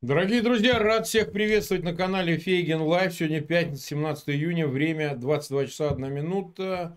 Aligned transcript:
Дорогие 0.00 0.42
друзья, 0.42 0.78
рад 0.78 1.08
всех 1.08 1.32
приветствовать 1.32 1.82
на 1.82 1.92
канале 1.92 2.38
Фейгин 2.38 2.82
Live. 2.82 3.12
Сегодня 3.12 3.40
пятница, 3.40 3.82
17 3.82 4.28
июня, 4.28 4.68
время 4.68 5.16
22 5.16 5.66
часа 5.66 5.90
1 5.90 6.14
минута. 6.14 6.96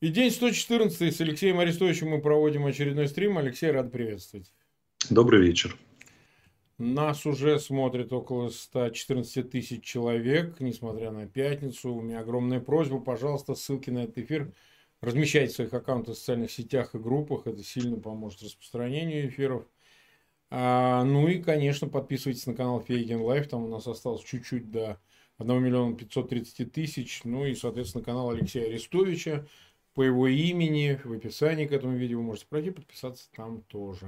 И 0.00 0.08
день 0.08 0.30
114. 0.30 1.14
С 1.14 1.20
Алексеем 1.20 1.60
Арестовичем 1.60 2.08
мы 2.08 2.22
проводим 2.22 2.64
очередной 2.64 3.08
стрим. 3.08 3.36
Алексей, 3.36 3.70
рад 3.70 3.92
приветствовать. 3.92 4.54
Добрый 5.10 5.42
вечер. 5.42 5.76
Нас 6.78 7.26
уже 7.26 7.60
смотрит 7.60 8.10
около 8.10 8.48
114 8.48 9.50
тысяч 9.50 9.84
человек, 9.84 10.60
несмотря 10.60 11.10
на 11.10 11.26
пятницу. 11.26 11.92
У 11.92 12.00
меня 12.00 12.20
огромная 12.20 12.60
просьба, 12.60 13.00
пожалуйста, 13.00 13.54
ссылки 13.54 13.90
на 13.90 14.04
этот 14.04 14.16
эфир 14.16 14.50
размещайте 15.02 15.52
в 15.52 15.56
своих 15.56 15.74
аккаунтах 15.74 16.14
в 16.14 16.18
социальных 16.18 16.50
сетях 16.50 16.94
и 16.94 16.98
группах. 16.98 17.46
Это 17.46 17.62
сильно 17.62 17.98
поможет 17.98 18.42
распространению 18.42 19.28
эфиров. 19.28 19.66
А, 20.56 21.02
ну 21.02 21.26
и, 21.26 21.42
конечно, 21.42 21.88
подписывайтесь 21.88 22.46
на 22.46 22.54
канал 22.54 22.80
Фейгин 22.80 23.20
Live, 23.20 23.48
там 23.48 23.64
у 23.64 23.68
нас 23.68 23.88
осталось 23.88 24.22
чуть-чуть 24.22 24.70
до 24.70 25.00
1 25.38 25.60
миллиона 25.60 25.96
530 25.96 26.70
тысяч. 26.70 27.22
Ну 27.24 27.44
и, 27.44 27.56
соответственно, 27.56 28.04
канал 28.04 28.30
Алексея 28.30 28.68
Арестовича 28.68 29.48
по 29.94 30.04
его 30.04 30.28
имени 30.28 31.00
в 31.02 31.12
описании 31.12 31.66
к 31.66 31.72
этому 31.72 31.96
видео 31.96 32.18
вы 32.18 32.24
можете 32.26 32.46
пройти, 32.48 32.70
подписаться 32.70 33.24
там 33.34 33.62
тоже. 33.62 34.06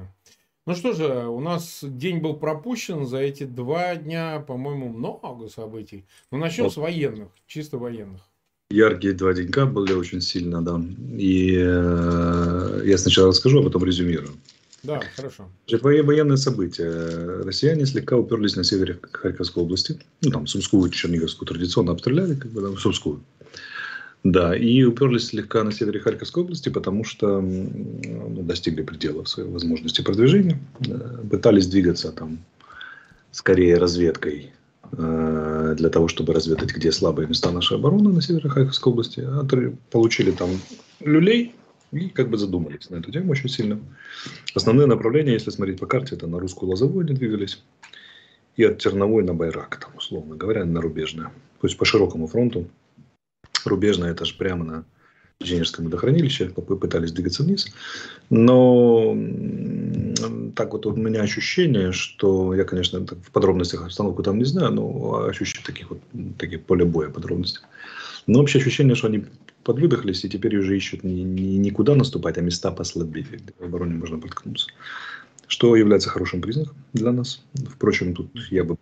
Ну 0.66 0.76
что 0.76 0.92
же, 0.92 1.26
у 1.26 1.40
нас 1.40 1.80
день 1.82 2.18
был 2.18 2.34
пропущен 2.34 3.06
за 3.06 3.18
эти 3.18 3.42
два 3.42 3.96
дня, 3.96 4.38
по-моему, 4.38 4.88
много 4.88 5.48
событий. 5.48 6.04
Но 6.30 6.38
начнем 6.38 6.64
вот. 6.64 6.74
с 6.74 6.76
военных, 6.76 7.28
чисто 7.48 7.76
военных. 7.78 8.22
Яркие 8.70 9.14
два 9.14 9.34
денька 9.34 9.66
были 9.66 9.94
очень 9.94 10.20
сильно, 10.20 10.64
да. 10.64 10.80
И 11.18 11.56
э, 11.56 12.82
я 12.84 12.98
сначала 12.98 13.28
расскажу, 13.28 13.60
а 13.60 13.64
потом 13.64 13.84
резюмирую. 13.84 14.36
Да, 14.82 15.00
хорошо. 15.16 15.48
Военные 15.82 16.36
события. 16.36 17.42
Россияне 17.44 17.86
слегка 17.86 18.16
уперлись 18.16 18.56
на 18.56 18.64
севере 18.64 18.98
Харьковской 19.12 19.62
области. 19.62 19.98
Ну, 20.22 20.30
там, 20.30 20.46
Сумскую, 20.46 20.90
Черниговскую 20.90 21.48
традиционно 21.48 21.92
обстреляли, 21.92 22.34
как 22.34 22.50
бы, 22.52 22.62
там, 22.62 22.78
Сумскую. 22.78 23.22
Да, 24.22 24.56
и 24.56 24.82
уперлись 24.82 25.28
слегка 25.28 25.62
на 25.62 25.70
севере 25.70 26.00
Харьковской 26.00 26.42
области, 26.42 26.68
потому 26.68 27.04
что 27.04 27.40
ну, 27.40 28.42
достигли 28.42 28.82
пределов 28.82 29.28
своей 29.28 29.48
возможности 29.48 30.02
продвижения. 30.02 30.58
Пытались 31.30 31.68
двигаться 31.68 32.10
там 32.10 32.40
скорее 33.30 33.76
разведкой 33.76 34.52
э, 34.92 35.74
для 35.76 35.90
того, 35.90 36.08
чтобы 36.08 36.32
разведать, 36.32 36.74
где 36.74 36.90
слабые 36.90 37.28
места 37.28 37.52
нашей 37.52 37.76
обороны 37.76 38.12
на 38.12 38.20
севере 38.20 38.48
Харьковской 38.48 38.92
области. 38.92 39.20
А 39.20 39.46
получили 39.90 40.32
там 40.32 40.50
люлей, 41.00 41.54
и 41.96 42.08
как 42.08 42.28
бы 42.28 42.38
задумались 42.38 42.90
на 42.90 42.96
эту 42.96 43.10
тему 43.10 43.32
очень 43.32 43.48
сильно. 43.48 43.80
Основные 44.54 44.86
направления, 44.86 45.32
если 45.32 45.50
смотреть 45.50 45.80
по 45.80 45.86
карте, 45.86 46.14
это 46.14 46.26
на 46.26 46.38
русскую 46.38 46.70
лозовую 46.70 47.04
они 47.04 47.14
двигались. 47.14 47.62
И 48.56 48.64
от 48.64 48.78
Терновой 48.78 49.22
на 49.22 49.34
Байрак, 49.34 49.76
там, 49.76 49.94
условно 49.96 50.36
говоря, 50.36 50.64
на 50.64 50.80
Рубежное. 50.80 51.26
То 51.60 51.66
есть 51.66 51.76
по 51.76 51.84
широкому 51.84 52.26
фронту. 52.26 52.68
Рубежное 53.64 54.12
это 54.12 54.24
же 54.24 54.34
прямо 54.34 54.64
на 54.64 54.84
Женевском 55.40 55.84
водохранилище, 55.84 56.48
попытались 56.48 57.12
двигаться 57.12 57.42
вниз. 57.42 57.68
Но 58.30 59.14
так 60.54 60.72
вот 60.72 60.86
у 60.86 60.96
меня 60.96 61.20
ощущение, 61.20 61.92
что 61.92 62.54
я, 62.54 62.64
конечно, 62.64 63.00
в 63.00 63.30
подробностях 63.30 63.84
обстановку 63.84 64.22
там 64.22 64.38
не 64.38 64.44
знаю, 64.44 64.72
но 64.72 65.26
ощущение 65.26 65.66
таких 65.66 65.90
вот 65.90 66.00
таких 66.38 66.62
поле 66.64 66.86
боя 66.86 67.10
подробностей. 67.10 67.60
Но 68.26 68.40
общее 68.40 68.62
ощущение, 68.62 68.94
что 68.94 69.08
они 69.08 69.26
подвыдохлись 69.66 70.24
и 70.24 70.28
теперь 70.28 70.56
уже 70.56 70.76
ищут 70.76 71.02
не, 71.02 71.24
не, 71.24 71.58
не 71.58 71.70
куда 71.72 71.96
наступать, 71.96 72.38
а 72.38 72.40
места 72.40 72.70
послабее, 72.70 73.24
где 73.24 73.52
в 73.58 73.64
обороне 73.64 73.94
можно 73.94 74.18
приткнуться. 74.18 74.68
Что 75.48 75.74
является 75.74 76.08
хорошим 76.08 76.40
признаком 76.40 76.76
для 76.92 77.10
нас. 77.10 77.44
Впрочем, 77.74 78.14
тут 78.14 78.30
я 78.50 78.62
бы 78.62 78.76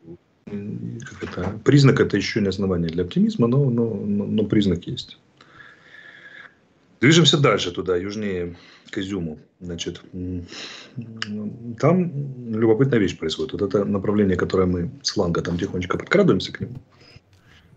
как 0.44 1.22
это, 1.22 1.58
признак 1.64 2.00
это 2.00 2.18
еще 2.18 2.40
не 2.42 2.48
основание 2.48 2.90
для 2.90 3.04
оптимизма, 3.04 3.46
но, 3.46 3.70
но, 3.70 3.94
но, 3.94 4.44
признак 4.44 4.86
есть. 4.86 5.18
Движемся 7.00 7.38
дальше 7.38 7.72
туда, 7.72 7.96
южнее 7.96 8.54
к. 8.90 9.38
Значит, 9.60 10.02
там 11.80 12.12
любопытная 12.54 12.98
вещь 12.98 13.18
происходит. 13.18 13.52
Вот 13.52 13.62
это 13.62 13.84
направление, 13.86 14.36
которое 14.36 14.66
мы 14.66 14.90
с 15.02 15.12
фланга 15.12 15.40
там 15.40 15.58
тихонечко 15.58 15.96
подкрадываемся 15.96 16.52
к 16.52 16.60
нему. 16.60 16.76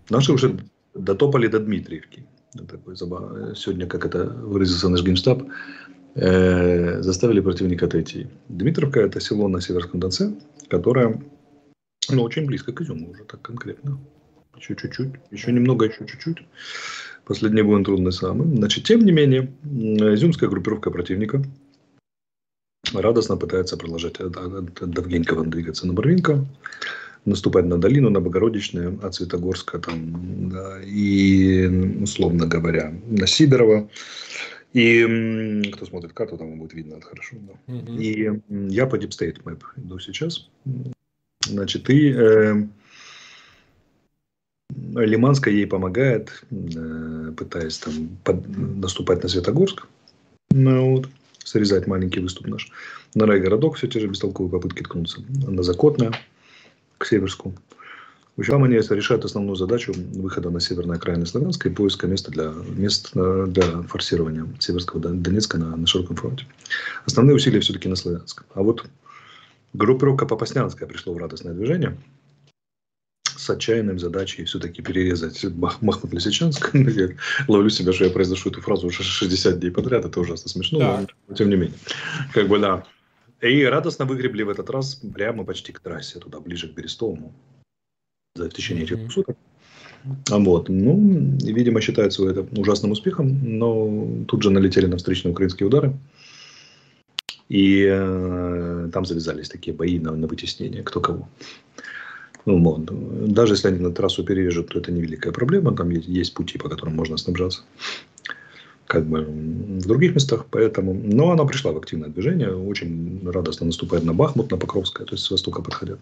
Наши 0.09 0.33
уже 0.33 0.59
дотопали 0.93 1.47
до 1.47 1.59
Дмитриевки. 1.59 2.25
Такой 2.65 2.95
забав... 2.95 3.57
Сегодня, 3.57 3.87
как 3.87 4.05
это 4.05 4.25
выразился 4.25 4.89
наш 4.89 5.03
генштаб, 5.03 5.43
э, 6.15 7.01
заставили 7.01 7.39
противника 7.41 7.85
отойти. 7.85 8.27
Дмитровка– 8.49 8.99
это 9.01 9.19
село 9.19 9.47
на 9.47 9.61
Северском 9.61 9.99
Донце, 9.99 10.33
которое 10.69 11.21
ну, 12.09 12.23
очень 12.23 12.45
близко 12.45 12.71
к 12.71 12.81
Изюму 12.81 13.11
уже 13.11 13.23
так 13.23 13.41
конкретно. 13.41 13.99
Еще 14.57 14.75
чуть-чуть, 14.75 15.13
еще 15.31 15.51
немного, 15.51 15.85
еще 15.85 16.05
чуть-чуть. 16.05 16.37
Последний 17.25 17.61
будет 17.61 17.85
трудный 17.85 18.11
самый. 18.11 18.47
Значит, 18.55 18.85
тем 18.85 19.01
не 19.01 19.11
менее, 19.11 19.51
изюмская 19.63 20.49
группировка 20.49 20.89
противника 20.89 21.43
радостно 22.93 23.37
пытается 23.37 23.77
продолжать 23.77 24.19
от, 24.19 24.37
от, 24.37 24.81
от 24.81 24.89
Довгенькова 24.89 25.45
двигаться 25.45 25.85
на 25.85 25.93
Барвинка 25.93 26.45
наступать 27.27 27.65
на 27.65 27.77
долину, 27.77 28.09
на 28.09 28.19
Богородичное, 28.21 28.97
от 29.01 29.13
Светогорска 29.15 29.79
там, 29.79 30.49
да, 30.49 30.81
и, 30.83 31.67
условно 32.01 32.47
говоря, 32.47 32.93
на 33.07 33.27
Сидорова. 33.27 33.89
И 34.73 35.71
кто 35.73 35.85
смотрит 35.85 36.13
карту, 36.13 36.37
там 36.37 36.59
будет 36.59 36.73
видно 36.73 36.95
это 36.95 37.07
хорошо. 37.07 37.35
Да. 37.39 37.73
Mm-hmm. 37.73 38.01
И 38.01 38.73
я 38.73 38.85
по 38.85 38.95
Deep 38.95 39.09
State 39.09 39.43
Map 39.43 39.61
иду 39.77 39.99
сейчас. 39.99 40.49
Значит, 41.45 41.89
и 41.89 42.13
э, 42.15 42.63
Лиманская 44.95 45.53
ей 45.53 45.65
помогает, 45.67 46.43
э, 46.51 47.31
пытаясь 47.35 47.77
там 47.77 48.17
под, 48.23 48.47
наступать 48.57 49.23
на 49.23 49.29
Светогорск. 49.29 49.87
Ну, 50.51 50.91
вот, 50.91 51.09
срезать 51.43 51.87
маленький 51.87 52.19
выступ 52.19 52.47
наш. 52.47 52.69
На 53.15 53.25
райгородок 53.25 53.75
все 53.75 53.87
те 53.87 53.99
же 53.99 54.07
бестолковые 54.07 54.51
попытки 54.51 54.83
ткнуться. 54.83 55.23
На 55.29 55.63
Закотное 55.63 56.13
к 56.97 57.05
Северску. 57.05 57.53
Они 58.37 58.75
решают 58.75 59.25
основную 59.25 59.55
задачу 59.55 59.93
выхода 59.95 60.51
на 60.51 60.59
северной 60.59 60.97
окраины 60.97 61.25
Славянска 61.25 61.69
и 61.69 61.71
поиска 61.71 62.05
места 62.05 62.29
для, 62.29 62.53
мест 62.75 63.11
для 63.13 63.81
форсирования 63.83 64.47
Северского 64.59 64.99
Донецка 64.99 65.57
на, 65.57 65.75
на 65.75 65.87
широком 65.87 66.17
фронте. 66.17 66.45
Основные 67.05 67.35
усилия 67.35 67.61
все-таки 67.61 67.89
на 67.89 67.95
Славянск. 67.95 68.43
А 68.53 68.61
вот 68.61 68.85
группировка 69.73 70.27
Попаснянская 70.27 70.87
пришла 70.87 71.13
в 71.13 71.17
радостное 71.17 71.53
движение 71.53 71.97
с 73.23 73.49
отчаянной 73.49 73.97
задачей 73.97 74.43
все-таки 74.43 74.81
перерезать 74.81 75.43
Махмут-Лисичанск. 75.43 76.71
Ловлю 77.47 77.69
себя, 77.69 77.93
что 77.93 78.05
я 78.05 78.11
произношу 78.11 78.49
эту 78.49 78.61
фразу 78.61 78.87
уже 78.87 79.03
60 79.03 79.59
дней 79.59 79.71
подряд. 79.71 80.05
Это 80.05 80.19
ужасно 80.19 80.49
смешно, 80.49 80.79
да. 80.79 81.07
но 81.27 81.35
тем 81.35 81.49
не 81.49 81.55
менее. 81.55 81.77
Как 82.33 82.47
бы, 82.47 82.59
да. 82.59 82.83
И 83.41 83.63
радостно 83.63 84.05
выгребли 84.05 84.43
в 84.43 84.49
этот 84.49 84.69
раз 84.69 84.95
прямо 84.95 85.43
почти 85.43 85.71
к 85.71 85.79
трассе, 85.79 86.19
туда, 86.19 86.39
ближе 86.39 86.67
к 86.67 86.73
Берестовому. 86.73 87.33
За 88.35 88.49
в 88.49 88.53
течение 88.53 88.83
этих 88.83 88.97
mm-hmm. 88.97 89.09
суток. 89.09 89.37
А 90.29 90.39
вот, 90.39 90.69
ну, 90.69 91.37
видимо, 91.43 91.81
считается 91.81 92.27
это 92.27 92.47
ужасным 92.59 92.91
успехом, 92.91 93.39
но 93.43 94.25
тут 94.27 94.43
же 94.43 94.49
налетели 94.49 94.85
на 94.85 94.97
встречные 94.97 95.31
украинские 95.33 95.67
удары. 95.67 95.93
И 97.49 97.85
э, 97.89 98.89
там 98.91 99.05
завязались 99.05 99.49
такие 99.49 99.75
бои 99.75 99.99
на, 99.99 100.15
на 100.15 100.27
вытеснение, 100.27 100.83
кто 100.83 100.99
кого. 100.99 101.29
Ну, 102.45 102.63
вот. 102.63 103.33
Даже 103.33 103.53
если 103.53 103.69
они 103.69 103.79
на 103.79 103.91
трассу 103.91 104.23
перережут, 104.23 104.69
то 104.69 104.79
это 104.79 104.91
невеликая 104.91 105.33
проблема. 105.33 105.75
Там 105.75 105.89
есть, 105.89 106.07
есть 106.07 106.33
пути, 106.33 106.57
по 106.57 106.69
которым 106.69 106.95
можно 106.95 107.17
снабжаться 107.17 107.63
как 108.87 109.05
бы 109.05 109.25
в 109.25 109.85
других 109.85 110.15
местах, 110.15 110.45
поэтому, 110.49 110.93
но 110.93 111.31
она 111.31 111.45
пришла 111.45 111.71
в 111.71 111.77
активное 111.77 112.09
движение, 112.09 112.55
очень 112.55 113.21
радостно 113.29 113.65
наступает 113.65 114.05
на 114.05 114.13
Бахмут, 114.13 114.49
на 114.49 114.57
Покровское, 114.57 115.05
то 115.05 115.13
есть 115.13 115.25
с 115.25 115.31
востока 115.31 115.61
подходят 115.61 115.99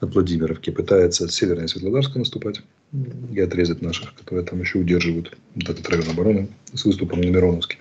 от 0.00 0.14
Владимировки, 0.14 0.70
пытается 0.70 1.26
с 1.26 1.34
северной 1.34 1.68
Светлодарска 1.68 2.18
наступать 2.18 2.60
и 3.32 3.40
отрезать 3.40 3.82
наших, 3.82 4.14
которые 4.14 4.44
там 4.44 4.60
еще 4.60 4.78
удерживают 4.78 5.36
вот 5.54 5.68
этот 5.68 5.88
район 5.88 6.08
обороны 6.10 6.48
с 6.72 6.84
выступом 6.84 7.20
на 7.20 7.26
Мироновске. 7.26 7.78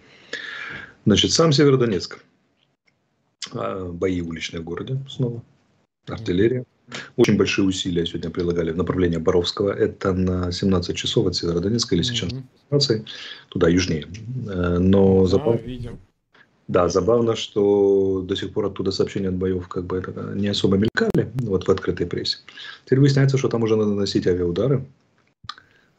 Значит, 1.05 1.31
сам 1.31 1.51
Северодонецк. 1.51 2.23
А, 3.51 3.91
бои 3.91 4.21
уличные 4.21 4.61
в 4.61 4.63
городе 4.63 4.97
снова. 5.07 5.43
Артиллерия. 6.07 6.65
Очень 7.15 7.37
большие 7.37 7.65
усилия 7.65 8.05
сегодня 8.05 8.29
прилагали 8.29 8.71
в 8.71 8.77
направлении 8.77 9.17
Боровского. 9.17 9.71
Это 9.71 10.13
на 10.13 10.51
17 10.51 10.95
часов 10.95 11.27
от 11.27 11.35
Северодонецка 11.35 11.95
или 11.95 12.03
сейчас 12.03 12.29
mm-hmm. 12.69 13.05
туда 13.49 13.69
южнее. 13.69 14.07
Э, 14.47 14.77
но 14.79 15.21
да, 15.23 15.27
забав... 15.27 15.63
видим. 15.63 15.99
Да, 16.67 16.89
забавно, 16.89 17.35
что 17.35 18.23
до 18.27 18.35
сих 18.35 18.51
пор 18.51 18.65
оттуда 18.65 18.91
сообщения 18.91 19.29
от 19.29 19.35
боев 19.35 19.67
как 19.67 19.85
бы 19.85 19.97
это 19.97 20.33
не 20.35 20.47
особо 20.47 20.77
мелькали 20.77 21.31
вот 21.35 21.67
в 21.67 21.71
открытой 21.71 22.07
прессе. 22.07 22.39
Теперь 22.85 22.99
выясняется, 22.99 23.37
что 23.37 23.49
там 23.49 23.63
уже 23.63 23.75
надо 23.75 23.91
наносить 23.91 24.25
авиаудары. 24.25 24.83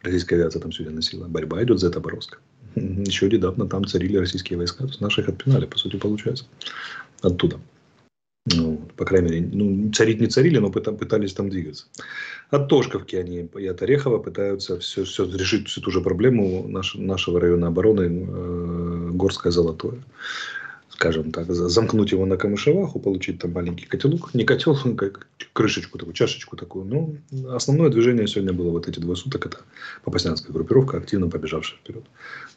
Российская 0.03 0.37
авиация 0.37 0.61
там 0.61 0.73
сегодня 0.73 0.97
носила. 0.97 1.27
Борьба 1.27 1.63
идет 1.63 1.79
за 1.79 1.89
это 1.89 2.01
Боровск. 2.01 2.41
Еще 2.75 3.29
недавно 3.29 3.67
там 3.69 3.87
царили 3.87 4.17
российские 4.19 4.59
войска. 4.59 4.85
То 4.85 4.89
есть 4.89 5.01
наших 5.01 5.29
отпинали, 5.29 5.67
по 5.67 5.79
сути, 5.79 5.97
получается. 5.97 6.47
Оттуда. 7.23 7.59
Ну, 8.55 8.81
по 8.97 9.05
крайней 9.05 9.29
мере, 9.29 9.49
ну, 9.53 9.93
царить 9.93 10.21
не 10.21 10.29
царили, 10.29 10.59
но 10.59 10.71
пытались 10.71 11.33
там 11.33 11.51
двигаться. 11.51 11.87
От 12.51 12.69
Тошковки 12.69 13.17
они 13.17 13.49
и 13.59 13.67
от 13.67 13.83
Орехова 13.83 14.19
пытаются 14.19 14.79
все, 14.79 15.03
все 15.03 15.25
решить 15.25 15.69
всю 15.69 15.81
ту 15.81 15.91
же 15.91 16.01
проблему 16.01 16.65
наш, 16.69 16.95
нашего 16.95 17.41
района 17.41 17.67
обороны 17.67 18.03
э, 18.03 19.11
Горское 19.15 19.51
Золотое 19.51 19.99
скажем 20.97 21.31
так, 21.31 21.53
замкнуть 21.53 22.13
его 22.13 22.25
на 22.25 22.39
камышеваху, 22.39 22.99
получить 22.99 23.39
там 23.39 23.53
маленький 23.53 23.85
котелок, 23.85 24.33
не 24.33 24.45
котел, 24.45 24.75
как 24.97 25.27
крышечку 25.53 25.99
такую, 25.99 26.15
чашечку 26.15 26.57
такую. 26.57 26.87
Но 26.87 27.55
основное 27.55 27.91
движение 27.91 28.27
сегодня 28.27 28.55
было 28.55 28.71
вот 28.71 28.89
эти 28.89 28.99
двое 28.99 29.17
суток, 29.17 29.45
это 29.45 29.59
Попаснянская 30.05 30.55
группировка, 30.55 30.97
активно 30.97 31.29
побежавшая 31.29 31.79
вперед. 31.81 32.05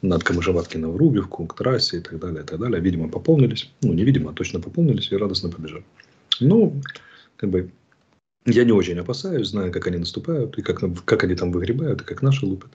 Над 0.02 0.24
Камышеваткина 0.24 0.88
в 0.88 0.96
Рубевку, 0.96 1.46
к 1.48 1.56
трассе 1.56 1.98
и 1.98 2.00
так 2.00 2.18
далее, 2.20 2.44
и 2.44 2.46
так 2.46 2.60
далее. 2.60 2.80
Видимо, 2.80 3.10
пополнились, 3.10 3.70
ну, 3.82 3.92
не 3.92 4.06
видимо, 4.06 4.32
а 4.32 4.34
точно 4.34 4.62
пополнились 4.62 5.12
и 5.12 5.18
радостно 5.18 5.50
побежали. 5.50 5.84
Ну, 6.40 6.82
как 7.36 7.50
бы, 7.50 7.70
я 8.52 8.64
не 8.64 8.72
очень 8.72 9.00
опасаюсь, 9.00 9.50
знаю, 9.50 9.72
как 9.72 9.88
они 9.88 9.98
наступают, 9.98 10.58
и 10.58 10.62
как, 10.62 10.82
как 11.06 11.24
они 11.24 11.36
там 11.36 11.52
выгребают, 11.52 12.02
и 12.02 12.06
как 12.06 12.22
наши 12.22 12.46
лупят. 12.46 12.72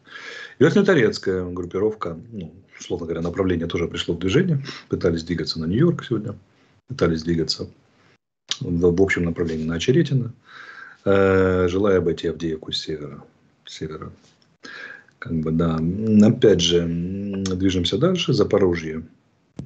Верхнетарецкая 0.58 1.44
группировка, 1.44 2.18
ну, 2.32 2.52
условно 2.78 3.06
говоря, 3.06 3.22
направление 3.22 3.66
тоже 3.66 3.88
пришло 3.88 4.14
в 4.14 4.18
движение. 4.18 4.64
Пытались 4.88 5.24
двигаться 5.24 5.60
на 5.60 5.66
Нью-Йорк 5.66 6.04
сегодня, 6.04 6.36
пытались 6.88 7.22
двигаться 7.22 7.68
в, 8.60 8.96
в 8.96 9.02
общем 9.02 9.24
направлении 9.24 9.64
на 9.64 9.76
Очеретино, 9.76 10.32
э, 11.04 11.68
желая 11.68 11.98
обойти 11.98 12.28
Авдеевку 12.28 12.72
с 12.72 12.78
севера. 12.78 13.22
Севера. 13.66 14.12
Как 15.18 15.32
бы, 15.32 15.52
да. 15.52 15.80
Опять 16.22 16.60
же, 16.60 16.86
движемся 16.86 17.96
дальше. 17.96 18.34
Запорожье. 18.34 19.04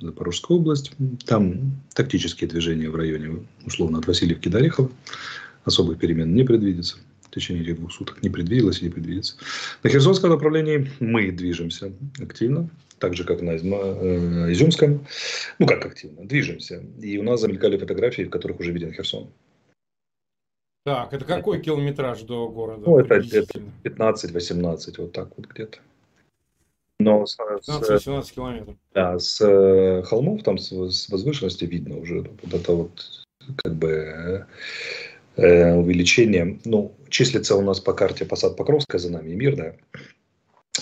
Запорожская 0.00 0.56
область. 0.56 0.92
Там 1.26 1.72
тактические 1.94 2.48
движения 2.48 2.88
в 2.88 2.94
районе, 2.94 3.44
условно, 3.66 3.98
от 3.98 4.06
Васильевки 4.06 4.48
до 4.48 4.58
Орехова. 4.58 4.90
Особых 5.68 5.98
перемен 5.98 6.34
не 6.34 6.44
предвидится 6.44 6.96
в 7.20 7.30
течение 7.30 7.62
этих 7.62 7.76
двух 7.76 7.92
суток. 7.92 8.22
Не 8.22 8.30
предвиделось 8.30 8.80
и 8.80 8.84
не 8.84 8.90
предвидится. 8.90 9.36
На 9.82 9.90
Херсонском 9.90 10.30
направлении 10.30 10.90
мы 10.98 11.30
движемся 11.30 11.92
активно 12.18 12.70
так 12.98 13.14
же, 13.14 13.24
как 13.24 13.42
на 13.42 13.50
э, 13.50 14.52
Изюмском. 14.52 15.06
Ну, 15.58 15.66
как 15.66 15.84
активно, 15.84 16.24
движемся. 16.24 16.82
И 17.00 17.18
у 17.18 17.22
нас 17.22 17.40
замелькали 17.40 17.76
фотографии, 17.76 18.22
в 18.22 18.30
которых 18.30 18.60
уже 18.60 18.72
виден 18.72 18.92
Херсон. 18.92 19.28
Так, 20.84 21.12
это 21.12 21.26
какой 21.26 21.60
километраж 21.60 22.22
до 22.22 22.48
города? 22.48 22.82
Ну, 22.86 22.98
это 22.98 23.20
где-то 23.20 23.60
15-18, 23.84 24.94
вот 24.98 25.12
так 25.12 25.28
вот 25.36 25.46
где-то. 25.46 25.78
Но 26.98 27.26
с, 27.26 27.38
15-18 27.38 28.34
километров. 28.34 28.76
Да, 28.94 29.18
с 29.18 29.38
э, 29.40 30.02
холмов, 30.04 30.42
там 30.42 30.56
с, 30.56 30.70
с 30.70 31.08
возвышенности 31.10 31.66
видно 31.66 31.98
уже 31.98 32.22
вот 32.42 32.54
это 32.54 32.72
вот 32.72 33.06
как 33.56 33.74
бы 33.74 34.46
э, 35.38 35.74
увеличение. 35.74 36.58
Ну, 36.64 36.94
числится 37.08 37.56
у 37.56 37.62
нас 37.62 37.80
по 37.80 37.94
карте 37.94 38.24
Посад 38.24 38.56
Покровская 38.56 38.98
за 38.98 39.10
нами 39.10 39.30
и 39.30 39.34
Мирная. 39.34 39.78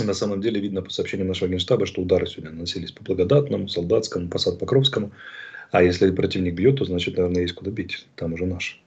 На 0.04 0.14
самом 0.14 0.40
деле 0.40 0.60
видно 0.60 0.82
по 0.82 0.90
сообщениям 0.90 1.28
нашего 1.28 1.48
генштаба, 1.48 1.86
что 1.86 2.02
удары 2.02 2.26
сегодня 2.26 2.50
наносились 2.50 2.92
по 2.92 3.02
Благодатному, 3.02 3.68
Солдатскому, 3.68 4.28
Посад 4.28 4.58
Покровскому. 4.58 5.12
А 5.70 5.82
если 5.82 6.10
противник 6.10 6.54
бьет, 6.54 6.78
то 6.78 6.84
значит, 6.84 7.16
наверное, 7.16 7.42
есть 7.42 7.54
куда 7.54 7.70
бить. 7.70 8.06
Там 8.16 8.34
уже 8.34 8.46
наш. 8.46 8.82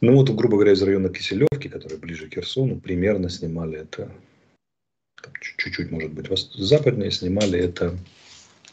Ну 0.00 0.14
вот, 0.14 0.30
грубо 0.30 0.56
говоря, 0.56 0.72
из 0.72 0.82
района 0.82 1.10
Киселевки, 1.10 1.68
который 1.68 1.98
ближе 1.98 2.26
к 2.28 2.34
Херсону, 2.34 2.80
примерно 2.80 3.28
снимали 3.28 3.80
это, 3.80 4.10
чуть-чуть, 5.40 5.90
может 5.90 6.12
быть, 6.12 6.26
западнее, 6.54 7.10
снимали 7.10 7.58
это, 7.58 7.96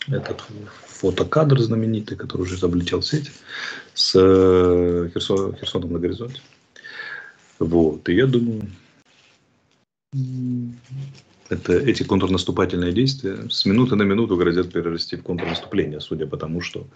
этот 0.07 0.43
фотокадр 0.99 1.59
знаменитый, 1.59 2.17
который 2.17 2.41
уже 2.41 2.65
облетел 2.65 3.01
сеть, 3.01 3.31
с 3.93 4.13
э, 4.15 5.09
Херсон, 5.13 5.55
Херсоном 5.55 5.93
на 5.93 5.99
горизонте. 5.99 6.41
Вот, 7.59 8.07
и 8.09 8.13
я 8.13 8.27
думаю, 8.27 8.63
это, 11.49 11.73
эти 11.73 12.03
контрнаступательные 12.03 12.91
действия 12.91 13.49
с 13.49 13.65
минуты 13.65 13.95
на 13.95 14.03
минуту 14.03 14.35
грозят 14.37 14.71
перерасти 14.71 15.15
в 15.15 15.23
контрнаступление, 15.23 15.99
судя 15.99 16.27
по 16.27 16.37
тому, 16.37 16.61
что 16.61 16.87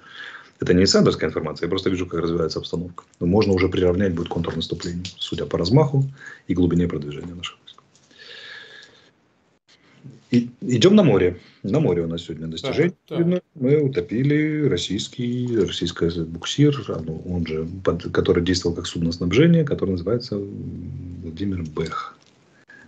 это 0.59 0.73
не 0.73 0.83
инсайдерская 0.83 1.29
информация, 1.29 1.65
я 1.65 1.69
просто 1.69 1.89
вижу, 1.89 2.05
как 2.05 2.19
развивается 2.21 2.59
обстановка. 2.59 3.03
Но 3.19 3.27
можно 3.27 3.53
уже 3.53 3.67
приравнять 3.69 4.13
будет 4.13 4.29
контрнаступление, 4.29 5.05
судя 5.17 5.45
по 5.45 5.57
размаху 5.57 6.03
и 6.47 6.53
глубине 6.53 6.87
продвижения 6.87 7.33
наших. 7.33 7.57
И, 10.31 10.49
идем 10.61 10.95
на 10.95 11.03
море. 11.03 11.39
На 11.61 11.79
море 11.81 12.03
у 12.03 12.07
нас 12.07 12.23
сегодня 12.23 12.47
достижение. 12.47 12.93
Да, 13.09 13.17
да. 13.17 13.41
Мы 13.55 13.81
утопили 13.81 14.65
российский, 14.67 15.57
российский 15.57 16.23
буксир, 16.23 16.73
он 17.25 17.45
же, 17.45 17.67
который 18.13 18.41
действовал 18.41 18.75
как 18.75 18.87
судно 18.87 19.11
снабжения, 19.11 19.65
который 19.65 19.91
называется 19.91 20.37
Владимир 20.37 21.63
Бэх. 21.63 22.17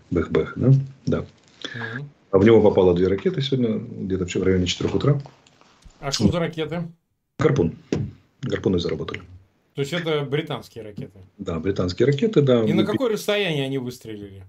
Бэх-бэх, 0.09 0.53
да? 0.55 0.73
Да. 1.05 1.25
А 2.31 2.37
в 2.37 2.45
него 2.45 2.61
попало 2.61 2.95
две 2.95 3.07
ракеты 3.07 3.41
сегодня, 3.41 3.77
где-то 3.77 4.25
в 4.25 4.43
районе 4.43 4.65
4 4.65 4.89
утра. 4.89 5.21
А 5.99 6.11
что 6.11 6.31
за 6.31 6.39
ракеты? 6.39 6.83
Гарпун. 7.39 7.75
Гарпуны 8.41 8.79
заработали. 8.79 9.21
То 9.75 9.81
есть 9.81 9.91
это 9.91 10.21
британские 10.21 10.83
ракеты? 10.83 11.19
Да, 11.37 11.59
британские 11.59 12.05
ракеты, 12.05 12.41
да. 12.41 12.63
И 12.63 12.73
на 12.73 12.85
какое 12.85 13.11
расстояние 13.11 13.65
они 13.65 13.79
выстрелили? 13.79 14.45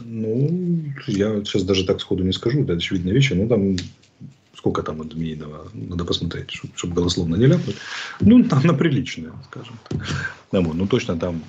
Ну, 0.00 0.84
я 1.06 1.44
сейчас 1.44 1.62
даже 1.64 1.84
так 1.84 2.00
сходу 2.00 2.24
не 2.24 2.32
скажу, 2.32 2.62
это 2.62 2.74
очевидная 2.74 3.12
вещь. 3.12 3.30
Ну, 3.32 3.48
там 3.48 3.76
сколько 4.64 4.82
там 4.82 5.00
от 5.02 5.12
змеиного, 5.12 5.68
надо 5.74 6.04
посмотреть, 6.04 6.50
чтобы, 6.50 6.72
чтобы 6.76 6.94
голословно 6.94 7.36
не 7.36 7.46
ляпнуть. 7.46 7.76
Ну, 8.20 8.44
там 8.44 8.62
на 8.64 8.72
приличное, 8.72 9.32
скажем 9.50 9.78
так. 9.88 10.00
Ну, 10.52 10.86
точно 10.86 11.18
там, 11.18 11.42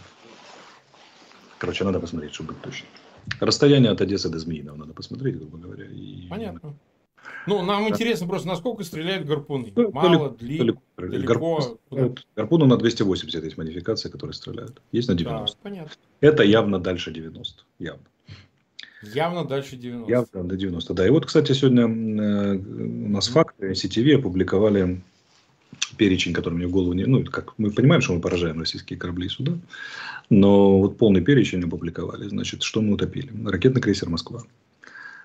короче, 1.58 1.86
надо 1.86 2.00
посмотреть, 2.00 2.34
чтобы 2.34 2.54
быть 2.54 2.62
точно. 2.62 2.88
Расстояние 3.40 3.92
от 3.92 4.02
Одессы 4.02 4.30
до 4.30 4.38
Змеиного 4.38 4.76
надо 4.76 4.94
посмотреть, 4.94 5.38
грубо 5.38 5.58
говоря. 5.58 5.86
И... 5.86 6.28
Понятно. 6.30 6.74
Ну, 7.48 7.64
нам 7.64 7.88
интересно 7.88 8.28
просто, 8.28 8.48
насколько 8.48 8.84
стреляют 8.84 9.26
гарпуны. 9.26 9.72
Ну, 9.76 9.92
Мало, 9.92 10.32
длинно, 10.32 10.58
далеко. 10.58 10.82
далеко. 10.98 11.78
Гарпун, 11.90 12.18
гарпуны 12.36 12.66
на 12.66 12.78
280 12.78 13.44
есть 13.44 13.58
модификации, 13.58 14.10
которые 14.10 14.34
стреляют. 14.34 14.82
Есть 14.92 15.08
на 15.08 15.16
90. 15.16 15.56
Да, 15.56 15.70
понятно. 15.70 15.92
Это 16.20 16.44
явно 16.44 16.80
дальше 16.80 17.12
90. 17.12 17.64
Явно. 17.80 18.04
Явно 19.14 19.46
дальше 19.46 19.76
90. 19.76 20.12
Явно 20.12 20.44
до 20.50 20.56
90, 20.56 20.94
да. 20.94 21.08
И 21.08 21.10
вот, 21.10 21.26
кстати, 21.26 21.52
сегодня 21.54 21.84
э, 21.84 22.58
у 22.58 23.10
нас 23.10 23.28
факты 23.28 23.72
CTV 23.72 24.20
опубликовали 24.20 25.02
перечень, 25.98 26.34
который 26.34 26.56
мне 26.56 26.68
в 26.68 26.72
голову 26.72 26.94
не... 26.94 27.06
Ну, 27.06 27.24
как 27.26 27.58
мы 27.58 27.72
понимаем, 27.72 28.02
что 28.02 28.14
мы 28.14 28.22
поражаем 28.22 28.60
российские 28.60 29.00
корабли 29.00 29.28
и 29.28 29.30
суда, 29.30 29.54
но 30.30 30.80
вот 30.80 30.98
полный 30.98 31.22
перечень 31.22 31.64
опубликовали. 31.64 32.28
Значит, 32.28 32.64
что 32.64 32.82
мы 32.82 32.94
утопили? 32.94 33.32
Ракетный 33.48 33.82
крейсер 33.82 34.10
«Москва». 34.10 34.44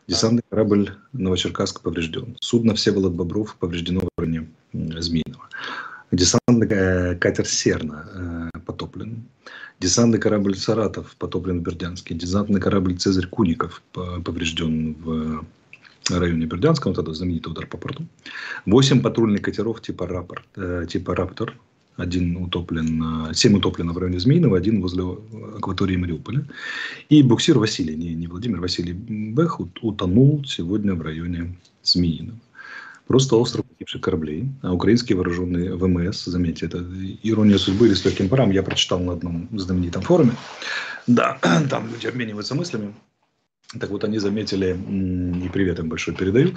Десантный 0.07 0.43
корабль 0.49 0.91
«Новочеркасск» 1.13 1.83
поврежден. 1.83 2.37
Судно 2.41 2.75
«Всеволод 2.75 3.13
Бобров» 3.13 3.57
повреждено 3.57 4.01
в 4.01 4.21
районе 4.21 4.49
Змеиного. 4.73 5.49
Десантный 6.13 6.67
э, 6.69 7.15
катер 7.15 7.47
«Серна» 7.47 8.51
э, 8.55 8.59
потоплен. 8.67 9.23
Десантный 9.79 10.19
корабль 10.19 10.57
«Саратов» 10.57 11.15
потоплен 11.17 11.61
в 11.61 11.63
Бердянске. 11.63 12.15
Десантный 12.15 12.61
корабль 12.61 12.97
«Цезарь 12.97 13.27
Куников» 13.29 13.83
поврежден 13.93 14.95
в 14.95 15.45
районе 16.11 16.47
Бердянска, 16.47 16.89
вот 16.89 16.99
это 16.99 17.15
знаменитый 17.15 17.53
удар 17.53 17.67
по 17.67 17.79
порту. 17.79 18.07
Восемь 18.67 19.01
патрульных 19.01 19.43
катеров 19.43 19.81
типа, 19.81 20.09
рапорт, 20.09 20.45
э, 20.57 20.87
типа 20.89 21.15
«Раптор», 21.15 21.57
один 21.97 22.37
утоплен, 22.39 23.29
семь 23.35 23.57
утоплено 23.57 23.93
в 23.93 23.99
районе 23.99 24.19
Змеиного, 24.19 24.57
один 24.57 24.81
возле 24.81 25.05
акватории 25.59 25.97
Мариуполя. 25.97 26.47
И 27.11 27.23
буксир 27.23 27.59
Василий, 27.59 27.95
не, 27.95 28.15
не 28.15 28.27
Владимир, 28.27 28.59
Василий 28.61 28.95
Бэх 28.95 29.61
утонул 29.61 30.43
сегодня 30.47 30.95
в 30.95 31.03
районе 31.03 31.57
Змеиного. 31.83 32.39
Просто 33.11 33.35
остров 33.35 33.67
погибших 33.67 34.03
кораблей. 34.03 34.49
А 34.63 34.73
украинские 34.73 35.17
вооруженные 35.17 35.75
ВМС, 35.75 36.27
заметьте, 36.27 36.67
это 36.67 36.79
ирония 37.25 37.59
судьбы 37.59 37.89
или 37.89 37.95
с 37.95 38.05
легким 38.05 38.29
парам, 38.29 38.53
я 38.53 38.63
прочитал 38.63 39.01
на 39.01 39.15
одном 39.15 39.49
знаменитом 39.59 40.03
форуме. 40.03 40.35
Да, 41.09 41.37
там 41.71 41.91
люди 41.91 42.07
обмениваются 42.07 42.55
мыслями. 42.55 42.95
Так 43.81 43.91
вот, 43.91 44.05
они 44.05 44.21
заметили, 44.21 44.79
и 45.45 45.49
привет 45.49 45.81
им 45.81 45.89
большой 45.89 46.15
передаю, 46.15 46.55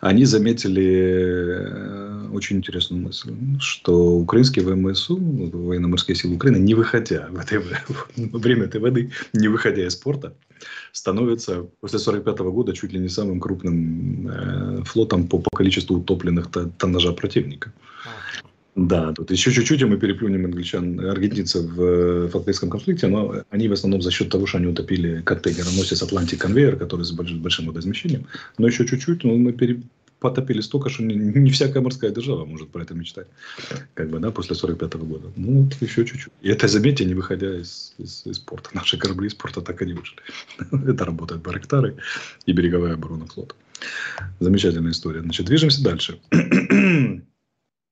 они 0.00 0.24
заметили 0.24 0.84
э, 0.84 2.28
очень 2.32 2.56
интересную 2.56 3.00
мысль, 3.00 3.32
что 3.60 4.16
украинские 4.16 4.64
ВМСУ, 4.64 5.16
военно-морские 5.16 6.16
силы 6.16 6.34
Украины, 6.34 6.56
не 6.56 6.74
выходя 6.74 7.28
в 7.30 7.38
это 7.38 7.62
время 8.16 8.64
этой 8.64 8.80
воды, 8.80 9.12
не 9.32 9.46
выходя 9.46 9.86
из 9.86 9.94
порта, 9.94 10.34
становятся 10.92 11.66
после 11.80 11.98
1945 11.98 12.38
года 12.52 12.72
чуть 12.72 12.92
ли 12.92 13.00
не 13.00 13.08
самым 13.08 13.40
крупным 13.40 14.28
э, 14.28 14.82
флотом 14.84 15.26
по, 15.26 15.38
по 15.38 15.50
количеству 15.56 15.96
утопленных 15.96 16.48
тоннажа 16.78 17.12
противника. 17.12 17.72
Да, 18.74 19.12
тут 19.12 19.30
еще 19.30 19.52
чуть-чуть, 19.52 19.82
и 19.82 19.84
мы 19.84 19.98
переплюнем 19.98 20.46
англичан, 20.46 20.98
аргентинцев 20.98 21.62
в 21.64 22.28
фалклендском 22.28 22.70
конфликте, 22.70 23.06
но 23.06 23.42
они 23.50 23.68
в 23.68 23.72
основном 23.72 24.00
за 24.00 24.10
счет 24.10 24.30
того, 24.30 24.46
что 24.46 24.58
они 24.58 24.66
утопили 24.66 25.20
контейнероносец 25.20 26.02
Атлантик 26.02 26.40
Конвейер, 26.40 26.76
который 26.76 27.04
с 27.04 27.12
большим 27.12 27.66
водоизмещением. 27.66 28.26
Но 28.56 28.66
еще 28.66 28.86
чуть-чуть, 28.86 29.24
но 29.24 29.34
мы 29.34 29.52
пере, 29.52 29.82
потопили 30.22 30.62
столько, 30.62 30.88
что 30.88 31.02
не, 31.02 31.16
не 31.16 31.50
всякая 31.50 31.82
морская 31.82 32.10
держава 32.10 32.44
может 32.44 32.70
про 32.70 32.82
это 32.82 32.94
мечтать. 32.94 33.26
Как 33.94 34.08
бы, 34.08 34.20
да, 34.20 34.30
после 34.30 34.54
45 34.54 34.94
-го 34.94 35.06
года. 35.06 35.32
Ну, 35.36 35.62
вот 35.62 35.82
еще 35.82 36.04
чуть-чуть. 36.04 36.32
И 36.40 36.48
это, 36.48 36.68
заметьте, 36.68 37.04
не 37.04 37.14
выходя 37.14 37.60
из, 37.60 37.94
из, 37.98 38.26
из 38.26 38.38
порта. 38.38 38.70
Наши 38.72 38.96
корабли 38.96 39.26
из 39.26 39.34
порта 39.34 39.60
так 39.60 39.82
и 39.82 39.86
не 39.86 39.94
вышли. 39.94 40.16
это 40.90 41.04
работают 41.04 41.42
Барактары 41.42 41.96
и 42.46 42.52
береговая 42.52 42.94
оборона 42.94 43.26
флота. 43.26 43.54
Замечательная 44.40 44.92
история. 44.92 45.20
Значит, 45.20 45.46
движемся 45.46 45.82
дальше. 45.82 46.18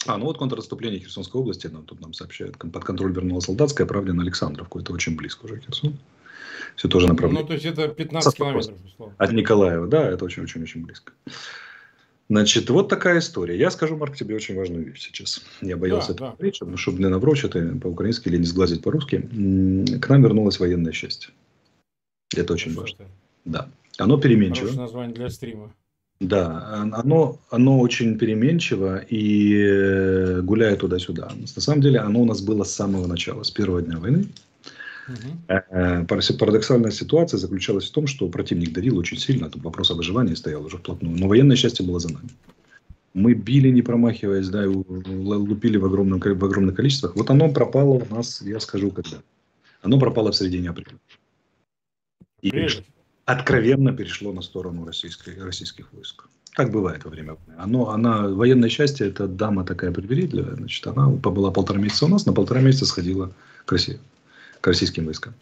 А, 0.07 0.17
ну 0.17 0.25
вот 0.25 0.39
контрнаступление 0.39 0.99
Херсонской 0.99 1.39
области, 1.39 1.67
нам 1.67 1.85
тут 1.85 2.01
нам 2.01 2.15
сообщают, 2.15 2.57
под 2.57 2.85
контроль 2.85 3.13
вернула 3.13 3.41
солдатская, 3.41 3.87
правда, 3.87 4.15
на 4.15 4.23
Александровку. 4.23 4.81
Это 4.81 4.95
очень 4.95 5.15
близко 5.15 5.45
уже 5.45 5.61
Херсон. 5.61 5.99
Все 6.77 6.89
тоже 6.89 7.07
направление. 7.07 7.43
Ну, 7.43 7.49
то 7.49 7.53
есть 7.53 7.67
это 7.67 7.89
15 7.89 8.35
километров, 8.35 8.77
условно. 8.87 9.15
От 9.19 9.33
Николаева, 9.33 9.87
да, 9.87 10.11
это 10.11 10.25
очень-очень-очень 10.25 10.83
близко. 10.83 11.13
Значит, 12.31 12.71
вот 12.71 12.89
такая 12.89 13.19
история. 13.19 13.59
Я 13.59 13.73
скажу, 13.73 13.97
Марк, 13.97 14.17
тебе 14.17 14.37
очень 14.37 14.55
важную 14.55 14.85
вещь 14.85 15.01
сейчас. 15.01 15.43
Я 15.63 15.77
боялся 15.77 16.15
да, 16.15 16.29
это 16.29 16.37
говорить, 16.37 16.55
чтобы, 16.55 16.77
чтобы 16.77 16.99
не 17.01 17.09
наврочь 17.09 17.45
это 17.45 17.61
по-украински 17.83 18.29
или 18.29 18.37
не 18.37 18.45
сглазить 18.45 18.83
по-русски. 18.83 19.29
К 20.01 20.09
нам 20.09 20.23
вернулось 20.23 20.61
военное 20.61 20.93
счастье. 20.93 21.31
Это 22.37 22.53
очень 22.53 22.71
Что 22.71 22.83
важно. 22.83 22.95
Это? 22.95 23.11
Да. 23.47 23.69
Оно 23.99 24.17
переменчиво. 24.17 24.69
Хорошее 24.69 24.81
название 24.81 25.15
для 25.17 25.29
стрима. 25.29 25.73
Да, 26.21 26.89
оно, 26.93 27.41
оно 27.51 27.81
очень 27.81 28.17
переменчиво 28.17 28.99
и 28.99 29.57
э, 29.57 30.41
гуляет 30.43 30.81
туда-сюда. 30.81 31.33
На 31.35 31.61
самом 31.61 31.81
деле 31.81 31.99
оно 31.99 32.21
у 32.21 32.27
нас 32.27 32.43
было 32.43 32.63
с 32.63 32.73
самого 32.73 33.09
начала, 33.09 33.43
с 33.43 33.51
первого 33.51 33.83
дня 33.83 33.99
войны. 33.99 34.27
Угу. 35.11 36.07
Парадоксальная 36.07 36.90
ситуация 36.90 37.38
заключалась 37.38 37.88
в 37.88 37.93
том, 37.93 38.07
что 38.07 38.29
противник 38.29 38.73
давил 38.73 38.99
очень 38.99 39.19
сильно, 39.19 39.50
тут 39.50 39.62
вопрос 39.64 39.90
о 39.90 39.95
выживании 39.95 40.35
стоял 40.35 40.64
уже 40.64 40.76
вплотную, 40.79 41.19
но 41.19 41.26
военное 41.26 41.57
счастье 41.57 41.85
было 41.85 41.99
за 41.99 42.12
нами. 42.12 42.29
Мы 43.12 43.35
били, 43.35 43.71
не 43.71 43.83
промахиваясь, 43.83 44.49
да, 44.49 44.64
и 44.64 44.69
лупили 44.69 45.79
в 45.79 45.85
огромном, 45.85 46.21
в 46.21 46.45
огромных 46.45 46.76
количествах. 46.76 47.17
Вот 47.17 47.29
оно 47.31 47.50
пропало 47.50 47.95
у 47.95 48.14
нас, 48.14 48.40
я 48.43 48.61
скажу, 48.61 48.93
когда. 48.93 49.19
Оно 49.83 49.99
пропало 49.99 50.31
в 50.31 50.37
середине 50.37 50.71
апреля. 50.71 50.97
И 52.40 52.50
переш... 52.50 52.83
откровенно 53.25 53.93
перешло 53.93 54.33
на 54.33 54.43
сторону 54.43 54.85
российской, 54.85 55.35
российских 55.43 55.93
войск. 55.93 56.29
Так 56.55 56.71
бывает 56.71 57.05
во 57.05 57.11
время 57.11 57.35
войны. 57.35 57.59
Оно, 57.59 57.90
она, 57.90 58.29
военное 58.29 58.69
счастье, 58.69 59.09
это 59.09 59.26
дама 59.26 59.64
такая 59.64 59.90
привередливая. 59.90 60.55
Значит, 60.55 60.87
она 60.87 61.11
побыла 61.11 61.50
полтора 61.50 61.81
месяца 61.81 62.07
у 62.07 62.09
нас, 62.09 62.26
на 62.26 62.33
полтора 62.33 62.61
месяца 62.61 62.87
сходила 62.87 63.33
к 63.64 63.73
России 63.73 63.99
к 64.61 64.67
российским 64.67 65.07
войскам. 65.07 65.35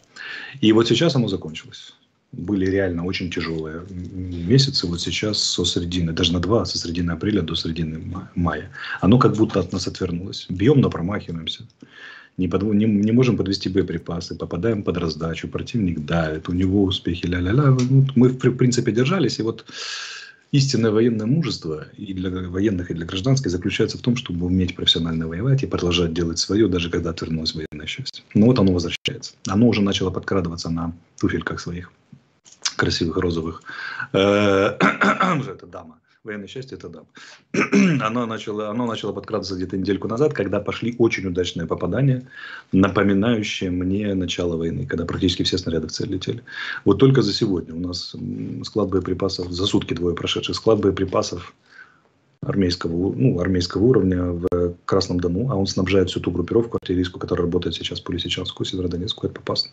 И 0.61 0.71
вот 0.71 0.87
сейчас 0.87 1.15
оно 1.15 1.27
закончилось. 1.27 1.93
Были 2.31 2.67
реально 2.67 3.05
очень 3.05 3.31
тяжелые 3.31 3.81
месяцы. 3.89 4.85
Вот 4.85 5.01
сейчас 5.01 5.41
со 5.41 5.65
средины, 5.65 6.13
даже 6.13 6.31
на 6.31 6.39
два, 6.39 6.65
со 6.65 6.77
средины 6.77 7.11
апреля 7.11 7.41
до 7.41 7.55
средины 7.55 8.01
мая. 8.35 8.69
Оно 9.01 9.17
как 9.17 9.35
будто 9.35 9.59
от 9.59 9.73
нас 9.73 9.87
отвернулось. 9.87 10.45
Бьем, 10.49 10.79
но 10.79 10.89
промахиваемся. 10.89 11.65
Не, 12.37 12.47
под, 12.47 12.63
не, 12.63 12.85
не 12.85 13.11
можем 13.11 13.35
подвести 13.35 13.67
боеприпасы, 13.67 14.35
попадаем 14.35 14.83
под 14.83 14.97
раздачу, 14.97 15.49
противник 15.49 16.05
давит, 16.05 16.47
у 16.47 16.53
него 16.53 16.83
успехи 16.83 17.25
ля-ля-ля. 17.25 17.75
Ну, 17.89 18.07
мы, 18.15 18.29
в 18.29 18.55
принципе, 18.55 18.93
держались, 18.93 19.39
и 19.39 19.43
вот 19.43 19.65
истинное 20.51 20.91
военное 20.91 21.25
мужество 21.25 21.87
и 21.95 22.13
для 22.13 22.29
военных, 22.29 22.91
и 22.91 22.93
для 22.93 23.05
гражданской 23.05 23.51
заключается 23.51 23.97
в 23.97 24.01
том, 24.01 24.15
чтобы 24.15 24.45
уметь 24.45 24.75
профессионально 24.75 25.27
воевать 25.27 25.63
и 25.63 25.67
продолжать 25.67 26.13
делать 26.13 26.39
свое, 26.39 26.67
даже 26.67 26.89
когда 26.89 27.11
отвернулось 27.11 27.53
военное 27.53 27.87
счастье. 27.87 28.23
Но 28.33 28.47
вот 28.47 28.59
оно 28.59 28.73
возвращается. 28.73 29.33
Оно 29.47 29.67
уже 29.67 29.81
начало 29.81 30.09
подкрадываться 30.09 30.69
на 30.69 30.93
туфельках 31.19 31.59
своих 31.59 31.91
красивых 32.75 33.17
розовых. 33.17 33.63
Э, 34.13 34.77
это 34.79 35.67
дама 35.67 35.99
военное 36.29 36.47
счастье 36.47 36.77
это 36.77 36.89
да. 36.89 37.03
оно, 38.05 38.25
начало, 38.25 38.69
оно 38.69 38.85
начало 38.85 39.11
подкрадываться 39.11 39.55
где-то 39.55 39.77
недельку 39.77 40.07
назад, 40.07 40.33
когда 40.33 40.59
пошли 40.59 40.95
очень 40.97 41.27
удачные 41.27 41.67
попадания, 41.67 42.27
напоминающие 42.71 43.71
мне 43.71 44.13
начало 44.13 44.55
войны, 44.55 44.85
когда 44.85 45.05
практически 45.05 45.43
все 45.43 45.57
снаряды 45.57 45.87
в 45.87 45.91
цель 45.91 46.09
летели. 46.09 46.43
Вот 46.85 46.99
только 46.99 47.21
за 47.21 47.33
сегодня 47.33 47.75
у 47.75 47.79
нас 47.79 48.15
склад 48.63 48.89
боеприпасов, 48.89 49.51
за 49.51 49.65
сутки 49.65 49.93
двое 49.93 50.15
прошедших, 50.15 50.55
склад 50.55 50.79
боеприпасов 50.79 51.53
армейского, 52.41 53.13
ну, 53.13 53.39
армейского 53.39 53.83
уровня 53.83 54.23
в 54.23 54.75
Красном 54.85 55.19
Дону, 55.19 55.51
а 55.51 55.55
он 55.55 55.67
снабжает 55.67 56.09
всю 56.09 56.19
ту 56.19 56.31
группировку 56.31 56.77
артиллерийскую, 56.77 57.19
которая 57.19 57.45
работает 57.45 57.75
сейчас 57.75 57.99
по 57.99 58.11
Лисичанску, 58.11 58.63
Северодонецку, 58.63 59.25
это 59.25 59.35
попасно. 59.35 59.71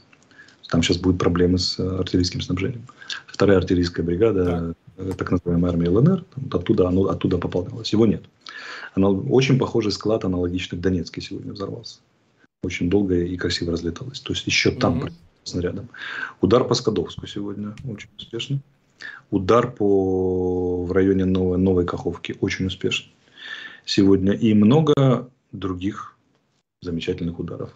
Там 0.68 0.82
сейчас 0.82 0.96
будут 0.96 1.20
проблемы 1.20 1.58
с 1.58 1.78
э, 1.78 1.98
артиллерийским 1.98 2.40
снабжением. 2.40 2.86
Вторая 3.28 3.58
артиллерийская 3.58 4.04
бригада, 4.04 4.44
да. 4.44 4.74
Э, 4.96 5.12
так 5.16 5.30
называемая 5.30 5.72
армия 5.72 5.90
ЛНР, 5.90 6.24
оттуда, 6.52 6.88
оно, 6.88 7.04
оттуда 7.04 7.38
пополнялось. 7.38 7.92
Его 7.92 8.06
нет. 8.06 8.24
Она, 8.94 9.10
очень 9.10 9.58
похожий 9.58 9.92
склад, 9.92 10.24
аналогичный 10.24 10.78
в 10.78 10.80
Донецке 10.80 11.20
сегодня 11.20 11.52
взорвался. 11.52 12.00
Очень 12.62 12.88
долго 12.88 13.14
и 13.14 13.36
красиво 13.36 13.72
разлеталось. 13.72 14.20
То 14.20 14.32
есть 14.32 14.46
еще 14.46 14.70
там 14.70 14.98
угу. 14.98 15.08
снарядом. 15.44 15.88
Удар 16.40 16.64
по 16.64 16.74
Скадовску 16.74 17.26
сегодня 17.26 17.74
очень 17.88 18.08
успешный. 18.16 18.60
Удар 19.30 19.70
по 19.70 20.84
в 20.84 20.92
районе 20.92 21.26
Новой, 21.26 21.58
Новой 21.58 21.84
Каховки 21.84 22.36
очень 22.40 22.66
успешный 22.66 23.12
сегодня. 23.84 24.32
И 24.32 24.54
много 24.54 25.28
других 25.52 26.15
замечательных 26.86 27.38
ударов. 27.38 27.70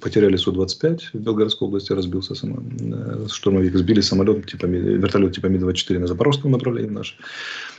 Потеряли 0.00 0.36
Су-25 0.36 1.00
в 1.12 1.18
Белгородской 1.18 1.68
области, 1.68 1.92
разбился 1.92 2.34
само, 2.34 2.62
э, 2.80 3.26
штурмовик, 3.30 3.76
сбили 3.76 4.02
самолет, 4.02 4.46
типа, 4.46 4.66
вертолет 4.66 5.34
типа 5.34 5.46
Ми-24 5.46 5.98
на 5.98 6.06
запорожском 6.06 6.50
направлении 6.50 6.90
наш. 6.90 7.16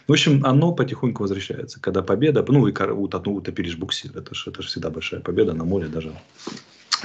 В 0.07 0.11
общем, 0.11 0.45
оно 0.45 0.71
потихоньку 0.71 1.23
возвращается. 1.23 1.79
Когда 1.79 2.01
победа, 2.01 2.45
ну 2.47 2.67
и 2.67 2.73
ну, 2.73 3.35
утопили 3.35 3.69
ж 3.69 3.77
буксир, 3.77 4.11
это 4.15 4.33
же 4.33 4.49
это 4.51 4.61
всегда 4.61 4.89
большая 4.89 5.21
победа 5.21 5.53
на 5.53 5.65
море 5.65 5.87
даже. 5.87 6.11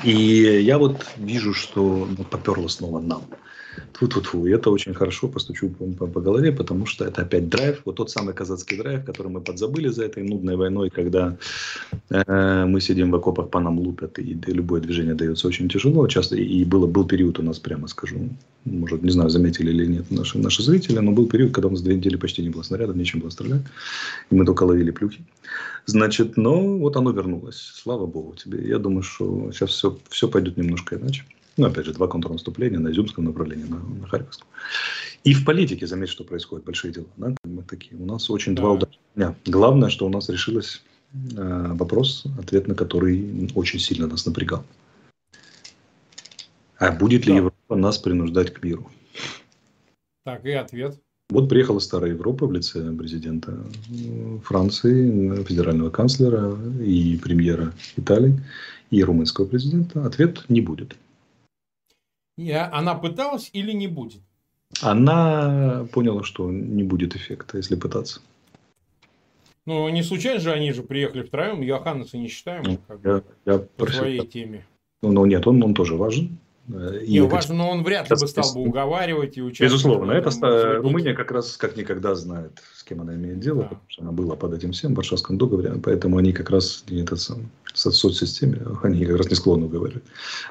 И 0.05 0.13
я 0.65 0.79
вот 0.79 1.07
вижу, 1.19 1.53
что 1.53 2.09
поперло 2.31 2.69
снова 2.69 3.01
нам. 3.01 3.23
Тьфу-тьфу-тьфу. 3.93 4.47
И 4.47 4.51
это 4.51 4.71
очень 4.71 4.95
хорошо, 4.95 5.29
постучу 5.29 5.69
по, 5.69 6.07
по, 6.07 6.21
голове, 6.21 6.53
потому 6.53 6.87
что 6.87 7.05
это 7.05 7.23
опять 7.23 7.49
драйв, 7.49 7.83
вот 7.85 7.97
тот 7.97 8.11
самый 8.11 8.35
казацкий 8.35 8.77
драйв, 8.77 9.05
который 9.05 9.29
мы 9.29 9.41
подзабыли 9.41 9.89
за 9.89 10.05
этой 10.05 10.23
нудной 10.23 10.57
войной, 10.57 10.91
когда 10.91 11.37
э, 12.11 12.65
мы 12.67 12.81
сидим 12.81 13.11
в 13.11 13.15
окопах, 13.15 13.51
по 13.51 13.61
нам 13.61 13.79
лупят, 13.79 14.19
и, 14.19 14.33
и 14.33 14.53
любое 14.53 14.81
движение 14.81 15.15
дается 15.15 15.49
очень 15.49 15.69
тяжело. 15.69 16.07
Часто 16.07 16.37
и 16.37 16.65
было, 16.65 16.87
был 16.87 17.07
период 17.07 17.39
у 17.39 17.43
нас, 17.43 17.59
прямо 17.59 17.89
скажу, 17.89 18.31
может, 18.65 19.03
не 19.03 19.11
знаю, 19.11 19.31
заметили 19.31 19.71
или 19.71 19.87
нет 19.87 20.11
наши, 20.11 20.39
наши 20.39 20.63
зрители, 20.63 20.99
но 20.99 21.13
был 21.13 21.27
период, 21.27 21.53
когда 21.53 21.69
у 21.69 21.71
нас 21.71 21.83
две 21.83 21.95
недели 21.95 22.17
почти 22.17 22.43
не 22.43 22.51
было 22.51 22.63
снарядов, 22.63 22.97
нечем 22.97 23.21
было 23.21 23.31
стрелять, 23.31 23.63
и 24.31 24.35
мы 24.35 24.45
только 24.45 24.65
ловили 24.65 24.91
плюхи. 24.91 25.25
Значит, 25.87 26.37
но 26.37 26.79
вот 26.79 26.97
оно 26.97 27.11
вернулось. 27.11 27.73
Слава 27.75 28.07
богу 28.07 28.35
тебе. 28.37 28.67
Я 28.69 28.79
думаю, 28.79 29.03
что 29.03 29.51
сейчас 29.53 29.71
все, 29.71 29.99
все 30.11 30.29
пойдет 30.29 30.57
немножко 30.57 30.97
иначе. 30.97 31.25
Ну, 31.57 31.67
опять 31.67 31.85
же, 31.85 31.93
два 31.93 32.09
контрнаступления 32.09 32.79
на 32.79 32.91
Изюмском 32.91 33.25
направлении, 33.25 33.65
на, 33.65 33.79
на 33.79 34.07
Харьковском. 34.07 34.47
И 35.25 35.35
в 35.35 35.45
политике, 35.45 35.87
заметь, 35.87 36.09
что 36.09 36.25
происходит, 36.25 36.65
большие 36.65 36.93
дела. 36.93 37.07
Да? 37.17 37.35
Мы 37.45 37.63
такие. 37.63 37.97
У 37.97 38.07
нас 38.07 38.31
очень 38.31 38.55
да. 38.55 38.63
два 38.63 38.73
удара. 38.73 39.37
Главное, 39.45 39.91
что 39.91 40.07
у 40.07 40.09
нас 40.09 40.29
решилось 40.29 40.83
э, 41.37 41.73
вопрос, 41.75 42.25
ответ 42.39 42.69
на 42.69 42.75
который 42.75 43.51
очень 43.55 43.79
сильно 43.79 44.07
нас 44.07 44.25
напрягал. 44.25 44.65
А 46.79 46.91
будет 46.91 47.27
ли 47.27 47.33
да. 47.33 47.37
Европа 47.37 47.77
нас 47.77 47.99
принуждать 47.99 48.53
к 48.55 48.63
миру? 48.65 48.91
Так, 50.25 50.45
и 50.47 50.53
ответ. 50.53 50.99
Вот 51.31 51.49
приехала 51.49 51.79
старая 51.79 52.11
Европа 52.11 52.47
в 52.47 52.53
лице 52.53 52.93
президента 52.93 53.53
э, 53.91 54.39
Франции, 54.45 55.45
федерального 55.45 55.91
канцлера 55.91 56.57
и 56.83 57.19
премьера 57.23 57.73
Италии 57.97 58.41
и 58.91 59.05
румынского 59.05 59.47
президента. 59.47 60.05
Ответ 60.05 60.45
не 60.49 60.61
будет. 60.61 60.97
Я, 62.37 62.71
она 62.73 62.95
пыталась 62.95 63.51
или 63.53 63.73
не 63.73 63.89
будет? 63.89 64.23
Она 64.81 65.87
поняла, 65.93 66.23
что 66.23 66.51
не 66.51 66.83
будет 66.83 67.15
эффекта, 67.15 67.59
если 67.59 67.77
пытаться. 67.77 68.21
Ну, 69.67 69.89
не 69.91 70.03
случайно 70.03 70.41
же 70.41 70.53
они 70.53 70.73
же 70.73 70.83
приехали 70.83 71.23
втроем, 71.23 71.61
Йоханнеса 71.61 72.19
не 72.19 72.29
считаем 72.29 72.65
ну, 72.65 72.79
как 72.89 73.01
я, 73.05 73.23
я 73.45 73.59
по 73.59 73.87
своей 73.87 74.27
теме. 74.27 74.67
Ну, 75.03 75.13
ну, 75.13 75.25
нет, 75.27 75.47
он, 75.47 75.63
он 75.63 75.75
тоже 75.75 75.95
важен. 75.95 76.39
Не, 76.69 77.21
важно, 77.23 77.55
но 77.57 77.71
он 77.71 77.83
вряд 77.83 78.09
ли 78.09 78.17
бы 78.19 78.27
стал 78.29 78.55
бы 78.55 78.61
уговаривать 78.61 79.37
и 79.37 79.43
участвовать. 79.43 79.73
Безусловно, 79.73 80.13
это 80.13 80.31
ста... 80.31 80.77
Румыния 80.77 81.15
как 81.15 81.33
раз 81.33 81.57
как 81.57 81.77
никогда 81.77 82.15
знает, 82.15 82.63
с 82.75 82.85
кем 82.85 83.01
она 83.01 83.15
имеет 83.17 83.41
дело, 83.41 83.63
да. 83.63 83.69
потому 83.69 83.89
что 83.89 84.03
она 84.03 84.13
была 84.13 84.37
под 84.37 84.55
этим 84.55 84.71
всем, 84.73 84.95
в 84.95 84.97
Варшавском 84.97 85.39
договоре, 85.39 85.73
поэтому 85.83 86.19
они 86.19 86.33
как 86.33 86.51
раз 86.51 86.85
этот 86.89 87.21
сам, 87.21 87.51
соцсистеме, 87.75 88.61
они 88.83 89.05
как 89.05 89.17
раз 89.17 89.29
не 89.29 89.35
склонны 89.35 89.67
уговаривать, 89.67 90.05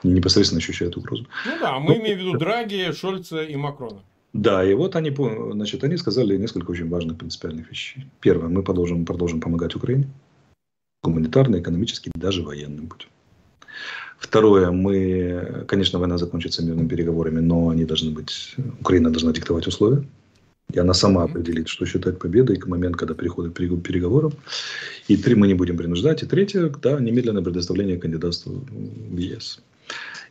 они 0.03 0.13
непосредственно 0.13 0.59
ощущают 0.59 0.97
угрозу. 0.97 1.25
Ну 1.45 1.51
да, 1.61 1.79
мы 1.79 1.95
но... 1.95 2.01
имеем 2.01 2.17
в 2.17 2.21
виду 2.21 2.37
Драги, 2.37 2.91
Шольца 2.91 3.41
и 3.41 3.55
Макрона. 3.55 4.01
Да, 4.33 4.65
и 4.65 4.73
вот 4.73 4.95
они, 4.95 5.15
значит, 5.53 5.83
они 5.83 5.97
сказали 5.97 6.37
несколько 6.37 6.71
очень 6.71 6.89
важных 6.89 7.17
принципиальных 7.17 7.69
вещей. 7.69 8.05
Первое, 8.19 8.49
мы 8.49 8.63
продолжим, 8.63 9.05
продолжим 9.05 9.39
помогать 9.39 9.75
Украине, 9.75 10.07
гуманитарно, 11.03 11.59
экономически, 11.59 12.11
даже 12.15 12.43
военным 12.43 12.87
путем. 12.87 13.09
Второе, 14.21 14.69
мы, 14.71 15.65
конечно, 15.67 15.97
война 15.97 16.17
закончится 16.17 16.63
мирными 16.63 16.87
переговорами, 16.87 17.39
но 17.39 17.69
они 17.69 17.85
должны 17.85 18.11
быть, 18.11 18.55
Украина 18.79 19.09
должна 19.09 19.33
диктовать 19.33 19.65
условия. 19.67 20.05
И 20.71 20.79
она 20.79 20.93
сама 20.93 21.23
определит, 21.23 21.67
что 21.67 21.85
считать 21.85 22.19
победой 22.19 22.57
к 22.57 22.67
моменту, 22.67 22.99
когда 22.99 23.15
переходит 23.15 23.53
к 23.53 23.81
переговорам. 23.81 24.31
И 25.07 25.17
три 25.17 25.33
мы 25.33 25.47
не 25.47 25.55
будем 25.55 25.75
принуждать. 25.75 26.21
И 26.21 26.27
третье, 26.27 26.71
да, 26.81 26.99
немедленное 26.99 27.41
предоставление 27.41 27.97
кандидатства 27.97 28.51
в 28.51 29.17
ЕС. 29.17 29.59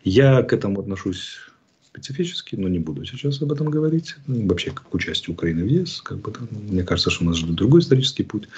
Я 0.05 0.43
к 0.45 0.53
этому 0.53 0.81
отношусь 0.81 1.41
специфически, 1.85 2.55
но 2.55 2.69
не 2.69 2.79
буду 2.79 3.05
сейчас 3.05 3.43
об 3.43 3.53
этом 3.53 3.69
говорить. 3.71 4.15
Вообще, 4.29 4.71
как 4.71 4.89
к 4.89 4.95
участию 4.95 5.35
Украины 5.35 5.65
в 5.65 5.67
ЕС, 5.67 6.01
как 6.01 6.19
бы, 6.19 6.33
мне 6.51 6.85
кажется, 6.85 7.11
что 7.11 7.25
у 7.25 7.27
нас 7.27 7.37
ждет 7.37 7.57
другой 7.57 7.81
исторический 7.81 8.23
путь. 8.23 8.49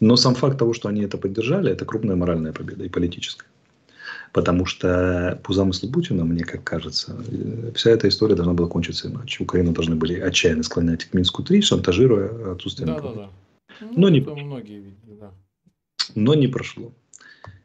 Но 0.00 0.16
сам 0.16 0.34
факт 0.34 0.58
того, 0.58 0.74
что 0.74 0.90
они 0.90 1.02
это 1.02 1.16
поддержали, 1.16 1.72
это 1.72 1.86
крупная 1.86 2.14
моральная 2.14 2.52
победа 2.52 2.84
и 2.84 2.90
политическая. 2.90 3.46
Потому 4.32 4.64
что 4.64 5.38
по 5.44 5.52
замыслу 5.52 5.90
Путина, 5.90 6.24
мне 6.24 6.44
как 6.44 6.64
кажется, 6.64 7.22
вся 7.74 7.90
эта 7.90 8.08
история 8.08 8.34
должна 8.34 8.54
была 8.54 8.66
кончиться 8.66 9.08
иначе. 9.08 9.44
Украину 9.44 9.72
должны 9.72 9.94
были 9.94 10.18
отчаянно 10.18 10.62
склонять 10.62 11.04
к 11.04 11.12
Минску-3, 11.12 11.60
шантажируя 11.60 12.54
отсутствие 12.54 12.86
да, 12.86 13.00
да, 13.00 13.12
да. 13.12 13.30
Ну, 13.80 13.88
Но 13.96 14.08
не 14.08 14.20
многие 14.20 14.78
видели, 14.78 15.18
да. 15.20 15.32
Но 16.14 16.34
не 16.34 16.48
прошло. 16.48 16.92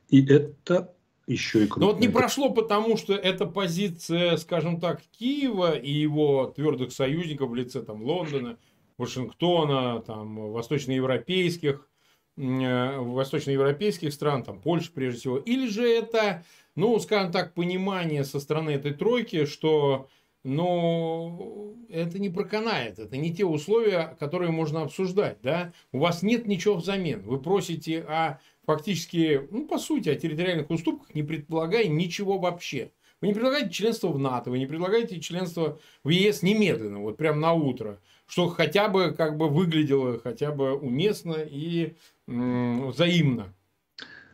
И 0.09 0.25
это 0.25 0.93
еще 1.25 1.63
и 1.63 1.67
крупное. 1.67 1.87
Но 1.87 1.93
вот 1.93 2.01
не 2.01 2.09
прошло, 2.09 2.49
потому 2.49 2.97
что 2.97 3.13
это 3.13 3.45
позиция, 3.45 4.35
скажем 4.35 4.81
так, 4.81 5.01
Киева 5.17 5.71
и 5.71 5.91
его 5.91 6.51
твердых 6.53 6.91
союзников 6.91 7.49
в 7.49 7.55
лице 7.55 7.81
там, 7.81 8.03
Лондона, 8.03 8.57
Вашингтона, 8.97 10.01
там, 10.01 10.51
восточноевропейских 10.51 11.75
Э, 11.75 11.96
восточноевропейских 12.37 14.13
стран, 14.13 14.43
там 14.43 14.61
Польша 14.61 14.91
прежде 14.93 15.19
всего, 15.19 15.37
или 15.37 15.67
же 15.67 15.87
это, 15.87 16.43
ну, 16.75 16.99
скажем 16.99 17.31
так, 17.31 17.53
понимание 17.53 18.23
со 18.23 18.39
стороны 18.39 18.71
этой 18.71 18.93
тройки, 18.93 19.45
что, 19.45 20.07
ну, 20.43 21.75
это 21.89 22.19
не 22.19 22.29
проканает, 22.29 22.99
это 22.99 23.17
не 23.17 23.33
те 23.33 23.43
условия, 23.43 24.15
которые 24.19 24.51
можно 24.51 24.83
обсуждать, 24.83 25.39
да, 25.41 25.73
у 25.91 25.97
вас 25.97 26.21
нет 26.21 26.47
ничего 26.47 26.75
взамен, 26.75 27.23
вы 27.23 27.41
просите 27.41 28.01
о 28.01 28.39
фактически, 28.67 29.47
ну, 29.49 29.65
по 29.65 29.79
сути, 29.79 30.09
о 30.09 30.15
территориальных 30.15 30.69
уступках, 30.69 31.15
не 31.15 31.23
предполагая 31.23 31.87
ничего 31.87 32.37
вообще. 32.37 32.91
Вы 33.19 33.29
не 33.29 33.33
предлагаете 33.33 33.71
членство 33.71 34.09
в 34.09 34.19
НАТО, 34.19 34.51
вы 34.51 34.59
не 34.59 34.67
предлагаете 34.67 35.19
членство 35.19 35.79
в 36.03 36.09
ЕС 36.09 36.43
немедленно, 36.43 36.99
вот 36.99 37.17
прям 37.17 37.39
на 37.39 37.53
утро, 37.53 37.99
что 38.27 38.47
хотя 38.47 38.89
бы 38.89 39.11
как 39.11 39.37
бы 39.37 39.49
выглядело 39.49 40.19
хотя 40.19 40.51
бы 40.51 40.75
уместно 40.75 41.37
и 41.39 41.95
взаимно. 42.27 43.53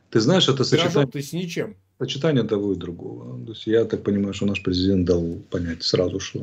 Ты 0.10 0.20
знаешь, 0.20 0.50
это 0.50 0.64
сочетание... 0.64 1.08
ты 1.08 1.22
с 1.22 1.34
ничем. 1.34 1.76
Сочетание 2.00 2.44
того 2.44 2.74
и 2.74 2.76
другого. 2.76 3.46
То 3.46 3.52
есть 3.52 3.68
я 3.68 3.86
так 3.86 4.04
понимаю, 4.04 4.34
что 4.34 4.46
наш 4.46 4.62
президент 4.62 5.06
дал 5.06 5.38
понять 5.50 5.84
сразу, 5.84 6.20
что 6.20 6.40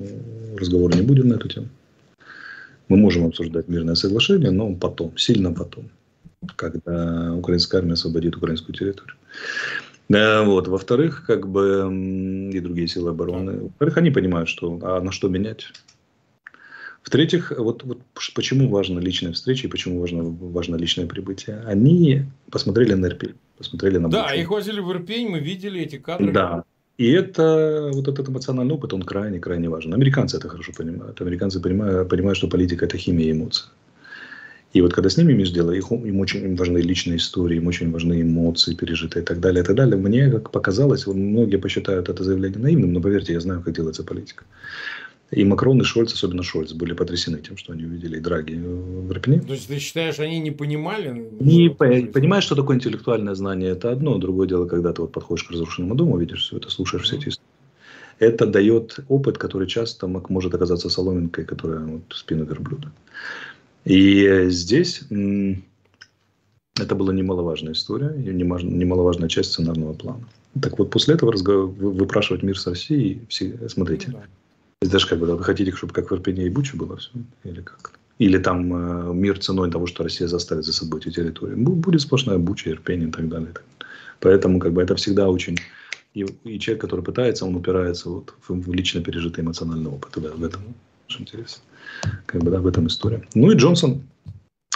разговора 0.56 0.96
не 0.96 1.02
будет 1.02 1.26
на 1.26 1.34
эту 1.34 1.48
тему. 1.48 1.68
Мы 2.88 2.96
можем 2.96 3.26
обсуждать 3.26 3.68
мирное 3.68 3.94
соглашение, 3.94 4.50
но 4.50 4.74
потом, 4.74 5.16
сильно 5.16 5.52
потом, 5.52 5.90
когда 6.56 7.34
украинская 7.34 7.80
армия 7.80 7.92
освободит 7.92 8.36
украинскую 8.36 8.74
территорию. 8.74 9.16
Э, 10.08 10.44
вот. 10.44 10.66
Во-вторых, 10.68 11.24
как 11.26 11.48
бы 11.48 12.50
и 12.52 12.60
другие 12.60 12.88
силы 12.88 13.10
обороны. 13.10 13.60
Во-вторых, 13.60 13.96
они 13.98 14.10
понимают, 14.10 14.48
что 14.48 14.78
а 14.82 15.00
на 15.00 15.12
что 15.12 15.28
менять? 15.28 15.72
В-третьих, 17.10 17.52
вот, 17.58 17.82
вот 17.82 17.98
почему 18.36 18.68
важна 18.68 19.00
личная 19.00 19.32
встреча 19.32 19.66
и 19.66 19.70
почему 19.70 19.98
важно, 19.98 20.22
важно 20.22 20.76
личное 20.76 21.06
прибытие. 21.06 21.60
Они 21.66 22.22
посмотрели 22.52 22.94
на 22.94 23.06
Ирпень, 23.06 23.34
посмотрели 23.58 23.98
на 23.98 24.08
Да, 24.08 24.32
их 24.32 24.48
возили 24.48 24.78
в 24.78 24.88
Ирпень, 24.92 25.28
мы 25.28 25.40
видели 25.40 25.80
эти 25.80 25.98
кадры. 25.98 26.30
Да, 26.30 26.62
и 26.98 27.10
это, 27.10 27.90
вот 27.92 28.06
этот 28.06 28.28
эмоциональный 28.28 28.74
опыт, 28.74 28.92
он 28.92 29.02
крайне-крайне 29.02 29.68
важен. 29.68 29.92
Американцы 29.92 30.36
это 30.36 30.48
хорошо 30.48 30.70
понимают. 30.72 31.20
Американцы 31.20 31.58
понимают, 31.58 32.08
понимают, 32.08 32.38
что 32.38 32.46
политика– 32.46 32.84
это 32.86 32.96
химия 32.96 33.32
эмоций. 33.32 33.66
И 34.72 34.80
вот 34.80 34.92
когда 34.92 35.10
с 35.10 35.16
ними 35.16 35.32
имеешь 35.32 35.50
дело, 35.50 35.72
их, 35.72 35.90
им 35.90 36.20
очень 36.20 36.54
важны 36.54 36.78
личные 36.78 37.16
истории, 37.16 37.56
им 37.56 37.66
очень 37.66 37.90
важны 37.90 38.22
эмоции, 38.22 38.76
пережитые 38.76 39.24
и 39.24 39.26
так 39.26 39.40
далее, 39.40 39.64
и 39.64 39.66
так 39.66 39.74
далее. 39.74 39.96
Мне, 39.96 40.30
как 40.30 40.52
показалось, 40.52 41.08
многие 41.08 41.56
посчитают 41.56 42.08
это 42.08 42.22
заявление 42.22 42.60
наивным, 42.60 42.92
но 42.92 43.00
поверьте, 43.00 43.32
я 43.32 43.40
знаю, 43.40 43.62
как 43.62 43.74
делается 43.74 44.04
политика. 44.04 44.44
И 45.30 45.44
Макрон, 45.44 45.80
и 45.80 45.84
Шольц, 45.84 46.12
особенно 46.12 46.42
Шольц, 46.42 46.72
были 46.72 46.92
потрясены 46.92 47.38
тем, 47.38 47.56
что 47.56 47.72
они 47.72 47.84
увидели 47.84 48.16
и 48.16 48.20
Драги 48.20 48.54
в 48.54 49.12
Ирпене. 49.12 49.40
То 49.40 49.52
есть, 49.52 49.68
ты 49.68 49.78
считаешь, 49.78 50.18
они 50.18 50.40
не 50.40 50.50
понимали? 50.50 51.30
Не 51.38 51.68
по- 51.68 52.12
понимаешь, 52.12 52.44
что 52.44 52.56
такое 52.56 52.76
интеллектуальное 52.76 53.34
знание, 53.34 53.70
это 53.70 53.92
одно. 53.92 54.18
Другое 54.18 54.48
дело, 54.48 54.66
когда 54.66 54.92
ты 54.92 55.02
вот 55.02 55.12
подходишь 55.12 55.44
к 55.44 55.52
разрушенному 55.52 55.94
дому, 55.94 56.18
видишь 56.18 56.42
все 56.42 56.56
это, 56.56 56.68
слушаешь 56.68 57.04
все 57.04 57.16
эти 57.16 57.28
истории. 57.28 57.46
Это 58.18 58.44
дает 58.44 58.98
опыт, 59.08 59.38
который 59.38 59.68
часто 59.68 60.08
может 60.08 60.54
оказаться 60.54 60.90
соломинкой, 60.90 61.44
которая 61.44 61.80
вот, 61.80 62.02
спину 62.10 62.44
верблюда. 62.44 62.90
И 63.84 64.46
здесь 64.48 65.02
это 66.76 66.94
была 66.94 67.14
немаловажная 67.14 67.72
история, 67.72 68.12
и 68.16 68.32
немаловажная 68.32 69.28
часть 69.28 69.52
сценарного 69.52 69.92
плана. 69.92 70.28
Так 70.60 70.78
вот, 70.78 70.90
после 70.90 71.14
этого 71.14 71.32
разговор, 71.32 71.68
выпрашивать 71.68 72.42
мир 72.42 72.58
со 72.58 72.70
Россией, 72.70 73.22
все, 73.28 73.56
смотрите, 73.68 74.08
ну, 74.08 74.18
да 74.18 74.24
есть 74.82 74.92
даже 74.92 75.06
как 75.06 75.18
бы 75.18 75.26
вы 75.26 75.44
хотите, 75.44 75.72
чтобы 75.72 75.92
как 75.92 76.10
в 76.10 76.14
Ирпене 76.14 76.46
и 76.46 76.48
Буче 76.48 76.76
было 76.76 76.96
все? 76.96 77.10
Или 77.44 77.60
как? 77.60 77.92
Или 78.18 78.38
там 78.38 79.10
э, 79.10 79.14
мир 79.14 79.38
ценой 79.38 79.70
того, 79.70 79.86
что 79.86 80.02
Россия 80.04 80.26
заставит 80.28 80.64
за 80.64 80.72
собой 80.72 81.00
эти 81.00 81.10
территории. 81.10 81.54
Будет 81.54 82.00
сплошная 82.00 82.38
Буча, 82.38 82.70
Ирпень 82.70 83.08
и 83.08 83.10
так 83.12 83.28
далее. 83.28 83.52
Поэтому 84.20 84.58
как 84.58 84.72
бы 84.72 84.82
это 84.82 84.94
всегда 84.96 85.28
очень... 85.28 85.58
И, 86.14 86.26
и 86.44 86.58
человек, 86.58 86.80
который 86.80 87.04
пытается, 87.04 87.44
он 87.44 87.54
упирается 87.54 88.08
вот 88.08 88.34
в, 88.40 88.54
в 88.54 88.72
лично 88.72 89.02
пережитый 89.02 89.44
эмоциональный 89.44 89.90
опыт. 89.90 90.12
Да, 90.16 90.30
в 90.30 90.42
этом 90.42 90.62
наш 91.08 91.20
интерес. 91.20 91.62
Как 92.26 92.42
бы, 92.42 92.50
да, 92.50 92.60
в 92.60 92.66
этом 92.66 92.86
история. 92.86 93.22
Ну 93.34 93.50
и 93.52 93.56
Джонсон 93.56 94.02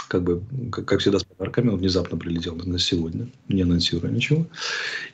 как 0.07 0.23
бы, 0.23 0.41
как, 0.71 0.85
как 0.85 0.99
всегда, 0.99 1.19
с 1.19 1.23
подарками. 1.23 1.69
Он 1.69 1.77
внезапно 1.77 2.17
прилетел 2.17 2.55
на 2.55 2.79
сегодня, 2.79 3.29
не 3.47 3.61
анонсируя 3.61 4.11
ничего. 4.11 4.47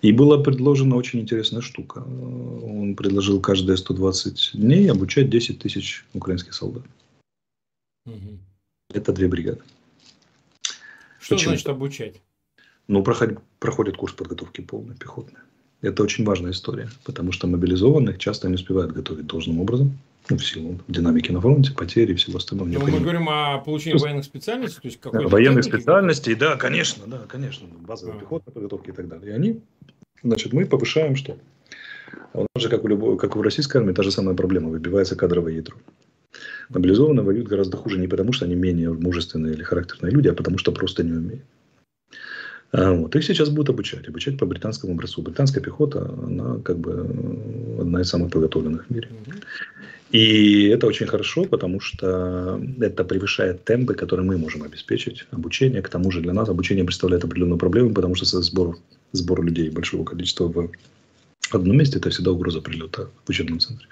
И 0.02 0.12
была 0.12 0.38
предложена 0.38 0.96
очень 0.96 1.20
интересная 1.22 1.62
штука. 1.62 2.00
Он 2.00 2.96
предложил 2.96 3.40
каждые 3.42 3.78
120 3.78 4.52
дней 4.54 4.90
обучать 4.90 5.30
10 5.30 5.60
тысяч 5.60 6.06
украинских 6.14 6.54
солдат. 6.54 6.84
Угу. 8.06 8.40
Это 8.94 9.14
две 9.14 9.28
бригады. 9.28 9.62
Что 11.20 11.36
Почему? 11.36 11.52
значит 11.52 11.68
обучать? 11.68 12.16
Ну, 12.88 13.04
проходит, 13.04 13.40
проходит 13.60 13.98
курс 13.98 14.14
подготовки 14.14 14.62
полной 14.62 14.96
пехотной. 14.96 15.40
Это 15.82 16.04
очень 16.04 16.26
важная 16.26 16.52
история, 16.52 16.90
потому 17.04 17.32
что 17.32 17.48
мобилизованных 17.48 18.20
часто 18.20 18.48
не 18.48 18.56
успевают 18.56 18.92
готовить 18.92 19.28
должным 19.28 19.60
образом 19.60 19.98
ну, 20.30 20.38
в 20.38 20.46
силу 20.46 20.80
динамики 20.88 21.32
на 21.32 21.42
фронте, 21.42 21.72
потери 21.74 22.14
и 22.14 22.16
всего 22.16 22.38
остального. 22.38 22.68
Но 22.68 22.80
мы 22.80 23.00
говорим 23.00 23.28
о 23.30 23.58
получении 23.60 23.96
ну, 23.96 24.04
военных 24.04 24.26
специальностей, 24.26 24.82
то 24.82 24.88
есть 24.88 25.00
какой 25.00 25.26
Военных 25.28 25.64
специальностей, 25.64 26.36
да, 26.36 26.56
конечно, 26.56 27.04
да, 27.08 27.20
конечно, 27.28 27.68
базовая 27.68 28.16
а. 28.16 28.20
пехотная 28.20 28.54
подготовка 28.54 28.92
и 28.92 28.94
так 28.94 29.08
далее. 29.08 29.32
И 29.32 29.36
они, 29.36 29.62
значит, 30.24 30.54
мы 30.54 30.66
повышаем 30.66 31.16
что? 31.16 31.38
У 32.34 32.46
нас 32.54 32.64
же, 32.64 32.70
как 32.70 32.84
у, 32.84 32.88
любой, 32.88 33.18
как 33.18 33.36
у 33.36 33.42
российской 33.42 33.78
армии, 33.78 33.94
та 33.94 34.04
же 34.04 34.12
самая 34.12 34.36
проблема, 34.36 34.70
выбивается 34.70 35.16
кадровое 35.16 35.54
ядро. 35.54 35.78
Мобилизованные 36.70 37.24
воюют 37.24 37.48
гораздо 37.48 37.78
хуже 37.78 38.00
не 38.00 38.08
потому, 38.08 38.32
что 38.32 38.46
они 38.46 38.56
менее 38.56 38.94
мужественные 38.94 39.54
или 39.54 39.64
характерные 39.64 40.12
люди, 40.12 40.30
а 40.30 40.34
потому 40.34 40.58
что 40.58 40.72
просто 40.72 41.04
не 41.04 41.12
умеют. 41.12 41.44
А, 42.72 42.94
вот. 42.94 43.16
Их 43.16 43.24
сейчас 43.24 43.50
будут 43.50 43.70
обучать. 43.70 44.08
Обучать 44.08 44.38
по 44.38 44.46
британскому 44.46 44.94
образцу. 44.94 45.22
Британская 45.22 45.60
пехота, 45.60 46.10
она 46.24 46.60
как 46.60 46.80
бы 46.80 47.78
одна 47.80 48.02
из 48.02 48.10
самых 48.10 48.32
подготовленных 48.32 48.88
в 48.88 48.90
мире. 48.90 49.10
И 50.12 50.68
это 50.68 50.88
очень 50.88 51.08
хорошо, 51.08 51.46
потому 51.46 51.80
что 51.80 52.62
это 52.82 53.06
превышает 53.06 53.64
темпы, 53.64 53.94
которые 53.94 54.26
мы 54.26 54.38
можем 54.38 54.64
обеспечить. 54.64 55.26
Обучение, 55.32 55.82
к 55.82 55.90
тому 55.90 56.12
же 56.12 56.20
для 56.20 56.34
нас 56.34 56.50
обучение 56.50 56.84
представляет 56.84 57.24
определенную 57.24 57.58
проблему, 57.58 57.94
потому 57.94 58.16
что 58.16 58.26
сбор, 58.42 58.78
сбор 59.14 59.44
людей 59.44 59.70
большого 59.70 60.04
количества 60.04 60.52
в 60.52 61.56
одном 61.56 61.78
месте 61.78 61.98
это 61.98 62.10
всегда 62.10 62.32
угроза 62.32 62.62
прилета 62.62 63.10
в 63.26 63.30
учебном 63.30 63.60
центре. 63.60 63.88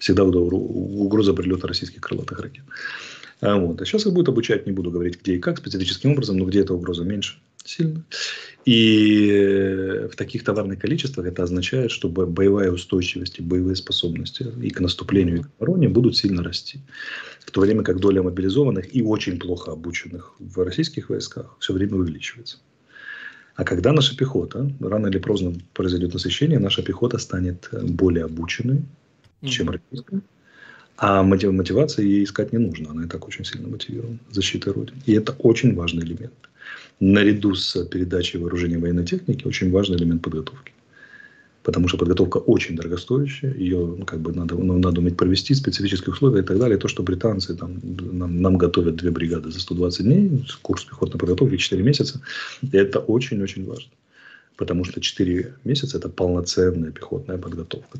Всегда 0.00 0.24
угроза 0.24 1.34
прилета 1.34 1.68
российских 1.68 2.00
крылатых 2.00 2.40
ракет. 2.40 2.64
А, 3.40 3.56
вот. 3.56 3.80
а 3.80 3.86
сейчас 3.86 4.06
их 4.06 4.12
будут 4.12 4.28
обучать, 4.28 4.66
не 4.66 4.72
буду 4.72 4.90
говорить 4.90 5.20
где 5.20 5.36
и 5.36 5.38
как, 5.38 5.58
специфическим 5.58 6.12
образом, 6.12 6.36
но 6.36 6.44
где 6.44 6.60
эта 6.60 6.74
угроза 6.74 7.04
меньше 7.04 7.38
сильно. 7.70 8.04
И 8.66 10.06
в 10.12 10.16
таких 10.16 10.44
товарных 10.44 10.78
количествах 10.78 11.26
это 11.26 11.42
означает, 11.42 11.90
что 11.90 12.08
боевая 12.08 12.70
устойчивость 12.70 13.38
и 13.38 13.42
боевые 13.42 13.76
способности 13.76 14.46
и 14.62 14.70
к 14.70 14.80
наступлению, 14.80 15.36
и 15.38 15.42
к 15.42 15.50
обороне 15.58 15.88
будут 15.88 16.16
сильно 16.16 16.42
расти. 16.42 16.80
В 17.40 17.50
то 17.50 17.60
время 17.60 17.82
как 17.82 18.00
доля 18.00 18.22
мобилизованных 18.22 18.94
и 18.94 19.02
очень 19.02 19.38
плохо 19.38 19.72
обученных 19.72 20.34
в 20.38 20.62
российских 20.64 21.08
войсках 21.08 21.56
все 21.58 21.72
время 21.72 21.94
увеличивается. 21.96 22.58
А 23.56 23.64
когда 23.64 23.92
наша 23.92 24.16
пехота, 24.16 24.70
рано 24.80 25.08
или 25.08 25.18
поздно 25.18 25.54
произойдет 25.74 26.12
насыщение, 26.12 26.58
наша 26.58 26.82
пехота 26.82 27.18
станет 27.18 27.68
более 27.72 28.24
обученной, 28.24 28.82
чем 29.44 29.70
российская. 29.70 30.20
А 30.96 31.22
мотивации 31.22 32.06
ей 32.06 32.24
искать 32.24 32.52
не 32.52 32.58
нужно. 32.58 32.90
Она 32.90 33.04
и 33.04 33.08
так 33.08 33.26
очень 33.26 33.44
сильно 33.44 33.68
мотивирована 33.68 34.18
защитой 34.30 34.72
Родины. 34.72 34.98
И 35.06 35.12
это 35.12 35.32
очень 35.32 35.74
важный 35.74 36.04
элемент 36.04 36.49
наряду 37.00 37.54
с 37.54 37.84
передачей 37.86 38.38
вооружения 38.38 38.78
военной 38.78 39.06
техники 39.06 39.46
очень 39.46 39.70
важный 39.70 39.96
элемент 39.96 40.22
подготовки. 40.22 40.72
потому 41.62 41.88
что 41.88 41.98
подготовка 41.98 42.38
очень 42.38 42.76
дорогостоящая, 42.76 43.54
ее 43.54 43.78
ну, 43.98 44.04
как 44.04 44.20
бы 44.20 44.32
надо, 44.32 44.54
ну, 44.54 44.78
надо 44.78 45.00
уметь 45.00 45.16
провести, 45.16 45.54
специфические 45.54 46.12
условия 46.12 46.40
и 46.40 46.44
так 46.44 46.58
далее. 46.58 46.78
То, 46.78 46.88
что 46.88 47.02
британцы 47.02 47.54
там, 47.54 47.80
нам, 47.82 48.40
нам 48.40 48.56
готовят 48.56 48.96
две 48.96 49.10
бригады 49.10 49.50
за 49.50 49.60
120 49.60 50.04
дней, 50.04 50.46
курс 50.62 50.84
пехотной 50.84 51.18
подготовки 51.18 51.56
4 51.56 51.82
месяца, 51.82 52.20
это 52.72 52.98
очень-очень 52.98 53.66
важно. 53.66 53.90
Потому 54.56 54.84
что 54.84 55.00
4 55.00 55.54
месяца– 55.64 55.98
это 55.98 56.08
полноценная 56.08 56.90
пехотная 56.90 57.38
подготовка. 57.38 57.98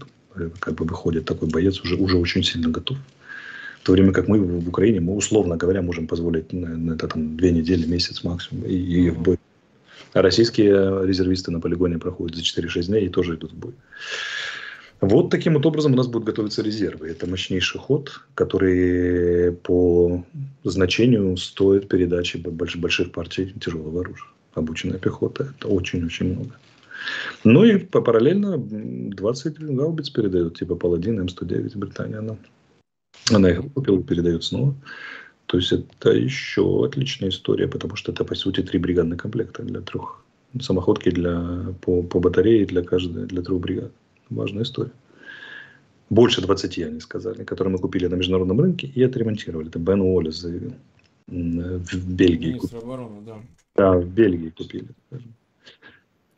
Как 0.58 0.74
бы 0.74 0.84
выходит 0.84 1.24
такой 1.24 1.48
боец 1.48 1.80
уже, 1.80 1.96
уже 1.96 2.16
очень 2.16 2.42
сильно 2.42 2.70
готов. 2.70 2.96
В 3.80 3.86
то 3.86 3.92
время 3.92 4.12
как 4.12 4.28
мы 4.28 4.38
в 4.38 4.68
Украине, 4.68 5.00
мы, 5.00 5.14
условно 5.14 5.56
говоря, 5.56 5.82
можем 5.82 6.06
позволить 6.06 6.52
на, 6.52 6.76
на 6.76 6.92
это 6.92 7.08
там 7.08 7.36
две 7.36 7.50
недели, 7.50 7.86
месяц 7.86 8.22
максимум, 8.24 8.64
и, 8.64 8.74
и 8.74 9.10
в 9.10 9.22
бой 9.22 9.38
а 10.12 10.22
российские 10.22 11.06
резервисты 11.06 11.52
на 11.52 11.60
полигоне 11.60 11.98
проходят 11.98 12.36
за 12.36 12.42
4-6 12.42 12.86
дней 12.86 13.06
и 13.06 13.08
тоже 13.08 13.36
идут 13.36 13.52
в 13.52 13.56
бой. 13.56 13.74
Вот 15.00 15.30
таким 15.30 15.54
вот 15.54 15.64
образом 15.64 15.94
у 15.94 15.96
нас 15.96 16.08
будут 16.08 16.26
готовиться 16.26 16.62
резервы. 16.62 17.08
Это 17.08 17.26
мощнейший 17.26 17.80
ход, 17.80 18.20
который 18.34 19.52
по 19.52 20.24
значению 20.64 21.36
стоит 21.38 21.88
передачи 21.88 22.36
больших 22.36 23.12
партий 23.12 23.54
тяжелого 23.58 24.00
оружия. 24.00 24.28
Обученная 24.52 24.98
пехота. 24.98 25.54
Это 25.56 25.68
очень-очень 25.68 26.34
много. 26.34 26.50
Ну 27.44 27.64
и 27.64 27.78
параллельно 27.78 28.58
20 28.58 29.58
гаубиц 29.58 30.10
передают, 30.10 30.58
типа 30.58 30.74
Паладин, 30.74 31.20
М109 31.20 31.78
Британия. 31.78 32.18
Она, 32.18 32.36
она 33.36 33.50
их 33.50 33.72
купила, 33.72 34.02
передает 34.02 34.44
снова. 34.44 34.74
То 35.46 35.56
есть 35.56 35.72
это 35.72 36.10
еще 36.10 36.84
отличная 36.84 37.30
история, 37.30 37.66
потому 37.66 37.96
что 37.96 38.12
это 38.12 38.24
по 38.24 38.34
сути 38.34 38.62
три 38.62 38.78
бригадных 38.78 39.20
комплекта 39.20 39.62
для 39.62 39.80
трех 39.80 40.22
самоходки 40.60 41.10
для, 41.10 41.74
по, 41.80 42.02
по 42.02 42.20
батарее 42.20 42.66
для 42.66 42.82
каждой, 42.82 43.26
для 43.26 43.42
трех 43.42 43.60
бригад. 43.60 43.92
Важная 44.28 44.62
история. 44.62 44.92
Больше 46.08 46.40
20, 46.40 46.78
они 46.78 47.00
сказали, 47.00 47.44
которые 47.44 47.72
мы 47.72 47.78
купили 47.78 48.06
на 48.06 48.16
международном 48.16 48.60
рынке 48.60 48.88
и 48.88 49.02
отремонтировали. 49.02 49.68
Это 49.68 49.78
Бен 49.78 50.00
Уоллес 50.00 50.36
заявил. 50.36 50.74
В 51.28 52.12
Бельгии. 52.12 52.54
Министр 52.54 52.78
обороны, 52.78 53.22
да. 53.24 53.36
Да, 53.76 53.98
в 53.98 54.06
Бельгии 54.06 54.50
купили. 54.50 54.88
Скажем. 55.06 55.34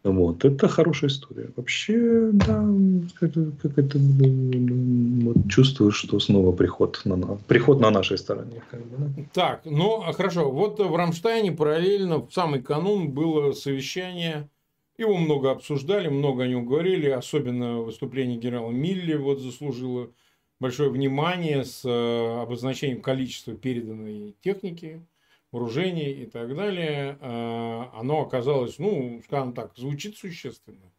Вот, 0.05 0.45
это 0.45 0.67
хорошая 0.67 1.11
история. 1.11 1.51
Вообще, 1.55 2.31
да, 2.33 2.67
как, 3.15 3.79
это, 3.79 3.99
вот, 3.99 5.37
чувствую, 5.49 5.93
что 5.93 6.19
снова 6.19 6.51
приход 6.51 7.01
на, 7.05 7.37
приход 7.47 7.81
на 7.81 7.91
нашей 7.91 8.19
стороне. 8.19 8.63
Так, 9.33 9.63
ну, 9.65 10.03
а 10.03 10.13
хорошо. 10.13 10.51
Вот 10.51 10.81
в 10.81 10.97
Рамштайне 10.97 11.53
параллельно 11.53 12.19
в 12.19 12.33
самый 12.33 12.63
канун 12.63 13.11
было 13.13 13.53
совещание. 13.53 14.49
Его 14.99 15.17
много 15.17 15.53
обсуждали, 15.53 16.09
много 16.09 16.43
о 16.43 16.49
нем 16.49 16.67
говорили. 16.67 17.09
Особенно 17.09 17.79
выступление 17.79 18.39
генерала 18.39 18.73
Милли 18.73 19.15
вот 19.15 19.39
заслужило 19.41 20.11
большое 20.59 20.91
внимание 20.91 21.65
с 21.65 21.85
э, 21.85 22.43
обозначением 22.43 23.03
количества 23.03 23.55
переданной 23.55 24.35
техники 24.41 25.05
вооружений 25.53 26.11
и 26.11 26.27
так 26.27 26.57
далее, 26.57 27.19
а, 27.21 27.91
оно 27.95 28.23
оказалось, 28.23 28.79
ну, 28.79 29.21
скажем 29.25 29.53
так, 29.53 29.73
звучит 29.77 30.17
существенно. 30.17 30.91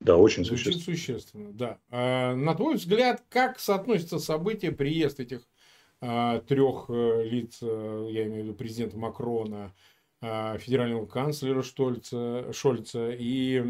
Да, 0.00 0.16
очень 0.16 0.44
звучит 0.44 0.74
существенно. 0.74 0.96
существенно, 0.96 1.52
да. 1.52 1.78
А, 1.90 2.34
на 2.34 2.54
твой 2.54 2.76
взгляд, 2.76 3.24
как 3.28 3.58
соотносятся 3.58 4.18
события, 4.18 4.70
приезд 4.70 5.18
этих 5.18 5.48
а, 6.00 6.40
трех 6.40 6.86
э, 6.88 7.24
лиц, 7.24 7.58
э, 7.62 8.08
я 8.10 8.26
имею 8.26 8.42
в 8.42 8.46
виду 8.46 8.54
президента 8.54 8.96
Макрона, 8.98 9.72
федерального 10.20 11.04
канцлера 11.04 11.62
Штольца, 11.62 12.52
Шольца 12.52 13.10
и, 13.10 13.60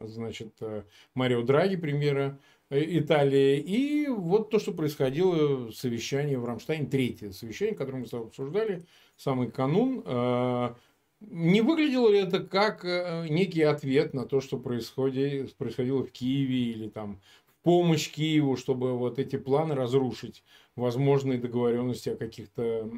значит, 0.00 0.54
э, 0.62 0.84
Марио 1.12 1.42
Драги, 1.42 1.76
премьера 1.76 2.38
Италии. 2.70 3.58
И 3.58 4.08
вот 4.08 4.50
то, 4.50 4.58
что 4.58 4.72
происходило 4.72 5.68
в 5.68 5.72
совещании 5.72 6.36
в 6.36 6.44
Рамштайне, 6.44 6.86
третье 6.86 7.30
совещание, 7.30 7.74
которое 7.74 7.98
мы 7.98 8.06
с 8.06 8.12
обсуждали, 8.12 8.84
самый 9.16 9.50
канун. 9.50 10.02
Э, 10.04 10.74
не 11.20 11.62
выглядело 11.62 12.10
ли 12.10 12.18
это 12.18 12.40
как 12.40 12.84
э, 12.84 13.26
некий 13.28 13.62
ответ 13.62 14.12
на 14.12 14.26
то, 14.26 14.40
что 14.40 14.58
происходит, 14.58 15.56
происходило 15.56 16.04
в 16.04 16.12
Киеве 16.12 16.72
или 16.72 16.88
там 16.88 17.20
в 17.46 17.62
помощь 17.62 18.10
Киеву, 18.10 18.56
чтобы 18.56 18.96
вот 18.96 19.18
эти 19.18 19.36
планы 19.36 19.74
разрушить, 19.74 20.44
возможные 20.76 21.38
договоренности 21.38 22.10
о 22.10 22.16
каких-то 22.16 22.90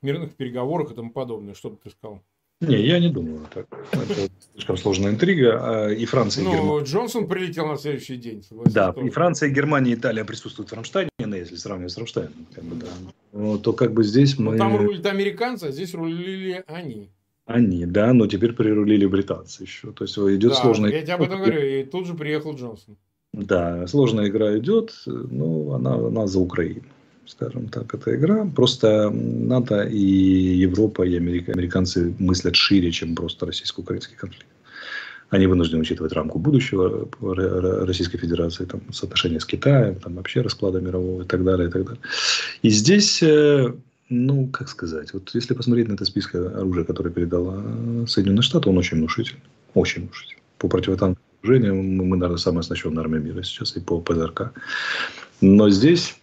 мирных 0.00 0.34
переговорах 0.34 0.92
и 0.92 0.94
тому 0.94 1.12
подобное? 1.12 1.54
Что 1.54 1.70
бы 1.70 1.76
ты 1.76 1.90
сказал? 1.90 2.22
Не, 2.60 2.84
я 2.84 2.98
не 2.98 3.08
думаю 3.08 3.46
так. 3.54 3.66
Это 3.92 4.28
слишком 4.52 4.76
сложная 4.76 5.12
интрига. 5.12 5.86
А 5.86 5.90
и 5.90 6.04
Франция, 6.06 6.42
ну, 6.42 6.50
и 6.50 6.56
Германия. 6.56 6.84
Джонсон 6.84 7.28
прилетел 7.28 7.66
на 7.66 7.76
следующий 7.76 8.16
день. 8.16 8.42
Да, 8.66 8.92
и 9.00 9.10
Франция, 9.10 9.48
и 9.48 9.52
Германия, 9.52 9.92
и 9.92 9.94
Италия 9.94 10.24
присутствуют 10.24 10.70
в 10.70 10.74
Рамштайне, 10.74 11.10
если 11.20 11.54
сравнивать 11.54 11.92
с 11.92 11.98
Рамштайном. 11.98 12.32
Как 12.52 12.64
бы, 12.64 12.74
да. 12.74 12.86
Ну, 13.32 13.58
то 13.58 13.72
как 13.72 13.92
бы 13.92 14.02
здесь 14.02 14.38
мы... 14.38 14.58
там 14.58 14.76
рулят 14.76 15.06
американцы, 15.06 15.64
а 15.64 15.70
здесь 15.70 15.94
рулили 15.94 16.64
они. 16.66 17.10
Они, 17.46 17.86
да, 17.86 18.12
но 18.12 18.26
теперь 18.26 18.52
прирулили 18.52 19.06
британцы 19.06 19.62
еще. 19.62 19.92
То 19.92 20.04
есть 20.04 20.18
идет 20.18 20.50
да, 20.50 20.56
сложная... 20.56 20.90
Я 20.90 21.02
тебе 21.02 21.14
об 21.14 21.22
этом 21.22 21.38
говорю, 21.38 21.60
и 21.60 21.84
тут 21.84 22.06
же 22.06 22.14
приехал 22.14 22.56
Джонсон. 22.56 22.96
Да, 23.32 23.86
сложная 23.86 24.28
игра 24.28 24.58
идет, 24.58 24.92
но 25.06 25.74
она, 25.74 25.94
она 25.94 26.26
за 26.26 26.40
Украину 26.40 26.82
скажем 27.28 27.68
так, 27.68 27.94
эта 27.94 28.16
игра. 28.16 28.46
Просто 28.56 29.10
НАТО 29.10 29.82
и 29.82 29.98
Европа, 29.98 31.02
и 31.02 31.16
Америка, 31.16 31.52
американцы 31.52 32.14
мыслят 32.18 32.56
шире, 32.56 32.90
чем 32.90 33.14
просто 33.14 33.46
российско-украинский 33.46 34.16
конфликт. 34.16 34.46
Они 35.30 35.46
вынуждены 35.46 35.82
учитывать 35.82 36.12
рамку 36.12 36.38
будущего 36.38 37.06
Российской 37.86 38.16
Федерации, 38.16 38.64
там, 38.64 38.80
соотношение 38.92 39.40
с 39.40 39.44
Китаем, 39.44 39.96
там, 39.96 40.14
вообще 40.14 40.40
расклада 40.40 40.80
мирового 40.80 41.22
и 41.22 41.26
так 41.26 41.44
далее, 41.44 41.68
и 41.68 41.70
так 41.70 41.84
далее. 41.84 42.00
И 42.62 42.70
здесь, 42.70 43.22
э, 43.22 43.74
ну, 44.08 44.46
как 44.46 44.70
сказать, 44.70 45.12
вот 45.12 45.30
если 45.34 45.52
посмотреть 45.52 45.88
на 45.88 45.94
этот 45.94 46.08
список 46.08 46.34
оружия, 46.36 46.84
которое 46.84 47.10
передала 47.10 47.62
Соединенные 48.06 48.42
Штаты, 48.42 48.70
он 48.70 48.78
очень 48.78 48.96
внушительный. 48.96 49.42
Очень 49.74 50.06
внушительный. 50.06 50.42
По 50.56 50.68
противотанковому 50.68 51.18
вооружению 51.42 51.74
мы, 51.82 52.16
наверное, 52.16 52.38
самая 52.38 52.60
оснащенная 52.60 53.02
армия 53.02 53.18
мира 53.18 53.42
сейчас 53.42 53.76
и 53.76 53.80
по 53.80 54.00
ПЗРК. 54.00 54.52
Но 55.42 55.68
здесь 55.68 56.16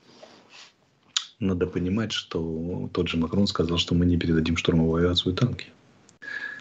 надо 1.39 1.67
понимать, 1.67 2.11
что 2.11 2.89
тот 2.93 3.07
же 3.07 3.17
Макрон 3.17 3.47
сказал, 3.47 3.77
что 3.77 3.95
мы 3.95 4.05
не 4.05 4.17
передадим 4.17 4.57
штурмовую 4.57 5.03
авиацию 5.03 5.33
и 5.33 5.35
танки, 5.35 5.67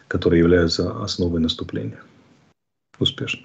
которые 0.09 0.41
являются 0.41 1.03
основой 1.03 1.41
наступления. 1.41 2.01
Успешно. 2.99 3.43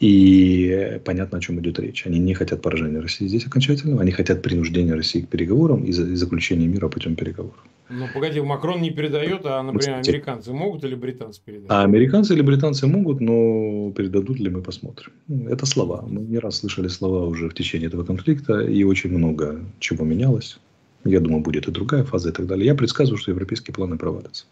И 0.00 1.00
понятно, 1.04 1.38
о 1.38 1.40
чем 1.40 1.60
идет 1.60 1.78
речь. 1.78 2.06
Они 2.06 2.18
не 2.18 2.34
хотят 2.34 2.60
поражения 2.60 2.98
России 2.98 3.28
здесь 3.28 3.46
окончательно, 3.46 4.00
они 4.00 4.10
хотят 4.10 4.42
принуждения 4.42 4.94
России 4.94 5.20
к 5.20 5.28
переговорам 5.28 5.84
и 5.84 5.92
заключения 5.92 6.66
мира 6.66 6.88
путем 6.88 7.14
переговоров. 7.14 7.64
Ну, 7.94 8.08
погоди, 8.12 8.40
Макрон 8.40 8.80
не 8.80 8.90
передает, 8.90 9.44
а, 9.44 9.62
например, 9.62 9.98
американцы 9.98 10.52
могут 10.52 10.82
или 10.82 10.94
британцы 10.94 11.42
передать? 11.44 11.70
А 11.70 11.82
американцы 11.82 12.32
или 12.32 12.40
британцы 12.40 12.86
могут, 12.86 13.20
но 13.20 13.92
передадут 13.92 14.38
ли 14.40 14.48
мы 14.48 14.62
посмотрим. 14.62 15.12
Это 15.48 15.66
слова. 15.66 16.02
Мы 16.08 16.22
не 16.22 16.38
раз 16.38 16.60
слышали 16.60 16.88
слова 16.88 17.26
уже 17.26 17.50
в 17.50 17.54
течение 17.54 17.88
этого 17.88 18.04
конфликта, 18.04 18.60
и 18.60 18.82
очень 18.84 19.10
много 19.10 19.60
чего 19.78 20.06
менялось. 20.06 20.58
Я 21.04 21.20
думаю, 21.20 21.42
будет 21.42 21.68
и 21.68 21.70
другая 21.70 22.04
фаза 22.04 22.30
и 22.30 22.32
так 22.32 22.46
далее. 22.46 22.66
Я 22.66 22.74
предсказываю, 22.74 23.18
что 23.18 23.30
европейские 23.30 23.74
планы 23.74 23.98
провалятся. 23.98 24.46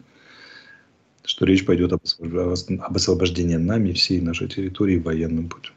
Что 1.25 1.47
речь 1.47 1.65
пойдет 1.65 1.93
об 1.93 2.03
освобождении 2.95 3.57
нами 3.57 3.93
всей 3.93 4.21
нашей 4.21 4.49
территории 4.49 4.99
военным 4.99 5.49
путем. 5.49 5.73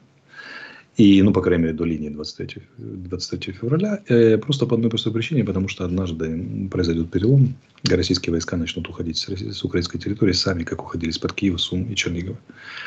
И, 0.96 1.24
ну, 1.24 1.34
по 1.34 1.42
крайней 1.42 1.64
мере, 1.64 1.74
до 1.74 1.86
линии 1.86 2.10
23, 2.10 2.62
23 2.78 3.54
февраля. 3.54 4.04
Э, 4.10 4.38
просто 4.38 4.68
по 4.68 4.76
одной 4.76 4.92
простой 4.92 5.12
причине, 5.12 5.44
потому 5.44 5.68
что 5.68 5.86
однажды 5.86 6.68
произойдет 6.70 7.10
перелом, 7.10 7.56
российские 7.90 8.32
войска 8.32 8.58
начнут 8.58 8.88
уходить 8.88 9.18
с, 9.18 9.28
с 9.28 9.64
украинской 9.64 9.98
территории 9.98 10.34
сами, 10.34 10.64
как 10.64 10.84
уходили 10.84 11.10
из-под 11.10 11.34
Киева, 11.34 11.58
Сум 11.58 11.92
и 11.92 11.96
Чернигова. 11.96 12.38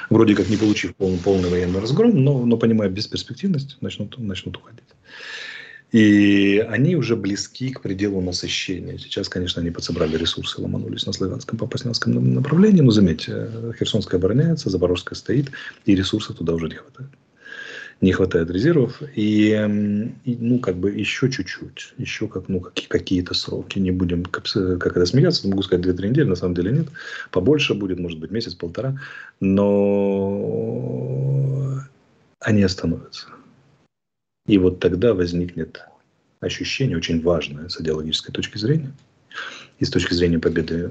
Вроде 0.08 0.36
как 0.36 0.48
не 0.48 0.56
получив 0.56 0.94
полный, 0.94 1.18
полный 1.18 1.50
военный 1.50 1.80
разгром, 1.80 2.22
но, 2.22 2.46
но 2.46 2.56
понимая 2.56 2.88
бесперспективность, 2.90 3.76
начнут, 3.80 4.16
начнут 4.18 4.56
уходить. 4.56 4.84
И 5.90 6.64
они 6.68 6.94
уже 6.94 7.16
близки 7.16 7.70
к 7.70 7.80
пределу 7.80 8.20
насыщения. 8.20 8.98
Сейчас, 8.98 9.28
конечно, 9.28 9.62
они 9.62 9.72
подсобрали 9.72 10.16
ресурсы, 10.16 10.60
ломанулись 10.60 11.06
на 11.06 11.12
славянском, 11.12 11.58
попаснянском 11.58 12.34
направлении. 12.34 12.82
Но 12.82 12.92
заметьте, 12.92 13.50
Херсонская 13.78 14.20
обороняется, 14.20 14.70
Запорожская 14.70 15.16
стоит, 15.16 15.50
и 15.86 15.94
ресурсов 15.96 16.36
туда 16.36 16.54
уже 16.54 16.68
не 16.68 16.74
хватает 16.74 17.10
не 18.00 18.12
хватает 18.12 18.50
резервов. 18.50 19.02
И, 19.14 19.50
и 20.24 20.36
ну, 20.36 20.58
как 20.58 20.76
бы 20.76 20.90
еще 20.90 21.30
чуть-чуть, 21.30 21.94
еще 21.98 22.28
как, 22.28 22.48
ну, 22.48 22.60
какие, 22.60 22.88
какие-то 22.88 23.34
сроки. 23.34 23.78
Не 23.78 23.90
будем 23.90 24.24
как, 24.24 24.44
как 24.44 24.96
это 24.96 25.06
смеяться, 25.06 25.48
могу 25.48 25.62
сказать 25.62 25.86
2-3 25.86 26.08
недели, 26.08 26.26
на 26.28 26.36
самом 26.36 26.54
деле 26.54 26.72
нет. 26.72 26.88
Побольше 27.30 27.74
будет, 27.74 27.98
может 27.98 28.18
быть, 28.18 28.30
месяц-полтора. 28.30 29.00
Но 29.40 30.56
они 32.40 32.62
остановятся. 32.62 33.28
И 34.46 34.58
вот 34.58 34.78
тогда 34.78 35.14
возникнет 35.14 35.80
ощущение 36.40 36.96
очень 36.96 37.20
важное 37.22 37.68
с 37.68 37.80
идеологической 37.80 38.32
точки 38.32 38.58
зрения 38.58 38.92
и 39.78 39.84
с 39.84 39.90
точки 39.90 40.14
зрения 40.14 40.38
победы 40.38 40.90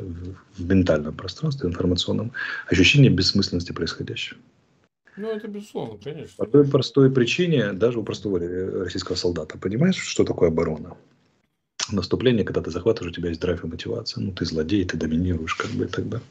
в 0.57 0.65
ментальном 0.65 1.15
пространстве, 1.15 1.69
информационном, 1.69 2.33
ощущение 2.67 3.09
бессмысленности 3.09 3.71
происходящего. 3.71 4.39
Ну, 5.17 5.29
это 5.29 5.47
безусловно, 5.47 5.97
конечно. 6.03 6.43
По 6.43 6.49
той 6.49 6.67
простой 6.67 7.11
причине, 7.11 7.73
даже 7.73 7.99
у 7.99 8.03
простого 8.03 8.39
российского 8.39 9.15
солдата. 9.15 9.57
Понимаешь, 9.57 9.97
что 9.97 10.23
такое 10.23 10.49
оборона? 10.49 10.97
Наступление, 11.91 12.43
когда 12.43 12.61
ты 12.61 12.71
захватываешь, 12.71 13.11
у 13.11 13.15
тебя 13.15 13.29
есть 13.29 13.39
драйв 13.39 13.63
и 13.63 13.67
мотивация. 13.67 14.23
Ну, 14.23 14.31
ты 14.31 14.43
злодей, 14.45 14.83
ты 14.85 14.97
доминируешь, 14.97 15.53
как 15.53 15.69
бы 15.71 15.85
и 15.85 15.87
так 15.87 16.09
далее. 16.09 16.25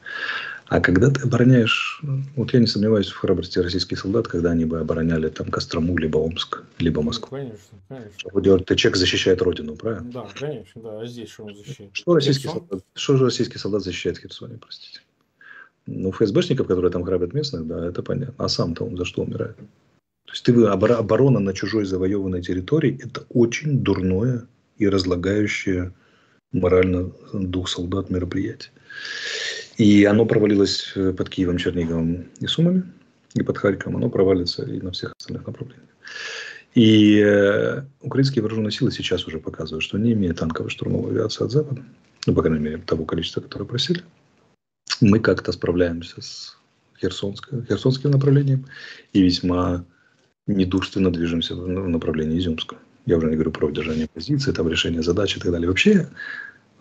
А 0.67 0.81
когда 0.81 1.09
ты 1.09 1.21
обороняешь, 1.21 2.01
вот 2.35 2.53
я 2.53 2.59
не 2.59 2.67
сомневаюсь 2.67 3.07
в 3.07 3.17
храбрости 3.17 3.59
российских 3.59 3.99
солдат, 3.99 4.27
когда 4.27 4.51
они 4.51 4.65
бы 4.65 4.79
обороняли 4.79 5.29
там 5.29 5.49
Кострому, 5.49 5.97
либо 5.97 6.17
Омск, 6.17 6.63
либо 6.79 7.01
ну, 7.01 7.07
Москву. 7.07 7.37
Ну, 7.37 7.43
конечно, 7.43 7.77
конечно. 7.87 8.63
Ты 8.65 8.75
человек 8.75 8.97
защищает 8.97 9.41
родину, 9.41 9.75
правильно? 9.75 10.11
Да, 10.11 10.27
конечно, 10.37 10.81
да. 10.81 11.01
А 11.01 11.05
здесь 11.05 11.29
что 11.29 11.45
он 11.45 11.55
защищает? 11.55 11.91
Что 11.93 12.15
российский, 12.15 12.47
солдат, 12.47 12.83
что 12.93 13.17
же 13.17 13.23
российский 13.25 13.57
солдат 13.57 13.83
защищает 13.83 14.17
в 14.17 14.21
Херсоне, 14.21 14.57
простите? 14.57 15.01
Ну, 15.87 16.11
ФСБшников, 16.11 16.67
которые 16.67 16.91
там 16.91 17.03
грабят 17.03 17.33
местных, 17.33 17.67
да, 17.67 17.87
это 17.87 18.01
понятно. 18.01 18.33
А 18.37 18.49
сам-то 18.49 18.85
он 18.85 18.97
за 18.97 19.05
что 19.05 19.21
умирает? 19.21 19.55
То 19.55 20.31
есть 20.31 20.43
ты 20.43 20.65
оборона 20.65 21.39
на 21.39 21.53
чужой 21.53 21.85
завоеванной 21.85 22.41
территории– 22.41 22.99
это 23.03 23.25
очень 23.29 23.79
дурное 23.79 24.47
и 24.77 24.89
разлагающее 24.89 25.93
морально 26.51 27.11
дух 27.33 27.69
солдат 27.69 28.09
мероприятие. 28.09 28.71
И 29.77 30.05
оно 30.05 30.25
провалилось 30.25 30.93
э, 30.95 31.13
под 31.13 31.29
Киевом, 31.29 31.57
Черниговым 31.57 32.29
и 32.39 32.47
Сумами, 32.47 32.83
и 33.33 33.43
под 33.43 33.57
Харьковом. 33.57 33.97
Оно 33.97 34.09
провалится 34.09 34.63
и 34.63 34.79
на 34.79 34.91
всех 34.91 35.13
остальных 35.19 35.45
направлениях. 35.45 35.89
И 36.73 37.19
э, 37.19 37.83
украинские 38.01 38.41
вооруженные 38.41 38.71
силы 38.71 38.91
сейчас 38.91 39.27
уже 39.27 39.39
показывают, 39.39 39.83
что 39.83 39.97
не 39.97 40.13
имея 40.13 40.33
танковой 40.33 40.69
штурмовой 40.69 41.11
авиации 41.11 41.45
от 41.45 41.51
Запада, 41.51 41.83
ну, 42.25 42.33
по 42.33 42.41
крайней 42.41 42.63
мере, 42.63 42.77
того 42.77 43.05
количества, 43.05 43.41
которое 43.41 43.65
просили, 43.65 44.03
мы 45.01 45.19
как-то 45.19 45.51
справляемся 45.51 46.21
с 46.21 46.57
Херсонским, 46.99 47.65
Херсонским 47.65 48.11
направлением 48.11 48.65
и 49.13 49.21
весьма 49.21 49.85
недурственно 50.47 51.11
движемся 51.11 51.55
в 51.55 51.67
направлении 51.67 52.39
Изюмска. 52.39 52.77
Я 53.05 53.17
уже 53.17 53.27
не 53.27 53.35
говорю 53.35 53.51
про 53.51 53.67
удержание 53.67 54.07
позиции, 54.07 54.51
там 54.51 54.67
решение 54.67 55.03
задач 55.03 55.35
и 55.37 55.39
так 55.39 55.51
далее. 55.51 55.67
Вообще, 55.67 56.07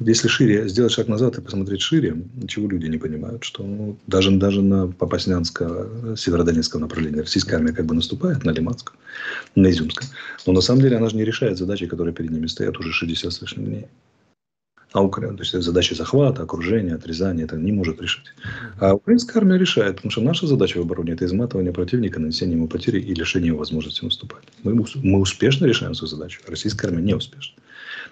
если 0.01 0.29
шире, 0.29 0.69
сделать 0.69 0.93
шаг 0.93 1.09
назад 1.09 1.39
и 1.39 1.41
посмотреть 1.41 1.81
шире, 1.81 2.17
чего 2.49 2.69
люди 2.69 2.87
не 2.87 2.99
понимают, 2.99 3.45
что 3.45 3.63
ну, 3.63 3.99
даже, 4.07 4.31
даже 4.33 4.63
на 4.63 4.89
Попаснянское, 4.89 6.17
Северодонецком 6.17 6.81
направлении 6.81 7.21
российская 7.21 7.57
армия 7.57 7.73
как 7.73 7.87
бы 7.87 7.95
наступает 7.95 8.45
на 8.45 8.51
Лиманском, 8.51 8.97
на 9.55 9.71
Изюмском. 9.71 10.09
Но 10.47 10.53
на 10.53 10.61
самом 10.61 10.81
деле 10.81 10.97
она 10.97 11.09
же 11.11 11.17
не 11.17 11.25
решает 11.25 11.59
задачи, 11.59 11.87
которые 11.87 12.15
перед 12.15 12.31
ними 12.31 12.47
стоят 12.47 12.79
уже 12.79 12.93
60 12.93 13.33
с 13.33 13.43
лишним 13.43 13.67
дней. 13.67 13.87
А 14.95 15.03
Украина, 15.03 15.37
то 15.37 15.43
есть 15.43 15.53
задачи 15.53 15.93
захвата, 15.93 16.45
окружения, 16.45 16.95
отрезания, 16.95 17.47
это 17.47 17.57
не 17.57 17.73
может 17.73 18.01
решить. 18.01 18.27
А 18.79 18.95
украинская 18.95 19.43
армия 19.43 19.59
решает, 19.59 19.97
потому 19.97 20.13
что 20.13 20.21
наша 20.21 20.47
задача 20.47 20.79
в 20.79 20.83
обороне– 20.83 21.13
это 21.15 21.25
изматывание 21.25 21.73
противника, 21.73 22.21
нанесение 22.21 22.57
ему 22.57 22.69
потери 22.69 23.01
и 23.01 23.13
лишение 23.13 23.49
его 23.49 23.59
возможности 23.59 24.05
наступать. 24.05 24.45
Мы, 24.63 24.87
мы 25.03 25.19
успешно 25.19 25.67
решаем 25.67 25.97
свою 25.97 26.09
задачу, 26.09 26.43
российская 26.47 26.87
армия 26.87 27.03
не 27.03 27.15
успешна. 27.15 27.61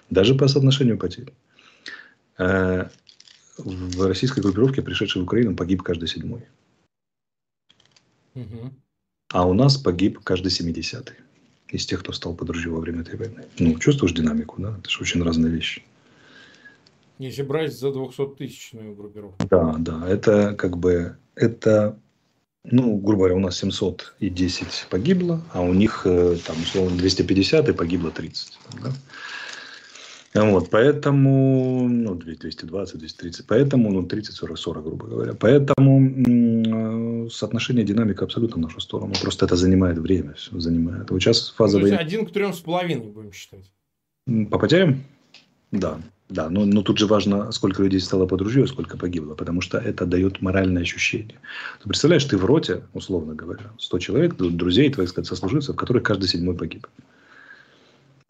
Даже 0.09 0.35
по 0.35 0.45
соотношению 0.49 0.97
потерь. 0.97 1.31
Э, 2.37 2.89
в 3.57 4.05
российской 4.05 4.41
группировке, 4.41 4.81
пришедшей 4.81 5.21
в 5.21 5.23
Украину, 5.23 5.55
погиб 5.55 5.83
каждый 5.83 6.09
седьмой. 6.09 6.41
Угу. 8.35 8.73
А 9.31 9.47
у 9.47 9.53
нас 9.53 9.77
погиб 9.77 10.19
каждый 10.21 10.51
семидесятый 10.51 11.15
из 11.69 11.85
тех, 11.85 12.01
кто 12.01 12.11
стал 12.11 12.35
под 12.35 12.49
ружье 12.49 12.73
во 12.73 12.81
время 12.81 13.03
этой 13.03 13.15
войны. 13.15 13.45
Ну, 13.57 13.79
чувствуешь 13.79 14.13
динамику, 14.13 14.61
да? 14.61 14.75
Это 14.77 14.89
же 14.89 14.99
очень 14.99 15.23
разные 15.23 15.49
вещи. 15.49 15.81
Если 17.23 17.41
брать 17.41 17.73
за 17.73 17.87
200-тысячную 17.87 18.95
группировку. 18.95 19.47
Да, 19.49 19.75
да. 19.79 20.09
Это 20.09 20.55
как 20.55 20.75
бы, 20.75 21.15
это, 21.35 21.97
ну, 22.65 22.97
грубо 22.97 23.19
говоря, 23.19 23.35
у 23.35 23.39
нас 23.39 23.57
710 23.59 24.87
погибло, 24.89 25.41
а 25.53 25.61
у 25.61 25.73
них 25.73 26.01
э, 26.03 26.35
там, 26.45 26.57
условно, 26.61 26.97
250 26.97 27.69
и 27.69 27.71
погибло 27.71 28.11
30. 28.11 28.59
Да? 28.83 28.91
Вот, 30.43 30.69
поэтому, 30.69 31.87
ну, 31.87 32.15
220, 32.15 32.97
230, 32.97 33.47
поэтому, 33.47 33.93
ну, 33.93 34.03
30, 34.05 34.35
40, 34.35 34.57
40, 34.57 34.83
грубо 34.83 35.07
говоря. 35.07 35.33
Поэтому 35.33 37.29
соотношение 37.29 37.85
динамика 37.85 38.25
абсолютно 38.25 38.57
в 38.57 38.61
нашу 38.61 38.81
сторону. 38.81 39.13
Просто 39.21 39.45
это 39.45 39.55
занимает 39.55 39.97
время, 39.97 40.33
все 40.33 40.59
занимает. 40.59 41.09
Вот 41.09 41.21
сейчас 41.21 41.51
фаза... 41.51 41.77
Ну, 41.77 41.85
то 41.85 41.87
есть, 41.87 42.01
один 42.01 42.25
к 42.25 42.33
трем 42.33 42.53
с 42.53 42.59
половиной 42.59 43.07
будем 43.07 43.31
считать. 43.31 43.71
По 44.51 44.59
потерям? 44.59 45.05
Да. 45.71 46.01
Да, 46.29 46.49
но, 46.49 46.65
но 46.65 46.81
тут 46.81 46.97
же 46.97 47.05
важно, 47.05 47.51
сколько 47.51 47.83
людей 47.83 47.99
стало 47.99 48.25
под 48.25 48.41
ружье, 48.41 48.65
сколько 48.65 48.97
погибло, 48.97 49.35
потому 49.35 49.61
что 49.61 49.77
это 49.77 50.05
дает 50.05 50.41
моральное 50.41 50.81
ощущение. 50.81 51.39
Ты 51.81 51.89
представляешь, 51.89 52.23
ты 52.25 52.37
в 52.37 52.45
роте, 52.45 52.83
условно 52.93 53.35
говоря, 53.35 53.71
100 53.77 53.99
человек, 53.99 54.35
друзей 54.35 54.91
твоих, 54.91 55.09
сказать, 55.09 55.27
сослуживцев, 55.27 55.75
которых 55.75 56.03
каждый 56.03 56.27
седьмой 56.27 56.55
погиб. 56.55 56.87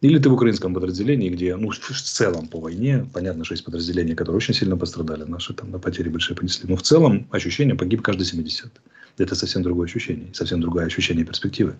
Или 0.00 0.18
ты 0.18 0.28
в 0.28 0.34
украинском 0.34 0.74
подразделении, 0.74 1.30
где, 1.30 1.56
ну, 1.56 1.70
в 1.70 1.78
целом 1.78 2.48
по 2.48 2.60
войне, 2.60 3.08
понятно, 3.14 3.44
что 3.44 3.54
есть 3.54 3.64
подразделения, 3.64 4.14
которые 4.14 4.36
очень 4.36 4.52
сильно 4.52 4.76
пострадали, 4.76 5.22
наши 5.22 5.54
там 5.54 5.70
на 5.70 5.78
потери 5.78 6.10
большие 6.10 6.36
понесли. 6.36 6.68
Но 6.68 6.76
в 6.76 6.82
целом 6.82 7.26
ощущение 7.30 7.74
погиб 7.74 8.02
каждый 8.02 8.26
70. 8.26 8.70
Это 9.16 9.34
совсем 9.34 9.62
другое 9.62 9.86
ощущение, 9.86 10.34
совсем 10.34 10.60
другое 10.60 10.84
ощущение 10.84 11.24
перспективы. 11.24 11.76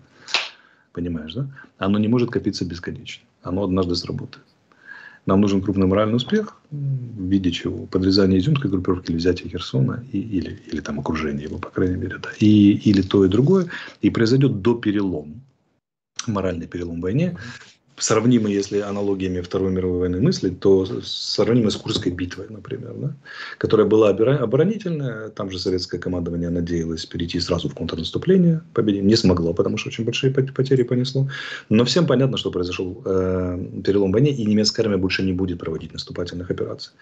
Понимаешь, 0.91 1.33
да? 1.33 1.47
Оно 1.77 1.99
не 1.99 2.07
может 2.07 2.31
копиться 2.31 2.65
бесконечно. 2.65 3.23
Оно 3.43 3.65
однажды 3.65 3.95
сработает. 3.95 4.45
Нам 5.25 5.41
нужен 5.41 5.61
крупный 5.61 5.87
моральный 5.87 6.15
успех, 6.15 6.57
в 6.69 7.27
виде 7.29 7.51
чего? 7.51 7.87
Подрезание 7.87 8.39
изюмской 8.39 8.69
группировки 8.69 9.09
или 9.09 9.17
взятие 9.17 9.49
Херсона, 9.49 10.03
и, 10.11 10.19
или, 10.19 10.61
или 10.71 10.81
там 10.81 10.99
окружение 10.99 11.45
его, 11.45 11.57
по 11.57 11.69
крайней 11.69 11.95
мере, 11.95 12.17
да. 12.17 12.29
И, 12.39 12.73
или 12.73 13.01
то, 13.01 13.25
и 13.25 13.29
другое. 13.29 13.67
И 14.01 14.11
произойдет 14.11 14.61
до 14.61 14.75
перелом, 14.75 15.41
моральный 16.27 16.67
перелом 16.67 16.99
в 16.99 17.01
войне, 17.01 17.37
сравнимы, 17.97 18.49
если 18.49 18.79
аналогиями 18.79 19.41
Второй 19.41 19.71
мировой 19.71 19.99
войны 19.99 20.19
мыслить, 20.19 20.59
то 20.59 20.85
сравнимы 21.03 21.71
с 21.71 21.75
Курской 21.75 22.11
битвой, 22.11 22.47
например, 22.49 22.93
да? 22.95 23.15
которая 23.57 23.87
была 23.87 24.09
оборонительная. 24.09 25.29
Там 25.29 25.49
же 25.49 25.59
советское 25.59 25.97
командование 25.97 26.49
надеялось 26.49 27.05
перейти 27.05 27.39
сразу 27.39 27.69
в 27.69 27.73
контрнаступление, 27.73 28.61
победить. 28.73 29.03
Не 29.03 29.15
смогло, 29.15 29.53
потому 29.53 29.77
что 29.77 29.89
очень 29.89 30.03
большие 30.03 30.33
потери 30.33 30.83
понесло. 30.83 31.29
Но 31.69 31.85
всем 31.85 32.05
понятно, 32.05 32.37
что 32.37 32.51
произошел 32.51 33.01
э, 33.05 33.81
перелом 33.83 34.11
в 34.11 34.13
войне, 34.13 34.31
и 34.31 34.45
немецкая 34.45 34.83
армия 34.83 34.97
больше 34.97 35.23
не 35.23 35.33
будет 35.33 35.59
проводить 35.59 35.93
наступательных 35.93 36.51
операций. 36.51 36.93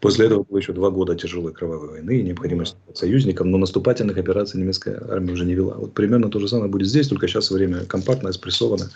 После 0.00 0.26
этого 0.26 0.44
было 0.44 0.58
еще 0.58 0.72
два 0.72 0.90
года 0.90 1.16
тяжелой 1.16 1.52
кровавой 1.52 1.88
войны 1.88 2.20
и 2.20 2.22
необходимость 2.22 2.76
союзникам, 2.94 3.50
но 3.50 3.58
наступательных 3.58 4.16
операций 4.16 4.60
немецкая 4.60 5.02
армия 5.10 5.32
уже 5.32 5.44
не 5.44 5.54
вела. 5.54 5.74
Вот 5.74 5.94
примерно 5.94 6.30
то 6.30 6.38
же 6.38 6.48
самое 6.48 6.70
будет 6.70 6.88
здесь, 6.88 7.08
только 7.08 7.26
сейчас 7.26 7.50
время 7.50 7.84
компактное, 7.84 8.32
спрессованное. 8.32 8.90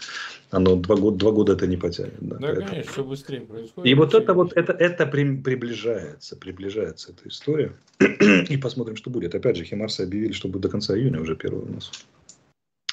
Оно 0.50 0.76
два 0.76 0.96
года, 0.96 1.16
два 1.16 1.30
года 1.30 1.52
это 1.52 1.66
не 1.66 1.76
потянет. 1.76 2.14
Да, 2.20 2.38
да 2.38 2.54
конечно, 2.56 2.92
все 2.92 3.04
быстрее 3.04 3.40
происходит. 3.42 3.88
И 3.88 3.94
вот 3.94 4.14
это 4.14 4.34
вот 4.34 4.52
это, 4.54 4.72
это 4.72 5.06
при, 5.06 5.36
приближается, 5.36 6.36
приближается 6.36 7.12
эта 7.12 7.28
история. 7.28 7.72
И 8.48 8.56
посмотрим, 8.56 8.96
что 8.96 9.10
будет. 9.10 9.34
Опять 9.34 9.56
же, 9.56 9.64
Химарсы 9.64 10.00
объявили, 10.00 10.32
что 10.32 10.48
будет 10.48 10.62
до 10.62 10.68
конца 10.68 10.96
июня 10.96 11.20
уже 11.20 11.36
первый 11.36 11.62
у 11.62 11.72
нас 11.72 11.92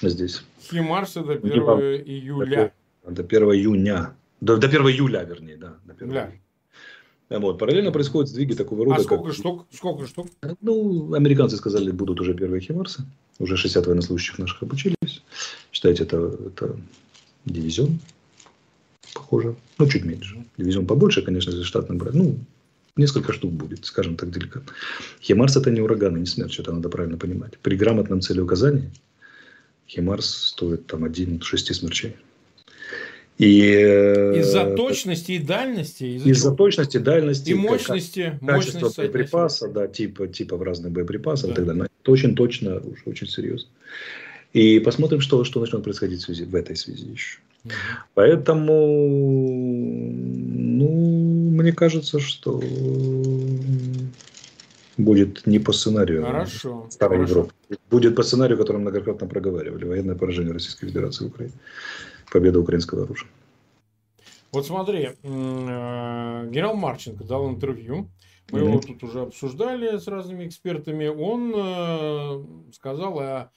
здесь. 0.01 0.43
Химарсы 0.61 1.23
до 1.23 1.33
1 1.33 1.49
июля. 2.05 2.73
До 3.03 3.23
1 3.23 3.43
июня. 3.53 4.15
До, 4.41 4.57
до 4.57 4.67
1 4.67 4.81
июля, 4.89 5.23
вернее, 5.23 5.57
да. 5.57 5.75
До 5.85 5.93
1 5.93 6.09
да. 6.09 6.31
Вот. 7.39 7.59
Параллельно 7.59 7.91
происходят 7.91 8.29
сдвиги 8.29 8.53
такого 8.53 8.85
рода. 8.85 8.97
А 8.97 9.03
сколько 9.03 9.25
как... 9.25 9.33
штук? 9.33 9.65
Сколько 9.71 10.07
штук? 10.07 10.27
Ну, 10.61 11.13
американцы 11.13 11.57
сказали, 11.57 11.91
будут 11.91 12.21
уже 12.21 12.33
первые 12.33 12.61
химарсы. 12.61 13.03
Уже 13.39 13.57
60 13.57 13.85
военнослужащих 13.85 14.39
наших 14.39 14.63
обучились. 14.63 15.23
Считайте, 15.71 16.03
это, 16.03 16.37
это 16.47 16.77
дивизион, 17.47 17.99
похоже. 19.13 19.55
Ну, 19.77 19.87
чуть 19.87 20.05
меньше. 20.05 20.43
Дивизион 20.57 20.85
побольше, 20.85 21.21
конечно, 21.21 21.51
если 21.51 21.63
штатный 21.63 21.97
брать. 21.97 22.13
Ну, 22.13 22.37
несколько 22.95 23.33
штук 23.33 23.51
будет, 23.51 23.85
скажем 23.85 24.15
так, 24.15 24.31
деликатно. 24.31 24.73
Химарс 25.21 25.57
это 25.57 25.71
не 25.71 25.81
ураган 25.81 26.17
и 26.17 26.21
не 26.21 26.25
смерть, 26.25 26.59
это 26.59 26.71
надо 26.71 26.89
правильно 26.89 27.17
понимать. 27.17 27.57
При 27.59 27.75
грамотном 27.75 28.21
целеуказании 28.21 28.91
Химарс 29.87 30.49
стоит 30.49 30.87
там 30.87 31.03
один 31.03 31.41
шести 31.41 31.73
смерчей. 31.73 32.15
И, 33.37 33.61
э, 33.61 34.39
из-за 34.39 34.75
точности 34.75 35.33
и 35.33 35.39
дальности? 35.39 36.03
Из-за, 36.03 36.29
из-за 36.29 36.51
точности, 36.55 36.97
дальности. 36.97 37.51
И 37.51 37.53
мощности. 37.53 38.37
Как, 38.39 38.49
качество 38.49 38.79
мощность 38.79 38.97
боеприпаса, 38.97 39.67
да, 39.67 39.87
типа, 39.87 40.27
типа 40.27 40.57
в 40.57 40.63
разных 40.63 40.91
боеприпасов 40.91 41.49
да. 41.49 41.53
и 41.53 41.55
так 41.55 41.65
далее. 41.67 41.87
Это 42.01 42.11
очень 42.11 42.35
точно, 42.35 42.81
очень 43.05 43.27
серьезно. 43.27 43.69
И 44.57 44.79
посмотрим, 44.79 45.21
что, 45.21 45.43
что 45.43 45.59
начнет 45.59 45.83
происходить 45.83 46.21
в, 46.21 46.25
связи, 46.25 46.43
в 46.43 46.55
этой 46.55 46.75
связи 46.75 47.05
еще. 47.05 47.37
Поэтому, 48.15 48.87
ну, 50.09 51.51
мне 51.51 51.71
кажется, 51.73 52.19
что 52.19 52.59
будет 54.97 55.45
не 55.45 55.59
по 55.59 55.73
сценарию 55.73 56.25
Хорошо. 56.25 56.87
Старой 56.89 57.17
Хорошо. 57.17 57.33
Европы. 57.33 57.53
Будет 57.91 58.15
по 58.15 58.23
сценарию, 58.23 58.57
который 58.57 58.77
многократно 58.77 59.27
проговаривали. 59.27 59.85
Военное 59.85 60.15
поражение 60.15 60.53
Российской 60.53 60.87
Федерации 60.87 61.25
в 61.25 61.27
Украине. 61.27 61.53
Победа 62.31 62.59
украинского 62.59 63.03
оружия. 63.03 63.29
Вот 64.51 64.65
смотри, 64.65 65.11
э, 65.21 66.47
генерал 66.49 66.75
Марченко 66.75 67.23
дал 67.25 67.47
интервью. 67.47 68.09
Мы 68.51 68.61
его 68.61 68.79
тут 68.79 69.03
уже 69.03 69.21
обсуждали 69.21 69.99
с 69.99 70.07
разными 70.07 70.47
экспертами. 70.47 71.05
Он 71.05 71.53
э, 71.55 72.43
сказал 72.73 73.19
о 73.19 73.51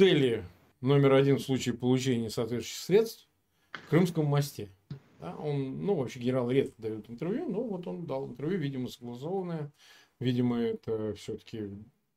цели 0.00 0.42
номер 0.80 1.12
один 1.12 1.36
в 1.36 1.42
случае 1.42 1.74
получения 1.74 2.30
соответствующих 2.30 2.78
средств 2.78 3.28
в 3.70 3.90
Крымском 3.90 4.24
мосте. 4.24 4.70
Да, 5.18 5.36
он, 5.36 5.84
ну, 5.84 5.94
вообще 5.94 6.20
генерал 6.20 6.50
редко 6.50 6.72
дает 6.80 7.10
интервью, 7.10 7.50
но 7.50 7.62
вот 7.64 7.86
он 7.86 8.06
дал 8.06 8.26
интервью, 8.26 8.58
видимо, 8.58 8.88
согласованное. 8.88 9.70
Видимо, 10.18 10.58
это 10.58 11.12
все-таки 11.16 11.64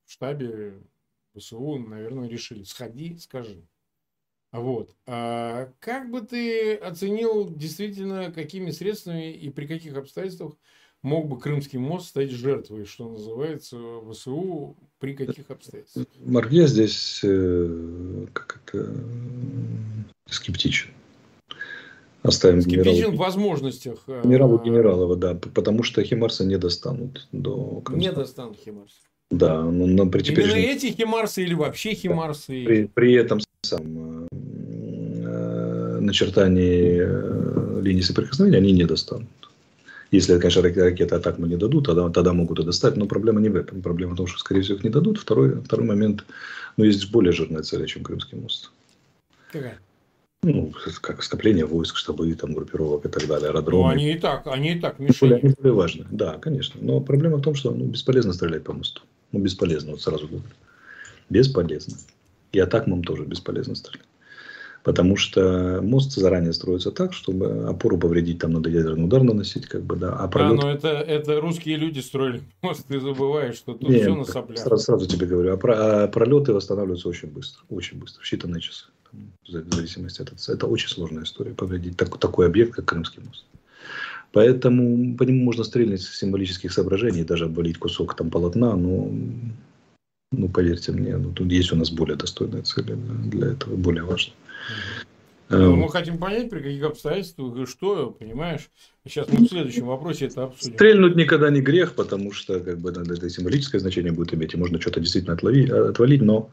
в 0.06 0.12
штабе 0.14 0.76
ВСУ, 1.36 1.78
наверное, 1.78 2.30
решили. 2.30 2.64
Сходи, 2.64 3.18
скажи. 3.18 3.68
Вот. 4.54 4.96
А 5.06 5.70
как 5.82 6.10
бы 6.10 6.22
ты 6.22 6.76
оценил 6.76 7.54
действительно, 7.54 8.32
какими 8.32 8.72
средствами 8.72 9.34
и 9.34 9.50
при 9.50 9.68
каких 9.68 9.98
обстоятельствах 9.98 10.56
мог 11.04 11.28
бы 11.28 11.38
Крымский 11.40 11.78
мост 11.78 12.08
стать 12.08 12.32
жертвой, 12.32 12.86
что 12.86 13.08
называется, 13.08 13.78
ВСУ 14.10 14.76
при 15.00 15.14
каких 15.14 15.52
обстоятельствах? 15.52 16.08
Марк, 16.26 16.52
я 16.52 16.66
здесь 16.66 17.20
э, 17.24 18.26
как 18.34 18.62
это, 18.66 18.92
скептичен. 20.28 20.90
Оставим 22.24 22.62
Скептичен 22.62 22.94
генералу, 22.94 23.16
в 23.16 23.18
возможностях. 23.18 24.04
Э, 24.08 24.22
генералу 24.24 24.58
Генералова, 24.64 25.18
да, 25.18 25.36
потому 25.36 25.84
что 25.84 26.02
Химарса 26.02 26.46
не 26.46 26.58
достанут 26.58 27.28
до 27.34 27.82
Крымска. 27.82 28.10
Не 28.10 28.16
достанут 28.16 28.58
Химарса. 28.58 28.96
Да, 29.30 29.62
но, 29.62 29.88
но 29.88 30.10
при 30.10 30.22
теперешнем... 30.22 30.58
Именно 30.58 30.72
эти 30.72 30.86
Химарсы 30.92 31.44
или 31.44 31.54
вообще 31.54 31.94
Химарсы? 31.94 32.64
При, 32.64 32.86
при 32.86 33.14
этом 33.14 33.42
сам 33.64 34.28
э, 34.32 36.00
начертании 36.00 37.02
э, 37.02 37.82
линии 37.82 38.02
соприкосновения 38.02 38.60
они 38.60 38.72
не 38.72 38.86
достанут. 38.86 39.28
Если, 40.14 40.38
конечно, 40.38 40.62
ракеты 40.62 41.16
атак 41.16 41.40
мы 41.40 41.48
не 41.48 41.58
дадут, 41.58 41.88
тогда, 41.88 42.08
тогда 42.08 42.34
могут 42.34 42.60
и 42.60 42.64
достать. 42.64 42.96
Но 42.98 43.08
проблема 43.08 43.42
не 43.42 43.50
в 43.50 43.56
этом. 43.56 43.82
Проблема 43.82 44.14
в 44.14 44.18
том, 44.18 44.28
что, 44.28 44.38
скорее 44.38 44.62
всего, 44.62 44.78
их 44.78 44.84
не 44.84 44.92
дадут. 44.92 45.18
Второй, 45.18 45.60
второй 45.60 45.88
момент, 45.88 46.24
ну, 46.78 46.84
есть 46.84 47.10
более 47.10 47.32
жирная 47.32 47.64
цель, 47.64 47.84
чем 47.88 48.04
Крымский 48.04 48.38
мост. 48.38 48.70
Какая? 49.52 49.80
Ну, 50.44 50.72
как 51.02 51.24
скопление 51.24 51.66
войск, 51.66 51.96
штабы, 51.96 52.32
там, 52.36 52.54
группировок 52.54 53.06
и 53.06 53.10
так 53.10 53.26
далее, 53.26 53.50
аэродромы. 53.50 53.86
Ну, 53.86 53.90
они 53.90 54.12
и 54.12 54.20
так, 54.20 54.46
они 54.46 54.74
и 54.74 54.80
так 54.80 55.00
мешают. 55.00 55.44
Они 55.44 55.52
более 55.58 55.74
важны, 55.74 56.06
да, 56.12 56.38
конечно. 56.38 56.80
Но 56.80 57.00
проблема 57.00 57.38
в 57.38 57.42
том, 57.42 57.56
что 57.56 57.72
ну, 57.72 57.86
бесполезно 57.86 58.34
стрелять 58.34 58.64
по 58.64 58.74
мосту. 58.74 59.02
Ну, 59.32 59.40
бесполезно, 59.40 59.94
вот 59.94 60.02
сразу 60.04 60.28
говорю. 60.28 60.46
Бесполезно. 61.32 61.98
И 62.52 62.60
атакам 62.60 63.04
тоже 63.04 63.26
бесполезно 63.26 63.74
стрелять. 63.74 64.06
Потому 64.84 65.16
что 65.16 65.80
мост 65.82 66.12
заранее 66.12 66.52
строится 66.52 66.92
так, 66.92 67.14
чтобы 67.14 67.68
опору 67.70 67.98
повредить, 67.98 68.40
там 68.40 68.52
надо 68.52 68.70
ядерный 68.70 69.06
удар 69.06 69.24
наносить, 69.24 69.66
как 69.66 69.84
бы, 69.84 69.96
да. 69.96 70.14
А, 70.14 70.28
пролет... 70.28 70.60
а 70.60 70.62
но 70.62 70.72
это, 70.72 70.88
это 70.90 71.40
русские 71.40 71.78
люди 71.78 72.00
строили 72.00 72.42
мост, 72.62 72.86
ты 72.88 73.00
забываешь, 73.00 73.56
что 73.56 73.74
тут 73.74 73.90
Нет, 73.90 74.02
все 74.02 74.14
на 74.14 74.26
соплях. 74.26 74.60
Сразу, 74.60 74.84
сразу 74.84 75.08
тебе 75.08 75.26
говорю, 75.26 75.54
а, 75.54 75.58
про, 75.58 76.04
а 76.04 76.08
пролеты 76.10 76.52
восстанавливаются 76.52 77.08
очень 77.08 77.30
быстро, 77.30 77.64
очень 77.70 77.98
быстро, 77.98 78.22
в 78.22 78.32
считанные 78.32 78.60
часы. 78.60 78.86
В 79.48 79.74
зависимости 79.74 80.22
от 80.22 80.34
этого. 80.34 80.54
Это 80.54 80.68
очень 80.68 80.90
сложная 80.90 81.24
история, 81.24 81.52
повредить 81.52 81.96
так, 81.96 82.18
такой 82.18 82.48
объект, 82.48 82.74
как 82.74 82.86
Крымский 82.86 83.24
мост. 83.24 83.46
Поэтому 84.34 85.16
по 85.16 85.24
нему 85.24 85.46
можно 85.46 85.64
стрельнуть 85.64 86.02
с 86.02 86.18
символических 86.18 86.74
соображений, 86.74 87.24
даже 87.24 87.46
обвалить 87.46 87.78
кусок 87.78 88.16
там 88.16 88.32
полотна, 88.32 88.76
но 88.76 89.12
ну, 90.32 90.50
поверьте 90.50 90.92
мне, 90.92 91.16
ну, 91.16 91.32
тут 91.32 91.52
есть 91.52 91.72
у 91.72 91.76
нас 91.76 91.92
более 91.92 92.18
достойные 92.18 92.64
цели 92.64 92.98
для 93.26 93.50
этого, 93.50 93.76
более 93.76 94.04
важные. 94.04 94.34
Ну, 95.50 95.76
мы 95.76 95.90
хотим 95.90 96.18
понять, 96.18 96.50
при 96.50 96.60
каких 96.60 96.84
обстоятельствах 96.84 97.58
и 97.58 97.66
что, 97.66 98.12
понимаешь? 98.12 98.70
Сейчас 99.06 99.28
мы 99.30 99.46
в 99.46 99.50
следующем 99.50 99.86
вопросе 99.86 100.26
это 100.26 100.46
обсудим. 100.46 100.74
Стрельнуть 100.76 101.16
никогда 101.16 101.50
не 101.50 101.62
грех, 101.62 101.94
потому 101.94 102.32
что 102.32 102.60
как 102.60 102.80
бы, 102.80 102.90
это 102.90 103.30
символическое 103.30 103.80
значение 103.80 104.12
будет 104.12 104.34
иметь, 104.34 104.54
и 104.54 104.58
можно 104.58 104.82
что-то 104.82 105.00
действительно 105.00 105.34
отловить, 105.36 105.70
отвалить, 105.70 106.22
но 106.22 106.50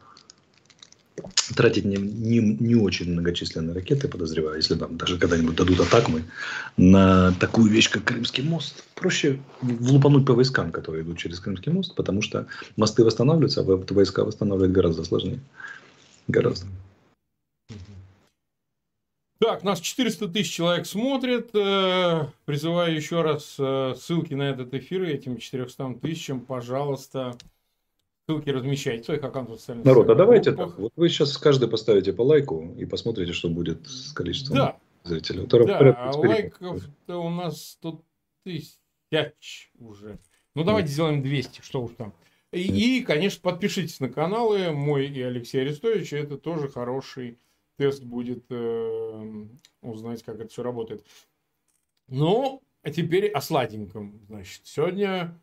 тратить 1.55 1.85
не, 1.85 1.97
не, 1.97 2.39
не 2.39 2.75
очень 2.75 3.11
многочисленные 3.11 3.73
ракеты, 3.73 4.07
подозреваю, 4.07 4.57
если 4.57 4.75
нам 4.75 4.97
даже 4.97 5.17
когда-нибудь 5.17 5.55
дадут 5.55 5.79
атакмы 5.79 6.23
на 6.77 7.33
такую 7.33 7.71
вещь, 7.71 7.89
как 7.89 8.03
Крымский 8.03 8.43
мост. 8.43 8.83
Проще 8.95 9.39
влупануть 9.61 10.25
по 10.25 10.33
войскам, 10.33 10.71
которые 10.71 11.03
идут 11.03 11.17
через 11.17 11.39
Крымский 11.39 11.71
мост, 11.71 11.95
потому 11.95 12.21
что 12.21 12.47
мосты 12.75 13.03
восстанавливаются, 13.03 13.61
а 13.61 13.63
войска 13.63 14.23
восстанавливать 14.23 14.71
гораздо 14.71 15.03
сложнее. 15.03 15.39
Гораздо. 16.27 16.67
Так, 19.41 19.63
нас 19.63 19.81
400 19.81 20.27
тысяч 20.27 20.53
человек 20.53 20.85
смотрят. 20.85 21.49
Э, 21.55 22.27
призываю 22.45 22.95
еще 22.95 23.23
раз 23.23 23.55
э, 23.57 23.95
ссылки 23.97 24.35
на 24.35 24.43
этот 24.43 24.71
эфир 24.75 25.01
этим 25.01 25.37
400 25.37 25.95
тысячам, 25.99 26.41
пожалуйста, 26.41 27.35
ссылки 28.27 28.51
размещайте 28.51 29.01
в 29.01 29.05
своих 29.07 29.23
аккаунтах 29.23 29.59
социальных 29.59 29.87
Народ, 29.87 30.11
а 30.11 30.15
давайте 30.15 30.51
группах. 30.51 30.75
так. 30.75 30.79
Вот 30.79 30.93
вы 30.95 31.09
сейчас 31.09 31.35
каждый 31.39 31.67
поставите 31.69 32.13
по 32.13 32.21
лайку 32.21 32.71
и 32.77 32.85
посмотрите, 32.85 33.33
что 33.33 33.49
будет 33.49 33.87
с 33.87 34.13
количеством 34.13 34.57
да. 34.57 34.77
зрителей. 35.05 35.47
Да, 35.47 35.95
а 35.97 36.15
лайков 36.15 36.83
у 37.07 37.29
нас 37.29 37.71
100 37.79 37.99
тысяч 38.43 39.71
уже. 39.79 40.19
Ну, 40.53 40.63
давайте 40.63 40.89
да. 40.89 40.93
сделаем 40.93 41.23
200, 41.23 41.61
что 41.63 41.81
уж 41.81 41.93
там. 41.97 42.13
И, 42.53 42.99
и, 42.99 43.01
конечно, 43.01 43.41
подпишитесь 43.41 43.99
на 44.01 44.09
каналы 44.09 44.71
мой 44.71 45.07
и 45.07 45.19
Алексей 45.19 45.61
Арестович. 45.61 46.13
Это 46.13 46.37
тоже 46.37 46.69
хороший 46.69 47.39
тест 47.81 48.03
будет 48.03 48.45
э, 48.51 49.45
узнать, 49.81 50.21
как 50.21 50.35
это 50.35 50.49
все 50.49 50.61
работает. 50.61 51.03
Ну, 52.07 52.61
а 52.83 52.91
теперь 52.91 53.27
о 53.31 53.41
сладеньком. 53.41 54.21
Значит, 54.27 54.61
сегодня 54.65 55.35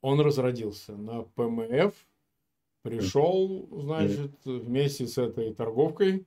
он 0.00 0.18
разродился 0.20 0.96
на 0.96 1.24
ПМФ 1.24 1.94
Пришел, 2.80 3.68
значит, 3.70 4.32
вместе 4.44 5.06
с 5.06 5.18
этой 5.18 5.52
торговкой. 5.52 6.26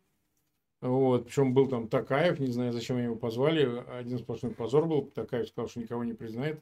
Вот, 0.82 1.26
причем 1.26 1.56
был 1.56 1.68
там 1.68 1.88
Такаев, 1.88 2.40
не 2.40 2.52
знаю, 2.52 2.72
зачем 2.72 3.00
его 3.00 3.16
позвали. 3.16 3.84
Один 3.90 4.20
сплошной 4.20 4.52
позор 4.52 4.86
был. 4.86 5.08
Такаев 5.08 5.48
сказал, 5.48 5.70
что 5.70 5.80
никого 5.80 6.04
не 6.04 6.14
признает. 6.14 6.62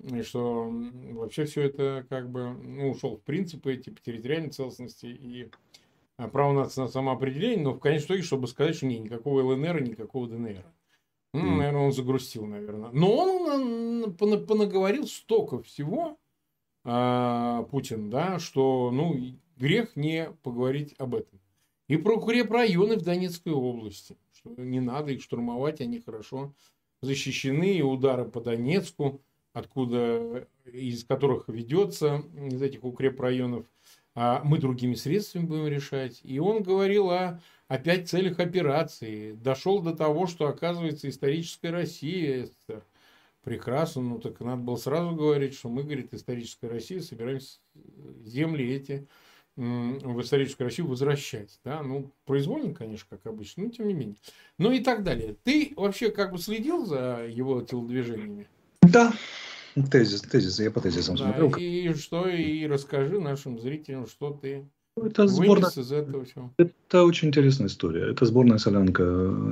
И 0.00 0.20
что 0.20 0.70
вообще 1.12 1.46
все 1.46 1.62
это 1.62 2.06
как 2.10 2.28
бы 2.30 2.50
ну, 2.52 2.90
ушел 2.90 3.16
в 3.16 3.22
принципы 3.22 3.76
типа 3.76 3.98
территориальной 4.02 4.50
целостности 4.50 5.06
и 5.06 5.50
право 6.26 6.52
на 6.52 6.68
самоопределение, 6.68 7.62
но 7.62 7.74
в 7.74 7.78
конечном 7.78 8.06
итоге, 8.08 8.22
чтобы 8.22 8.48
сказать, 8.48 8.76
что 8.76 8.86
не, 8.86 8.98
никакого 8.98 9.40
ЛНР, 9.42 9.82
никакого 9.82 10.26
ДНР. 10.26 10.64
Ну, 11.32 11.40
mm. 11.40 11.56
наверное, 11.56 11.82
он 11.82 11.92
загрустил, 11.92 12.46
наверное. 12.46 12.90
Но 12.92 13.16
он 13.16 14.14
понаговорил 14.16 15.06
столько 15.06 15.62
всего, 15.62 16.18
а, 16.84 17.64
Путин, 17.64 18.10
да, 18.10 18.38
что 18.38 18.90
ну, 18.90 19.16
грех 19.56 19.94
не 19.94 20.30
поговорить 20.42 20.94
об 20.98 21.14
этом. 21.14 21.38
И 21.86 21.96
про 21.96 22.16
укрепрайоны 22.16 22.96
в 22.96 23.02
Донецкой 23.02 23.52
области, 23.52 24.16
что 24.32 24.54
не 24.56 24.80
надо 24.80 25.12
их 25.12 25.22
штурмовать, 25.22 25.80
они 25.80 26.00
хорошо 26.00 26.52
защищены, 27.00 27.78
и 27.78 27.82
удары 27.82 28.24
по 28.24 28.40
Донецку, 28.40 29.20
откуда, 29.52 30.46
из 30.64 31.04
которых 31.04 31.48
ведется, 31.48 32.24
из 32.34 32.60
этих 32.60 32.84
укрепрайонов, 32.84 33.66
а 34.20 34.42
мы 34.42 34.58
другими 34.58 34.94
средствами 34.94 35.44
будем 35.44 35.68
решать. 35.68 36.20
И 36.24 36.40
он 36.40 36.62
говорил 36.62 37.10
о 37.10 37.40
опять 37.68 38.08
целях 38.08 38.40
операции. 38.40 39.32
Дошел 39.32 39.80
до 39.80 39.94
того, 39.94 40.26
что 40.26 40.48
оказывается 40.48 41.08
историческая 41.08 41.70
Россия, 41.70 42.46
СССР– 42.46 42.82
Прекрасно, 43.48 44.02
ну 44.02 44.18
так 44.18 44.40
надо 44.40 44.60
было 44.60 44.76
сразу 44.76 45.12
говорить, 45.12 45.54
что 45.54 45.70
мы, 45.70 45.82
говорит, 45.82 46.12
историческая 46.12 46.68
Россия, 46.68 47.00
собираемся 47.00 47.60
земли 48.22 48.74
эти 48.74 49.06
в 49.56 50.20
историческую 50.20 50.66
Россию 50.66 50.88
возвращать. 50.88 51.58
Да? 51.64 51.82
Ну, 51.82 52.12
произвольно, 52.26 52.74
конечно, 52.74 53.06
как 53.08 53.26
обычно, 53.26 53.64
но 53.64 53.70
тем 53.70 53.88
не 53.88 53.94
менее. 53.94 54.16
Ну 54.58 54.70
и 54.70 54.80
так 54.80 55.02
далее. 55.02 55.34
Ты 55.44 55.72
вообще 55.76 56.10
как 56.10 56.32
бы 56.32 56.38
следил 56.38 56.84
за 56.84 57.26
его 57.26 57.62
телодвижениями? 57.62 58.46
Да, 58.82 59.14
тезис, 59.84 60.22
тезис, 60.22 60.60
я 60.60 60.70
по 60.70 60.80
тезисам 60.80 61.16
да, 61.16 61.24
смотрел. 61.24 61.54
И 61.58 61.92
что, 61.94 62.28
и 62.28 62.66
расскажи 62.66 63.20
нашим 63.20 63.58
зрителям, 63.60 64.06
что 64.06 64.30
ты 64.30 64.68
это 64.96 65.28
сборная, 65.28 65.70
из 65.70 65.92
этого 65.92 66.24
всего. 66.24 66.52
Это 66.58 67.04
очень 67.04 67.28
интересная 67.28 67.68
история. 67.68 68.10
Это 68.10 68.26
сборная 68.26 68.58
солянка 68.58 69.04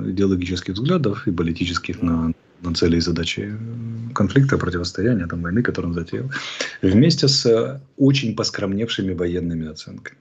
идеологических 0.07 0.73
взглядов 0.73 1.27
и 1.27 1.31
политических 1.31 2.01
на 2.01 2.33
на 2.61 2.73
цели 2.73 2.97
и 2.97 2.99
задачи 2.99 3.53
конфликта, 4.15 4.57
противостояния, 4.57 5.27
там, 5.27 5.41
войны, 5.41 5.61
которую 5.61 5.93
он 5.93 5.99
затеял, 5.99 6.31
вместе 6.81 7.27
с 7.27 7.81
очень 7.97 8.35
поскромневшими 8.35 9.13
военными 9.13 9.67
оценками. 9.67 10.17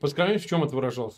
Поскромневший 0.00 0.46
в 0.46 0.50
чем 0.50 0.64
это 0.64 0.74
выражалось? 0.74 1.14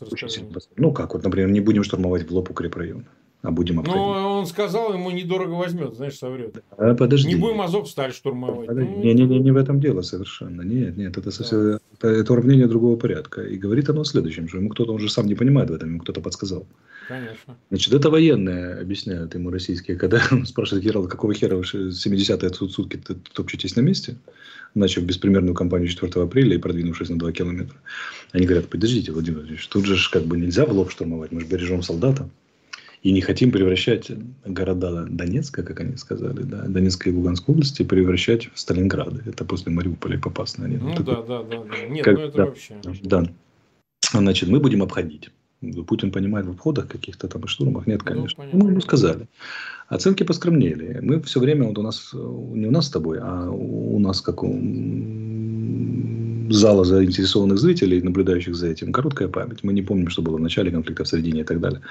Ну, 0.77 0.91
как 0.91 1.13
вот, 1.13 1.23
например, 1.23 1.49
не 1.49 1.59
будем 1.59 1.83
штурмовать 1.83 2.27
в 2.27 2.33
лоб 2.33 2.49
укрепрайон, 2.49 3.05
а 3.05 3.24
будем 3.51 3.79
обходить. 3.79 4.01
Ну, 4.01 4.07
он 4.07 4.45
сказал, 4.45 4.93
ему 4.93 5.11
недорого 5.11 5.53
возьмет, 5.53 5.95
знаешь, 5.95 6.17
соврет. 6.17 6.63
А, 6.77 6.95
подожди. 6.95 7.27
Не 7.27 7.35
будем 7.35 7.61
Азов 7.61 7.89
сталь 7.89 8.13
штурмовать. 8.13 8.69
Ну, 8.69 9.03
не, 9.03 9.13
не, 9.13 9.25
не, 9.25 9.39
не 9.39 9.51
в 9.51 9.57
этом 9.57 9.79
дело 9.79 10.01
совершенно. 10.01 10.61
Нет, 10.61 10.97
нет, 10.97 11.17
это, 11.17 11.31
совсем, 11.31 11.71
да. 11.71 11.79
это, 11.97 12.07
это 12.07 12.33
уравнение 12.33 12.67
другого 12.67 12.97
порядка. 12.97 13.41
И 13.41 13.57
говорит 13.57 13.89
оно 13.89 14.01
о 14.01 14.05
следующем, 14.05 14.47
что 14.47 14.57
ему 14.57 14.69
кто-то 14.69 14.93
уже 14.93 15.09
сам 15.09 15.27
не 15.27 15.35
понимает 15.35 15.69
в 15.69 15.73
этом, 15.73 15.89
ему 15.89 15.99
кто-то 15.99 16.21
подсказал. 16.21 16.65
конечно. 17.07 17.55
Значит, 17.69 17.93
это 17.93 18.09
военные 18.09 18.79
объясняют 18.79 19.35
ему 19.35 19.49
российские, 19.49 19.97
когда 19.97 20.21
он 20.31 20.45
спрашивает 20.45 20.83
генерал, 20.83 21.07
какого 21.07 21.33
хера 21.33 21.55
вы 21.55 21.63
70-е 21.63 22.53
сутки 22.53 23.01
топчетесь 23.33 23.75
на 23.75 23.81
месте, 23.81 24.17
начав 24.73 25.03
беспримерную 25.03 25.55
кампанию 25.55 25.87
4 25.87 26.23
апреля 26.23 26.55
и 26.55 26.59
продвинувшись 26.59 27.09
на 27.09 27.19
2 27.19 27.31
километра. 27.31 27.77
Они 28.31 28.45
говорят, 28.45 28.69
подождите, 28.69 29.11
Владимир 29.11 29.39
Владимирович, 29.39 29.67
тут 29.67 29.85
же 29.85 29.97
как 30.11 30.23
бы 30.23 30.37
нельзя 30.37 30.65
в 30.65 30.71
лоб 30.71 30.91
штурмовать, 30.91 31.31
мы 31.31 31.41
же 31.41 31.47
бережем 31.47 31.81
солдата. 31.81 32.29
И 33.05 33.11
не 33.11 33.21
хотим 33.21 33.51
превращать 33.51 34.11
города 34.45 35.05
Донецка, 35.07 35.61
как 35.61 35.79
они 35.79 35.95
сказали, 35.95 36.41
да, 36.41 36.63
Донецкой 36.67 37.11
и 37.11 37.15
Луганской 37.15 37.53
области, 37.53 37.83
превращать 37.83 38.49
в 38.51 38.57
Сталинграды. 38.59 39.21
Это 39.27 39.45
после 39.45 39.71
Мариуполя 39.71 40.17
и 40.17 40.19
Попасна. 40.19 40.65
Они, 40.65 40.77
ну, 40.77 40.89
ну 40.89 41.03
да, 41.03 41.21
да, 41.21 41.43
да, 41.43 41.63
да. 41.63 41.85
Нет, 41.87 42.03
как, 42.03 42.15
ну 42.15 42.21
это 42.23 42.37
да, 42.37 42.45
вообще. 42.45 42.73
Да. 43.03 43.23
Значит, 44.11 44.49
мы 44.49 44.59
будем 44.59 44.81
обходить. 44.81 45.29
Путин 45.87 46.11
понимает 46.11 46.47
в 46.47 46.49
обходах 46.49 46.87
каких-то 46.87 47.27
там 47.27 47.43
и 47.43 47.47
штурмах? 47.47 47.85
Нет, 47.85 48.01
ну, 48.03 48.11
конечно. 48.11 48.43
Ну, 48.51 48.63
мы 48.63 48.71
ему 48.71 48.81
сказали. 48.81 49.27
Оценки 49.87 50.23
поскромнели. 50.23 50.97
Мы 50.99 51.21
все 51.21 51.39
время, 51.39 51.67
вот 51.67 51.77
у 51.77 51.83
нас, 51.83 52.09
не 52.11 52.65
у 52.65 52.71
нас 52.71 52.87
с 52.87 52.89
тобой, 52.89 53.19
а 53.21 53.51
у 53.51 53.99
нас, 53.99 54.19
как 54.19 54.41
у 54.41 54.51
зала 56.49 56.83
заинтересованных 56.83 57.57
зрителей, 57.57 58.01
наблюдающих 58.01 58.55
за 58.55 58.67
этим, 58.67 58.91
короткая 58.91 59.27
память. 59.27 59.63
Мы 59.63 59.73
не 59.73 59.81
помним, 59.81 60.09
что 60.09 60.21
было 60.21 60.37
в 60.37 60.41
начале 60.41 60.71
конфликта, 60.71 61.03
в 61.03 61.07
середине 61.07 61.41
и 61.41 61.43
так 61.43 61.59
далее. 61.59 61.81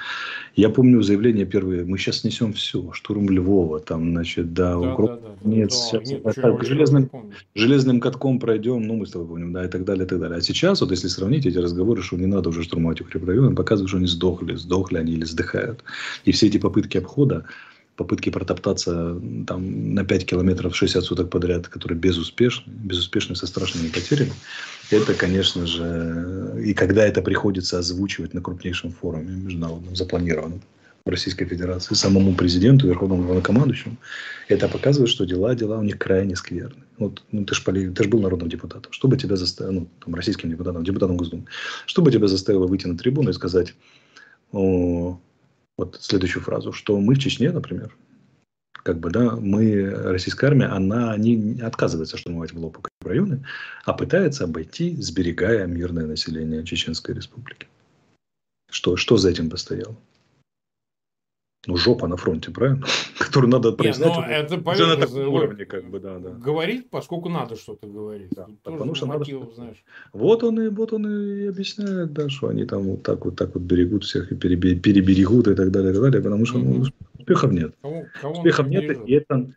Я 0.55 0.69
помню 0.69 1.01
заявление 1.01 1.45
первые, 1.45 1.83
мы 1.83 1.97
сейчас 1.97 2.19
снесем 2.19 2.53
все, 2.53 2.91
штурм 2.93 3.29
Львова, 3.29 3.79
там, 3.79 4.11
значит, 4.11 4.53
да, 4.53 4.71
да, 4.71 4.79
укроп, 4.79 5.11
да, 5.11 5.29
да, 5.41 5.49
нет, 5.49 5.69
да, 5.69 5.75
сейчас, 5.75 6.09
нет, 6.09 6.23
так, 6.23 6.35
так, 6.35 6.63
железным, 6.65 7.09
железным 7.55 7.99
катком 7.99 8.39
пройдем, 8.39 8.81
ну, 8.83 8.95
мы 8.95 9.05
с 9.05 9.11
тобой 9.11 9.27
помним, 9.27 9.53
да, 9.53 9.65
и 9.65 9.67
так 9.67 9.85
далее, 9.85 10.05
и 10.05 10.07
так 10.07 10.19
далее. 10.19 10.37
А 10.37 10.41
сейчас, 10.41 10.81
вот 10.81 10.91
если 10.91 11.07
сравнить 11.07 11.45
эти 11.45 11.57
разговоры, 11.57 12.01
что 12.01 12.17
не 12.17 12.25
надо 12.25 12.49
уже 12.49 12.63
штурмовать 12.63 13.01
укрепрайоны, 13.01 13.55
показывают, 13.55 13.89
что 13.89 13.97
они 13.97 14.07
сдохли, 14.07 14.55
сдохли 14.55 14.97
они 14.97 15.13
или 15.13 15.25
сдыхают. 15.25 15.83
И 16.25 16.31
все 16.31 16.47
эти 16.47 16.57
попытки 16.57 16.97
обхода, 16.97 17.45
попытки 17.95 18.29
протоптаться 18.29 19.19
там, 19.47 19.93
на 19.93 20.03
5 20.03 20.25
километров 20.25 20.75
60 20.75 21.03
суток 21.03 21.29
подряд, 21.29 21.67
которые 21.67 21.97
безуспешны, 21.97 22.71
безуспешны 22.71 23.35
со 23.35 23.47
страшными 23.47 23.87
потерями, 23.87 24.33
это, 24.91 25.13
конечно 25.13 25.65
же, 25.65 26.61
и 26.63 26.73
когда 26.73 27.05
это 27.05 27.21
приходится 27.21 27.79
озвучивать 27.79 28.33
на 28.33 28.41
крупнейшем 28.41 28.91
форуме 28.91 29.35
международном, 29.35 29.95
запланированном 29.95 30.61
в 31.05 31.09
Российской 31.09 31.45
Федерации, 31.45 31.93
самому 31.93 32.33
президенту, 32.35 32.87
верховному 32.87 33.23
главнокомандующему, 33.23 33.95
это 34.47 34.67
показывает, 34.67 35.09
что 35.09 35.25
дела, 35.25 35.53
дела 35.55 35.77
у 35.77 35.83
них 35.83 35.97
крайне 35.99 36.35
скверны. 36.35 36.83
Вот, 36.97 37.23
ну, 37.31 37.45
ты 37.45 37.53
же 37.53 37.61
ты 37.63 38.03
ж 38.03 38.07
был 38.07 38.21
народным 38.21 38.49
депутатом. 38.49 38.91
Что 38.91 39.07
бы 39.07 39.15
тебя 39.15 39.35
заставило, 39.35 39.71
ну, 39.71 39.87
там, 40.03 40.15
российским 40.15 40.49
депутатом, 40.49 40.83
депутатом 40.83 41.17
Госдумы, 41.17 41.45
что 41.85 42.01
бы 42.01 42.11
тебя 42.11 42.27
заставило 42.27 42.65
выйти 42.67 42.87
на 42.87 42.97
трибуну 42.97 43.29
и 43.29 43.33
сказать, 43.33 43.75
о, 44.51 45.19
вот 45.77 45.97
следующую 46.01 46.43
фразу, 46.43 46.71
что 46.71 46.99
мы 46.99 47.15
в 47.15 47.19
Чечне, 47.19 47.51
например, 47.51 47.95
как 48.73 48.99
бы, 48.99 49.09
да, 49.09 49.35
мы, 49.35 49.89
российская 49.89 50.47
армия, 50.47 50.67
она 50.67 51.17
не 51.17 51.59
отказывается 51.61 52.17
штурмовать 52.17 52.53
в 52.53 52.59
лоб 52.59 52.77
районы, 53.01 53.43
а 53.83 53.93
пытается 53.93 54.43
обойти, 54.43 54.95
сберегая 55.01 55.65
мирное 55.65 56.05
население 56.05 56.63
Чеченской 56.63 57.15
Республики. 57.15 57.67
Что, 58.69 58.95
что 58.95 59.17
за 59.17 59.31
этим 59.31 59.49
постояло? 59.49 59.95
Ну, 61.67 61.77
жопа 61.77 62.07
на 62.07 62.17
фронте, 62.17 62.51
правильно? 62.51 62.85
Которую 63.19 63.51
надо. 63.51 63.69
Не, 63.79 63.93
ну, 63.97 64.21
это 64.21 64.55
уже 64.69 64.85
на 64.87 64.97
таком 64.97 65.27
уровне, 65.27 65.65
как 65.65 65.89
бы, 65.89 65.99
да, 65.99 66.19
да. 66.19 66.29
Говорить, 66.29 66.89
поскольку 66.89 67.29
надо 67.29 67.55
что-то 67.55 67.87
говорить. 67.87 68.29
Да, 68.35 68.47
потому 68.63 68.95
что 68.95 69.05
надо 69.05 69.25
что 69.25 69.51
знаешь. 69.55 69.83
Вот 70.13 70.43
он 70.43 70.61
и 70.61 70.67
вот 70.69 70.93
он 70.93 71.07
и 71.07 71.47
объясняет, 71.47 72.13
да, 72.13 72.29
что 72.29 72.47
они 72.47 72.65
там 72.65 72.83
вот 72.83 73.03
так 73.03 73.25
вот 73.25 73.35
так 73.35 73.53
вот 73.53 73.63
берегут 73.63 74.03
всех 74.03 74.31
и 74.31 74.35
переберегут 74.35 75.47
и 75.47 75.55
так 75.55 75.71
далее, 75.71 75.91
и 75.91 75.93
так 75.93 76.03
далее, 76.03 76.21
потому 76.21 76.45
что 76.45 76.57
ну, 76.59 76.85
успехов 77.19 77.51
нет. 77.51 77.73
Кого, 77.81 78.05
кого 78.21 78.33
успехов 78.33 78.67
нет, 78.67 78.97
и 79.05 79.13
это 79.13 79.51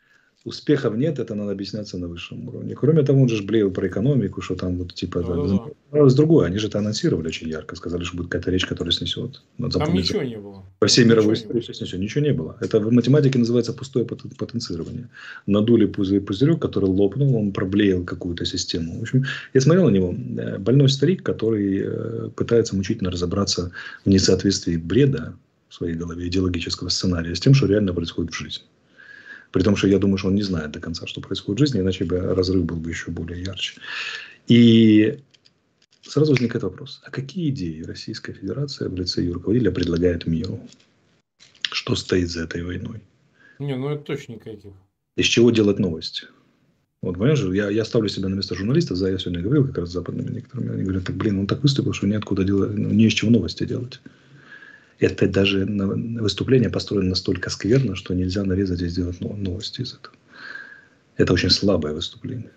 успехов 0.48 0.96
нет, 0.96 1.18
это 1.18 1.34
надо 1.34 1.52
объясняться 1.52 1.98
на 1.98 2.08
высшем 2.08 2.48
уровне. 2.48 2.74
Кроме 2.74 3.02
того, 3.02 3.22
он 3.22 3.28
же 3.28 3.42
блеял 3.42 3.70
про 3.70 3.86
экономику, 3.86 4.40
что 4.40 4.54
там 4.54 4.78
вот 4.78 4.94
типа... 4.94 5.22
Да, 5.22 5.70
да, 5.92 6.08
с 6.08 6.14
другой, 6.14 6.46
они 6.46 6.58
же 6.58 6.66
это 6.66 6.78
анонсировали 6.78 7.28
очень 7.28 7.48
ярко, 7.48 7.76
сказали, 7.76 8.04
что 8.04 8.16
будет 8.16 8.28
какая-то 8.28 8.50
речь, 8.50 8.66
которая 8.66 8.92
снесет. 8.92 9.42
Надо 9.58 9.78
там 9.78 9.94
ничего 9.94 10.22
не 10.22 10.36
было. 10.36 10.64
По 10.78 10.86
всей 10.86 11.02
там 11.02 11.10
мировой 11.10 11.34
истории 11.34 11.60
все 11.60 11.72
снесет. 11.72 12.00
Ничего 12.00 12.24
не 12.24 12.32
было. 12.32 12.56
Это 12.60 12.80
в 12.80 12.92
математике 12.92 13.38
называется 13.38 13.72
пустое 13.72 14.04
потенцирование. 14.04 15.08
Надули 15.46 15.86
пузырек, 15.86 16.60
который 16.60 16.90
лопнул, 16.90 17.36
он 17.36 17.52
проблеял 17.52 18.04
какую-то 18.04 18.44
систему. 18.44 18.98
В 18.98 19.02
общем, 19.02 19.24
я 19.54 19.60
смотрел 19.60 19.84
на 19.84 19.94
него. 19.94 20.14
Э, 20.38 20.58
больной 20.58 20.88
старик, 20.88 21.22
который 21.22 21.82
э, 21.84 22.30
пытается 22.36 22.76
мучительно 22.76 23.10
разобраться 23.10 23.70
в 24.04 24.08
несоответствии 24.08 24.76
бреда 24.76 25.34
в 25.68 25.74
своей 25.74 25.94
голове, 25.94 26.28
идеологического 26.28 26.88
сценария 26.88 27.34
с 27.34 27.40
тем, 27.40 27.54
что 27.54 27.66
реально 27.66 27.92
происходит 27.92 28.32
в 28.32 28.38
жизни. 28.38 28.64
При 29.52 29.62
том, 29.62 29.76
что 29.76 29.88
я 29.88 29.98
думаю, 29.98 30.18
что 30.18 30.28
он 30.28 30.34
не 30.34 30.42
знает 30.42 30.72
до 30.72 30.80
конца, 30.80 31.06
что 31.06 31.20
происходит 31.20 31.58
в 31.58 31.64
жизни, 31.64 31.80
иначе 31.80 32.04
бы 32.04 32.18
разрыв 32.20 32.64
был 32.64 32.76
бы 32.76 32.90
еще 32.90 33.10
более 33.10 33.42
ярче. 33.42 33.80
И 34.46 35.20
сразу 36.02 36.32
возникает 36.32 36.62
вопрос, 36.62 37.00
а 37.04 37.10
какие 37.10 37.50
идеи 37.50 37.82
Российская 37.82 38.32
Федерация 38.32 38.88
в 38.88 38.94
лице 38.94 39.22
ее 39.22 39.32
руководителя 39.32 39.70
предлагает 39.70 40.26
миру? 40.26 40.60
Что 41.62 41.94
стоит 41.94 42.30
за 42.30 42.44
этой 42.44 42.62
войной? 42.62 43.00
Не, 43.58 43.76
ну 43.76 43.90
это 43.90 44.04
точно 44.04 44.34
никаких. 44.34 44.72
Из 45.16 45.26
чего 45.26 45.50
делать 45.50 45.78
новости? 45.78 46.26
Вот, 47.02 47.14
понимаешь, 47.14 47.40
я, 47.40 47.70
я 47.70 47.84
ставлю 47.84 48.08
себя 48.08 48.28
на 48.28 48.34
место 48.34 48.54
журналиста, 48.54 48.94
за 48.96 49.10
я 49.10 49.18
сегодня 49.18 49.42
говорил 49.42 49.66
как 49.66 49.78
раз 49.78 49.90
с 49.90 49.92
западными 49.92 50.34
некоторыми, 50.34 50.72
они 50.72 50.82
говорят, 50.82 51.04
так, 51.04 51.16
блин, 51.16 51.38
он 51.38 51.46
так 51.46 51.62
выступил, 51.62 51.92
что 51.92 52.06
неоткуда 52.06 52.42
делать, 52.44 52.76
ну, 52.76 52.90
не 52.90 53.06
из 53.06 53.12
чего 53.12 53.30
новости 53.30 53.64
делать 53.64 54.00
это 54.98 55.28
даже 55.28 55.64
выступление 55.64 56.70
построено 56.70 57.10
настолько 57.10 57.50
скверно, 57.50 57.94
что 57.94 58.14
нельзя 58.14 58.44
нарезать 58.44 58.82
и 58.82 58.88
сделать 58.88 59.20
новости 59.20 59.82
из 59.82 59.94
этого. 59.94 60.14
Это 61.16 61.32
очень 61.32 61.50
слабое 61.50 61.94
выступление. 61.94 62.50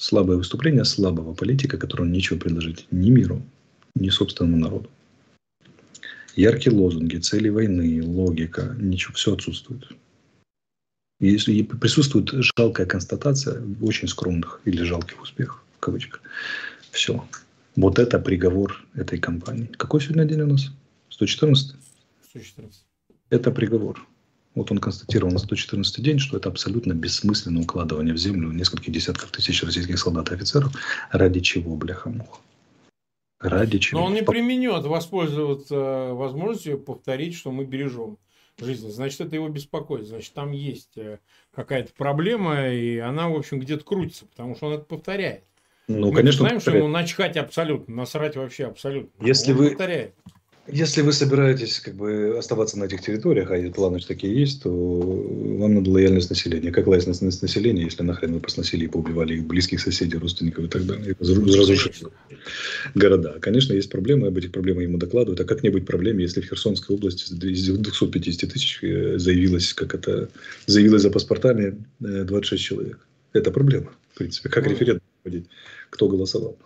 Слабое 0.00 0.36
выступление 0.36 0.84
слабого 0.84 1.34
политика, 1.34 1.76
которому 1.76 2.10
нечего 2.10 2.38
предложить 2.38 2.86
ни 2.90 3.10
миру, 3.10 3.42
ни 3.94 4.10
собственному 4.10 4.56
народу. 4.56 4.90
Яркие 6.36 6.74
лозунги, 6.74 7.16
цели 7.16 7.48
войны, 7.48 8.00
логика, 8.04 8.76
ничего, 8.78 9.14
все 9.14 9.34
отсутствует. 9.34 9.88
И, 11.20 11.36
присутствует 11.64 12.30
жалкая 12.56 12.86
констатация 12.86 13.60
очень 13.80 14.06
скромных 14.06 14.60
или 14.64 14.84
жалких 14.84 15.20
успехов, 15.20 15.64
в 15.76 15.80
кавычках. 15.80 16.22
Все. 16.92 17.26
Вот 17.74 17.98
это 17.98 18.20
приговор 18.20 18.84
этой 18.94 19.18
кампании. 19.18 19.68
Какой 19.76 20.00
сегодня 20.00 20.24
день 20.24 20.42
у 20.42 20.46
нас? 20.46 20.70
114? 21.18 21.74
114. 22.30 22.84
Это 23.30 23.50
приговор. 23.50 24.06
Вот 24.54 24.70
он 24.70 24.78
констатировал 24.78 25.32
на 25.32 25.38
114 25.38 26.02
день, 26.02 26.20
что 26.20 26.36
это 26.36 26.48
абсолютно 26.48 26.92
бессмысленное 26.92 27.62
укладывание 27.62 28.14
в 28.14 28.18
землю 28.18 28.52
нескольких 28.52 28.92
десятков 28.92 29.32
тысяч 29.32 29.62
российских 29.64 29.98
солдат 29.98 30.30
и 30.30 30.34
офицеров. 30.34 30.72
Ради 31.10 31.40
чего, 31.40 31.74
бляха-муха? 31.74 32.40
Ради 33.40 33.78
чего? 33.78 34.00
Но 34.00 34.06
он 34.06 34.14
не 34.14 34.22
применет 34.22 34.84
воспользоваться 34.84 36.10
возможностью 36.12 36.78
повторить, 36.78 37.34
что 37.34 37.50
мы 37.50 37.64
бережем 37.64 38.18
жизнь. 38.56 38.88
Значит, 38.88 39.20
это 39.20 39.34
его 39.34 39.48
беспокоит. 39.48 40.06
Значит, 40.06 40.32
там 40.34 40.52
есть 40.52 40.96
э, 40.96 41.18
какая-то 41.52 41.92
проблема, 41.94 42.68
и 42.68 42.98
она, 42.98 43.28
в 43.28 43.36
общем, 43.36 43.58
где-то 43.58 43.84
крутится, 43.84 44.26
потому 44.26 44.54
что 44.54 44.68
он 44.68 44.74
это 44.74 44.84
повторяет. 44.84 45.44
Ну, 45.88 46.10
Мы 46.10 46.16
конечно, 46.16 46.40
знаем, 46.40 46.60
что 46.60 46.76
ему 46.76 46.88
начхать 46.88 47.36
абсолютно, 47.36 47.94
насрать 47.94 48.36
вообще 48.36 48.66
абсолютно. 48.66 49.24
Если 49.24 49.52
он 49.52 49.58
вы, 49.58 49.68
повторяет. 49.70 50.14
Если 50.70 51.00
вы 51.00 51.12
собираетесь 51.12 51.80
как 51.80 51.94
бы 51.94 52.36
оставаться 52.38 52.78
на 52.78 52.84
этих 52.84 53.00
территориях, 53.00 53.50
а 53.50 53.56
эти 53.56 53.72
планы 53.72 54.00
такие 54.00 54.38
есть, 54.38 54.62
то 54.62 54.70
вам 54.70 55.74
надо 55.74 55.90
лояльность 55.90 56.28
населения. 56.28 56.70
Как 56.70 56.86
лояльность 56.86 57.22
населения, 57.22 57.84
если 57.84 58.02
нахрен 58.02 58.34
вы 58.34 58.40
посносили 58.40 58.84
и 58.84 58.88
поубивали 58.88 59.34
их 59.34 59.46
близких 59.46 59.80
соседей, 59.80 60.18
родственников 60.18 60.66
и 60.66 60.68
так 60.68 60.84
далее, 60.84 61.16
разрушили 61.18 62.08
города. 62.94 63.38
Конечно, 63.40 63.72
есть 63.72 63.90
проблемы, 63.90 64.26
об 64.26 64.36
этих 64.36 64.52
проблемах 64.52 64.82
ему 64.82 64.98
докладывают. 64.98 65.40
А 65.40 65.44
как 65.44 65.62
не 65.62 65.70
быть 65.70 65.86
проблеме, 65.86 66.22
если 66.22 66.42
в 66.42 66.46
Херсонской 66.46 66.94
области 66.94 67.32
из 67.32 67.68
250 67.68 68.52
тысяч 68.52 68.78
э, 68.82 69.18
заявилось, 69.18 69.72
как 69.72 69.94
это, 69.94 70.28
заявилось 70.66 71.02
за 71.02 71.10
паспортами 71.10 71.76
26 72.00 72.52
э, 72.52 72.66
человек? 72.66 72.98
Это 73.32 73.50
проблема, 73.50 73.92
в 74.12 74.18
принципе. 74.18 74.50
Как 74.50 74.66
референдум 74.66 75.02
проводить? 75.22 75.46
Кто 75.90 76.08
голосовал? 76.08 76.58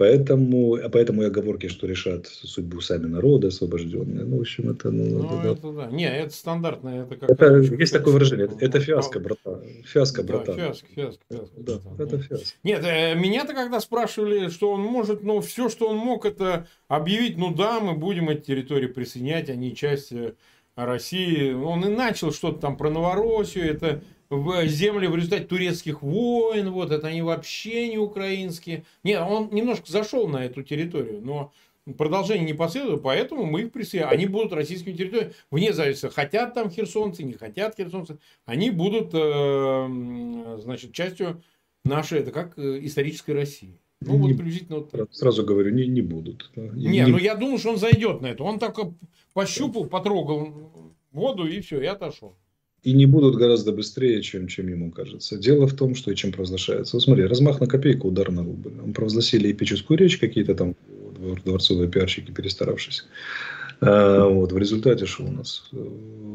Поэтому, 0.00 0.76
а 0.76 0.88
поэтому 0.88 1.24
и 1.24 1.26
оговорки, 1.26 1.68
что 1.68 1.86
решат 1.86 2.26
судьбу 2.26 2.80
сами 2.80 3.04
народы 3.04 3.48
освобожденные. 3.48 4.24
Ну, 4.24 4.38
в 4.38 4.40
общем, 4.40 4.70
это... 4.70 4.90
Ну, 4.90 5.22
ну 5.22 5.40
это, 5.40 5.48
это 5.48 5.72
да. 5.72 5.86
Не, 5.90 6.10
это 6.10 6.32
стандартно. 6.32 6.88
Это, 6.88 7.16
как 7.16 7.28
это 7.28 7.58
есть 7.58 7.92
такое 7.92 8.14
выражение. 8.14 8.46
Это, 8.46 8.64
это 8.64 8.80
фиаско, 8.80 9.20
братан. 9.20 9.62
Фиаско, 9.84 10.22
братан. 10.22 10.56
Да, 10.56 10.62
фиаско, 10.62 10.86
фиаско, 10.94 11.22
фиаско. 11.28 11.54
Да, 11.58 11.78
братан, 11.84 12.06
это 12.06 12.18
фиаско. 12.18 12.56
Нет, 12.62 12.82
э, 12.82 13.14
меня-то 13.14 13.52
когда 13.52 13.78
спрашивали, 13.78 14.48
что 14.48 14.72
он 14.72 14.80
может, 14.80 15.22
ну, 15.22 15.42
все, 15.42 15.68
что 15.68 15.90
он 15.90 15.98
мог, 15.98 16.24
это 16.24 16.66
объявить, 16.88 17.36
ну 17.36 17.54
да, 17.54 17.78
мы 17.80 17.92
будем 17.92 18.30
эти 18.30 18.46
территории 18.46 18.86
присоединять, 18.86 19.50
они 19.50 19.76
часть 19.76 20.12
э, 20.12 20.32
России. 20.76 21.52
Он 21.52 21.84
и 21.84 21.94
начал 21.94 22.32
что-то 22.32 22.58
там 22.58 22.78
про 22.78 22.88
Новороссию, 22.88 23.70
это 23.70 24.02
в 24.30 24.66
земли 24.66 25.08
в 25.08 25.16
результате 25.16 25.44
турецких 25.44 26.02
войн, 26.02 26.70
вот 26.70 26.92
это 26.92 27.08
они 27.08 27.20
вообще 27.20 27.88
не 27.88 27.98
украинские. 27.98 28.84
Нет, 29.02 29.20
он 29.28 29.50
немножко 29.50 29.90
зашел 29.90 30.28
на 30.28 30.44
эту 30.44 30.62
территорию, 30.62 31.20
но 31.20 31.52
продолжение 31.98 32.46
не 32.46 32.54
последует, 32.54 33.02
поэтому 33.02 33.44
мы 33.44 33.62
их 33.62 33.72
присоединяем. 33.72 34.12
Они 34.12 34.26
будут 34.26 34.52
российскими 34.52 34.92
территориями, 34.92 35.34
вне 35.50 35.72
зависимости, 35.72 36.14
хотят 36.14 36.54
там 36.54 36.70
херсонцы, 36.70 37.24
не 37.24 37.32
хотят 37.32 37.76
херсонцы, 37.76 38.18
они 38.44 38.70
будут, 38.70 39.10
э, 39.12 40.58
значит, 40.62 40.92
частью 40.92 41.42
нашей, 41.84 42.20
это 42.20 42.30
как 42.30 42.56
э, 42.56 42.78
исторической 42.82 43.32
России. 43.32 43.80
Ну, 44.00 44.14
не, 44.14 44.28
вот 44.28 44.36
приблизительно 44.36 44.78
вот 44.78 44.90
так. 44.90 45.12
Сразу 45.12 45.44
говорю, 45.44 45.72
не, 45.72 45.86
не 45.86 46.00
будут. 46.00 46.50
Не, 46.56 46.88
не, 46.88 47.06
ну 47.06 47.18
я 47.18 47.34
думаю, 47.34 47.58
что 47.58 47.70
он 47.70 47.76
зайдет 47.76 48.22
на 48.22 48.28
это. 48.28 48.44
Он 48.44 48.58
так 48.58 48.78
пощупал, 49.34 49.86
потрогал 49.86 50.54
воду 51.12 51.46
и 51.46 51.60
все, 51.60 51.80
и 51.80 51.86
отошел. 51.86 52.34
И 52.82 52.92
не 52.94 53.06
будут 53.06 53.36
гораздо 53.36 53.72
быстрее, 53.72 54.22
чем, 54.22 54.46
чем 54.48 54.68
ему 54.68 54.90
кажется. 54.90 55.36
Дело 55.36 55.66
в 55.66 55.74
том, 55.74 55.94
что 55.94 56.10
и 56.10 56.16
чем 56.16 56.32
провозглашается. 56.32 56.96
Вот 56.96 57.02
смотри, 57.02 57.26
размах 57.26 57.60
на 57.60 57.66
копейку, 57.66 58.08
удар 58.08 58.30
на 58.30 58.42
рубль. 58.42 58.72
Он 58.82 58.92
провозгласили 58.94 59.52
эпическую 59.52 59.98
речь, 59.98 60.18
какие-то 60.18 60.54
там 60.54 60.74
дворцовые 61.44 61.90
пиарщики, 61.90 62.30
перестаравшись. 62.30 63.04
А, 63.82 64.26
вот, 64.28 64.52
в 64.52 64.58
результате 64.58 65.06
что 65.06 65.24
у 65.24 65.30
нас? 65.30 65.70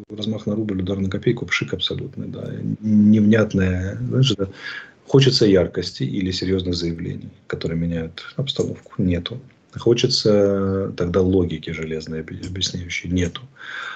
Размах 0.10 0.46
на 0.46 0.56
рубль, 0.56 0.82
удар 0.82 1.00
на 1.00 1.10
копейку, 1.10 1.46
пшик 1.46 1.74
абсолютный, 1.74 2.28
да. 2.28 2.54
Невнятное, 2.82 3.98
знаешь, 4.08 4.34
да, 4.36 4.48
хочется 5.08 5.46
яркости 5.46 6.04
или 6.04 6.32
серьезных 6.32 6.76
заявлений, 6.76 7.30
которые 7.48 7.80
меняют 7.80 8.34
обстановку. 8.36 8.94
Нету. 8.98 9.40
Хочется 9.78 10.94
тогда 10.98 11.22
логики 11.22 11.72
железной, 11.72 12.22
объясняющей. 12.22 13.10
Нету. 13.10 13.42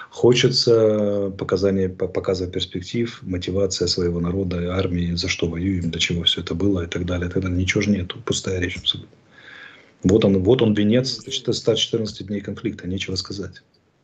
Хочется 0.09 1.31
показания, 1.37 1.89
показа 1.89 2.47
перспектив, 2.47 3.19
мотивация 3.21 3.87
своего 3.87 4.19
народа, 4.19 4.75
армии, 4.75 5.13
за 5.13 5.27
что 5.27 5.47
воюем, 5.47 5.91
для 5.91 5.99
чего 5.99 6.23
все 6.23 6.41
это 6.41 6.55
было 6.55 6.83
и 6.83 6.87
так 6.87 7.05
далее. 7.05 7.29
Тогда 7.29 7.49
ничего 7.49 7.81
же 7.81 7.91
нету. 7.91 8.19
Пустая 8.25 8.59
речь 8.59 8.77
абсолютно. 8.77 9.15
Вот 10.03 10.25
он, 10.25 10.41
вот 10.43 10.61
он 10.61 10.73
венец 10.73 11.21
114 11.27 12.27
дней 12.27 12.41
конфликта, 12.41 12.87
нечего 12.87 13.15
сказать. 13.15 13.61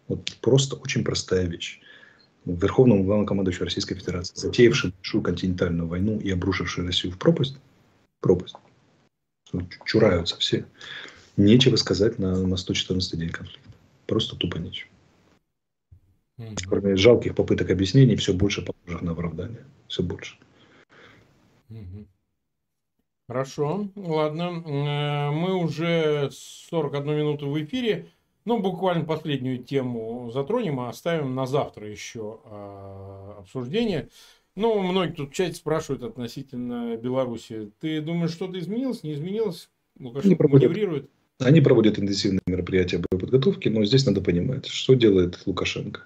Вот 0.07 0.33
просто 0.41 0.75
очень 0.75 1.03
простая 1.03 1.45
вещь. 1.45 1.79
Верховному 2.45 3.03
главнокомандующему 3.03 3.65
Российской 3.65 3.95
Федерации, 3.95 4.33
затеявший 4.35 4.91
большую 4.91 5.23
континентальную 5.23 5.87
войну 5.87 6.19
и 6.19 6.29
обрушивший 6.29 6.85
Россию 6.85 7.13
в 7.13 7.17
пропасть, 7.17 7.57
пропасть, 8.21 8.55
чураются 9.85 10.37
все. 10.37 10.65
Нечего 11.37 11.75
сказать 11.75 12.19
на, 12.19 12.45
на 12.45 12.57
114 12.57 13.19
день 13.19 13.29
конфликта. 13.29 13.69
Просто 14.05 14.35
тупо 14.35 14.57
нечего. 14.57 14.89
Кроме 16.67 16.95
жалких 16.95 17.35
попыток 17.35 17.69
объяснений, 17.69 18.15
все 18.15 18.33
больше 18.33 18.61
похожих 18.61 19.01
на 19.01 19.11
оправдание. 19.11 19.65
Все 19.87 20.03
больше. 20.03 20.37
Хорошо, 23.27 23.87
ладно. 23.95 24.63
Э, 24.65 25.31
мы 25.31 25.55
уже 25.55 26.29
41 26.31 27.17
минуту 27.17 27.49
в 27.49 27.63
эфире. 27.63 28.07
Ну, 28.45 28.59
буквально 28.59 29.03
последнюю 29.03 29.63
тему 29.63 30.29
затронем, 30.31 30.79
а 30.79 30.89
оставим 30.89 31.33
на 31.33 31.47
завтра 31.47 31.89
еще 31.89 32.39
э, 32.45 33.33
обсуждение. 33.39 34.09
Ну, 34.55 34.79
многие 34.79 35.13
тут 35.13 35.31
в 35.31 35.33
чате 35.33 35.55
спрашивают 35.55 36.03
относительно 36.03 36.95
Беларуси. 36.97 37.71
Ты 37.79 37.99
думаешь, 37.99 38.31
что-то 38.31 38.59
изменилось, 38.59 39.01
не 39.01 39.13
изменилось? 39.13 39.69
Лукашенко 39.99 40.47
маневрирует? 40.47 41.09
Они 41.39 41.59
проводят 41.59 41.99
интенсивные 41.99 42.41
мероприятия 42.47 43.01
боеподготовки, 43.09 43.67
но 43.67 43.83
здесь 43.83 44.05
надо 44.05 44.21
понимать, 44.21 44.67
что 44.67 44.93
делает 44.93 45.39
Лукашенко. 45.45 46.01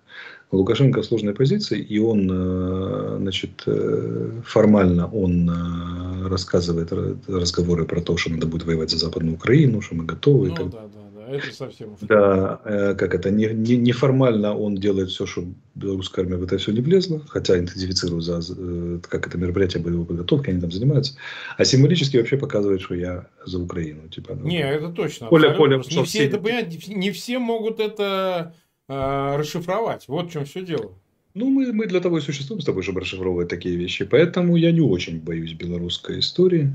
Лукашенко 0.51 1.03
в 1.03 1.05
сложной 1.05 1.36
позиции, 1.36 1.80
и 1.80 1.99
он, 1.99 2.27
э, 2.32 3.17
значит, 3.19 3.61
э, 3.67 4.41
формально 4.43 5.07
он 5.07 5.47
э, 5.47 6.27
рассказывает 6.27 6.91
разговоры 7.27 7.86
про 7.86 8.01
то, 8.01 8.17
что 8.17 8.32
надо 8.32 8.47
будет 8.47 8.65
воевать 8.65 8.89
за 8.89 8.97
Западную 8.97 9.36
Украину, 9.36 9.82
что 9.82 9.93
мы 9.93 10.05
готовы. 10.05 10.49
Ну, 10.49 10.55
так... 10.55 10.69
да, 10.71 10.88
да 10.88 11.09
это 11.32 11.53
совсем 11.53 11.93
уж... 11.93 11.99
Да, 12.01 12.59
э, 12.65 12.95
как 12.95 13.13
это, 13.13 13.30
не, 13.32 13.47
не, 13.47 13.77
неформально 13.77 14.55
он 14.55 14.75
делает 14.75 15.09
все, 15.09 15.25
чтобы 15.25 15.53
белорусская 15.75 16.21
армия 16.21 16.38
в 16.38 16.43
это 16.43 16.57
все 16.57 16.71
не 16.71 16.82
влезла, 16.82 17.21
хотя 17.27 17.57
интенсифицирует 17.57 18.23
за, 18.23 18.41
э, 18.57 18.99
как 19.01 19.27
это 19.27 19.38
мероприятие 19.38 19.84
боевой 19.84 20.05
подготовки, 20.05 20.49
они 20.49 20.61
там 20.61 20.71
занимаются, 20.71 21.15
а 21.57 21.65
символически 21.65 22.17
вообще 22.17 22.38
показывает, 22.38 22.82
что 22.82 22.95
я 22.95 23.27
за 23.45 23.59
Украину. 23.59 24.07
Типа, 24.09 24.36
ну, 24.36 24.47
не, 24.47 24.61
это 24.61 24.89
точно. 24.89 25.27
Поле, 25.27 25.51
поле, 25.51 25.77
не, 25.77 26.03
все 26.03 26.25
это, 26.25 26.38
понимаете, 26.38 26.93
не 26.93 27.11
все 27.11 27.39
могут 27.39 27.80
это 27.80 28.55
э, 28.88 29.36
расшифровать, 29.38 30.07
вот 30.07 30.30
в 30.30 30.32
чем 30.32 30.45
все 30.45 30.65
дело. 30.65 30.93
Ну, 31.36 31.49
мы, 31.49 31.71
мы 31.71 31.86
для 31.86 31.99
того 31.99 32.17
и 32.17 32.21
существуем 32.21 32.61
с 32.61 32.65
тобой, 32.65 32.84
чтобы 32.84 33.01
расшифровывать 33.01 33.49
такие 33.49 33.75
вещи. 33.75 34.03
Поэтому 34.03 34.55
я 34.55 34.71
не 34.71 34.82
очень 34.82 35.19
боюсь 35.19 35.53
белорусской 35.53 36.19
истории. 36.19 36.73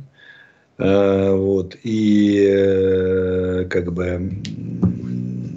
Э, 0.78 1.34
вот, 1.34 1.76
и 1.84 2.46
э, 2.48 3.66
как 3.70 3.92
бы, 3.92 4.32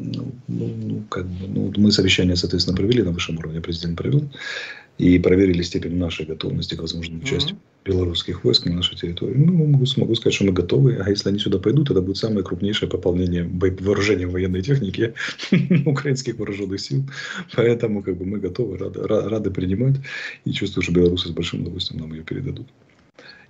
ну, 0.08 0.34
ну, 0.48 1.04
как 1.10 1.26
бы, 1.26 1.48
ну, 1.48 1.74
мы 1.78 1.92
совещание, 1.92 2.36
соответственно, 2.36 2.78
провели 2.78 3.02
на 3.02 3.12
высшем 3.12 3.38
уровне, 3.40 3.62
президент 3.62 3.98
провел, 3.98 4.30
и 4.98 5.20
проверили 5.20 5.62
степень 5.62 5.98
нашей 5.98 6.26
готовности 6.26 6.76
к 6.76 6.82
возможному 6.82 7.22
участию 7.22 7.56
mm-hmm. 7.56 7.90
белорусских 7.92 8.44
войск 8.44 8.66
на 8.66 8.74
нашей 8.74 8.98
территории. 8.98 9.36
Ну, 9.36 9.54
могу, 9.54 9.86
могу 9.98 10.16
сказать, 10.16 10.34
что 10.34 10.46
мы 10.46 10.54
готовы, 10.54 10.96
а 10.96 11.10
если 11.10 11.30
они 11.30 11.40
сюда 11.40 11.60
пойдут, 11.60 11.92
это 11.92 12.02
будет 12.02 12.18
самое 12.18 12.44
крупнейшее 12.44 12.90
пополнение 12.90 13.44
вооружения 13.44 14.28
военной 14.28 14.62
техники 14.62 15.14
украинских 15.86 16.38
вооруженных 16.38 16.80
сил. 16.80 17.04
Поэтому 17.56 18.02
как 18.02 18.18
бы, 18.18 18.26
мы 18.26 18.40
готовы, 18.40 18.78
рады, 18.78 19.02
рады 19.04 19.52
принимать, 19.52 19.96
и 20.46 20.52
чувствую, 20.52 20.84
что 20.84 20.94
белорусы 20.94 21.30
с 21.30 21.32
большим 21.32 21.62
удовольствием 21.62 22.02
нам 22.02 22.14
ее 22.14 22.24
передадут. 22.24 22.68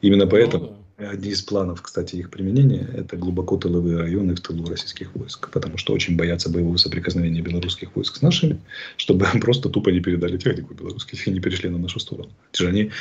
Именно 0.02 0.26
ну 0.26 0.32
поэтому... 0.32 0.78
Один 0.98 1.32
из 1.32 1.44
планов, 1.44 1.84
кстати, 1.84 2.16
их 2.16 2.32
применения– 2.32 2.90
это 2.98 3.18
глубоко 3.18 3.56
тыловые 3.56 3.98
районы 3.98 4.34
в 4.34 4.42
тылу 4.42 4.68
российских 4.68 5.14
войск, 5.14 5.52
потому 5.52 5.78
что 5.78 5.94
очень 5.94 6.18
боятся 6.18 6.50
боевого 6.50 6.78
соприкосновения 6.78 7.42
белорусских 7.42 7.96
войск 7.96 8.16
с 8.16 8.24
нашими, 8.24 8.60
чтобы 8.96 9.28
просто 9.42 9.70
тупо 9.70 9.90
не 9.90 10.00
передали 10.00 10.38
технику 10.38 10.74
белорусских 10.74 11.28
и 11.28 11.32
не 11.32 11.40
перешли 11.40 11.70
на 11.70 11.78
нашу 11.78 12.00
сторону. 12.00 12.32
Же 12.52 12.68
они, 12.68 12.92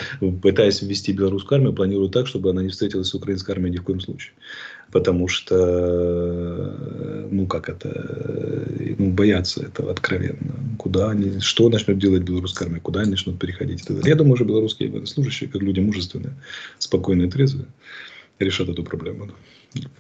пытаясь 0.42 0.82
ввести 0.82 1.12
белорусскую 1.12 1.56
армию, 1.56 1.72
планируют 1.72 2.12
так, 2.12 2.26
чтобы 2.26 2.50
она 2.50 2.62
не 2.62 2.68
встретилась 2.68 3.08
с 3.08 3.14
украинской 3.14 3.52
армией 3.52 3.72
ни 3.72 3.78
в 3.78 3.82
коем 3.82 4.00
случае. 4.00 4.34
Потому 4.92 5.28
что, 5.28 5.56
ну 7.30 7.46
как 7.46 7.68
это, 7.68 8.66
ну, 8.98 9.10
боятся 9.12 9.64
этого 9.64 9.90
откровенно. 9.90 10.54
Куда 10.78 11.10
они, 11.10 11.40
что 11.40 11.68
начнет 11.68 11.98
делать 11.98 12.22
белорусская 12.22 12.66
армия, 12.66 12.80
куда 12.80 13.00
они 13.00 13.10
начнут 13.10 13.38
переходить. 13.38 13.84
Я 14.04 14.14
думаю, 14.14 14.36
что 14.36 14.44
белорусские 14.44 14.90
военнослужащие, 14.90 15.50
как 15.50 15.62
люди 15.62 15.80
мужественные, 15.80 16.34
спокойные, 16.78 17.30
трезвые, 17.30 17.66
решат 18.38 18.68
эту 18.68 18.84
проблему. 18.84 19.30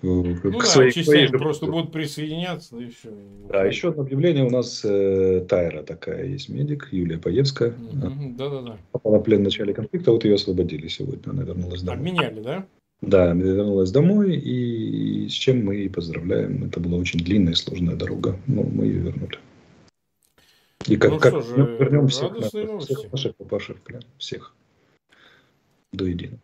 Ну 0.02 0.34
к 0.36 0.52
да, 0.52 0.60
своей, 0.60 0.92
своей 1.04 1.28
просто 1.28 1.66
будут 1.66 1.92
присоединяться, 1.92 2.78
и 2.78 2.90
все. 2.90 3.10
Да, 3.50 3.64
еще 3.64 3.90
одно 3.90 4.02
объявление. 4.02 4.44
У 4.44 4.50
нас 4.50 4.82
э, 4.84 5.44
Тайра 5.48 5.82
такая 5.82 6.26
есть 6.26 6.48
медик, 6.48 6.88
Юлия 6.92 7.18
Паевская. 7.18 7.74
Да-да-да. 7.92 8.78
Попала 8.92 9.18
в 9.18 9.22
плен 9.22 9.40
в 9.40 9.44
начале 9.44 9.74
конфликта, 9.74 10.12
вот 10.12 10.24
ее 10.24 10.36
освободили 10.36 10.88
сегодня, 10.88 11.30
она 11.30 11.42
вернулась 11.42 11.82
домой. 11.82 11.98
Обменяли, 11.98 12.40
да? 12.40 12.66
Да, 13.02 13.32
вернулась 13.32 13.90
домой, 13.90 14.36
и 14.36 15.28
с 15.28 15.32
чем 15.32 15.64
мы 15.64 15.76
и 15.76 15.88
поздравляем. 15.88 16.64
Это 16.64 16.80
была 16.80 16.98
очень 16.98 17.20
длинная 17.20 17.52
и 17.52 17.56
сложная 17.56 17.94
дорога, 17.94 18.38
но 18.46 18.62
мы 18.62 18.86
ее 18.86 19.00
вернули. 19.00 19.38
И 20.86 20.96
как, 20.96 21.10
ну, 21.10 21.18
как 21.18 21.42
же, 21.42 21.56
вернем 21.78 22.08
всех, 22.08 22.32
наших, 22.32 22.80
всех 22.80 23.12
наших 23.12 23.36
папашек, 23.36 23.78
всех 24.18 24.54
до 25.92 26.06
единого. 26.06 26.40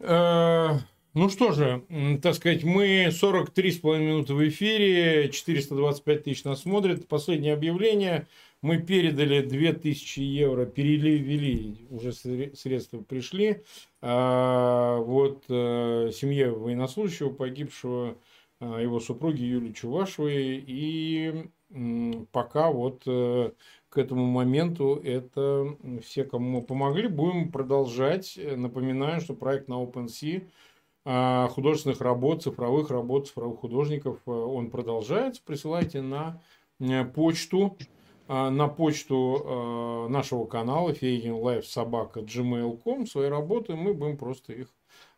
Э, 0.00 0.78
ну 1.14 1.28
что 1.28 1.52
же, 1.52 1.82
так 2.22 2.34
сказать, 2.34 2.62
мы 2.62 3.06
43,5 3.06 3.98
минуты 3.98 4.34
в 4.34 4.48
эфире, 4.48 5.30
425 5.30 6.24
тысяч 6.24 6.44
нас 6.44 6.62
смотрят. 6.62 7.08
Последнее 7.08 7.54
объявление. 7.54 8.28
Мы 8.62 8.76
передали 8.78 9.40
2000 9.40 10.20
евро, 10.20 10.66
перевели, 10.66 11.86
уже 11.88 12.12
средства 12.12 13.00
пришли. 13.00 13.62
А, 14.02 14.98
вот 14.98 15.44
э, 15.48 16.10
семье 16.12 16.50
военнослужащего, 16.50 17.30
погибшего, 17.30 18.18
а, 18.60 18.78
его 18.78 19.00
супруги 19.00 19.42
Юлии 19.44 19.72
Чувашевой. 19.72 20.62
И 20.66 21.50
пока 22.32 22.70
вот 22.70 23.02
э, 23.06 23.52
к 23.88 23.96
этому 23.96 24.26
моменту 24.26 25.00
это 25.02 25.76
все, 26.02 26.24
кому 26.24 26.60
мы 26.60 26.62
помогли. 26.62 27.08
Будем 27.08 27.50
продолжать. 27.50 28.38
Напоминаю, 28.56 29.22
что 29.22 29.32
проект 29.32 29.68
на 29.68 29.82
OpenSea 29.82 30.46
а, 31.06 31.48
художественных 31.48 32.02
работ, 32.02 32.42
цифровых 32.42 32.90
работ, 32.90 33.28
цифровых 33.28 33.60
художников, 33.60 34.18
э, 34.26 34.30
он 34.30 34.70
продолжается. 34.70 35.40
Присылайте 35.42 36.02
на 36.02 36.42
почту 37.14 37.78
на 38.30 38.68
почту 38.68 40.06
нашего 40.08 40.46
канала 40.46 40.94
Feygin 40.94 41.34
Live 41.34 41.66
собака 41.66 42.20
gmail.com 42.20 43.06
свои 43.06 43.28
работы, 43.28 43.74
мы 43.74 43.92
будем 43.92 44.16
просто 44.16 44.52
их 44.52 44.68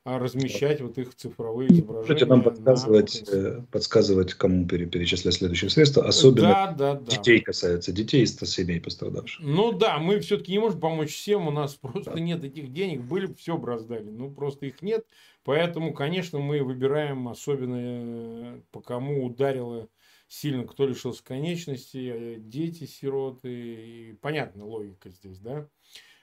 а 0.05 0.19
размещать 0.19 0.81
вот 0.81 0.99
их 0.99 1.15
цифровые 1.15 1.73
изображения. 1.73 2.09
Можете 2.09 2.27
нам 2.27 2.43
подсказывать, 2.43 3.23
на... 3.31 3.37
Э, 3.37 3.63
подсказывать, 3.71 4.35
кому 4.35 4.67
перечислять 4.67 5.35
следующие 5.35 5.71
средства, 5.71 6.05
особенно 6.05 6.49
да, 6.49 6.73
да, 6.73 6.95
да. 6.95 7.17
детей 7.17 7.41
касается, 7.41 7.93
детей 7.93 8.25
из 8.25 8.37
семей 8.37 8.81
пострадавших. 8.81 9.47
Ну 9.47 9.71
да, 9.71 9.99
мы 9.99 10.19
все-таки 10.19 10.53
не 10.53 10.59
можем 10.59 10.81
помочь 10.81 11.15
всем, 11.15 11.47
у 11.47 11.53
нас 11.53 11.75
просто 11.77 12.15
да. 12.15 12.21
нет 12.21 12.43
этих 12.43 12.73
денег, 12.73 13.03
были 13.03 13.27
бы 13.27 13.37
все 13.37 13.57
бы 13.57 13.69
раздали, 13.69 14.11
ну 14.11 14.29
просто 14.33 14.67
их 14.67 14.83
нет, 14.83 15.07
поэтому, 15.45 15.95
конечно, 15.95 16.41
мы 16.41 16.65
выбираем 16.65 17.29
особенно, 17.29 17.77
э, 17.79 18.61
по 18.73 18.81
кому 18.81 19.25
ударило 19.25 19.87
сильно, 20.33 20.67
кто 20.67 20.87
лишился 20.87 21.23
конечности, 21.23 22.13
э, 22.15 22.37
дети, 22.39 22.85
сироты. 22.85 23.51
И 23.51 24.13
понятна 24.21 24.65
логика 24.65 25.11
здесь, 25.11 25.39
да? 25.39 25.69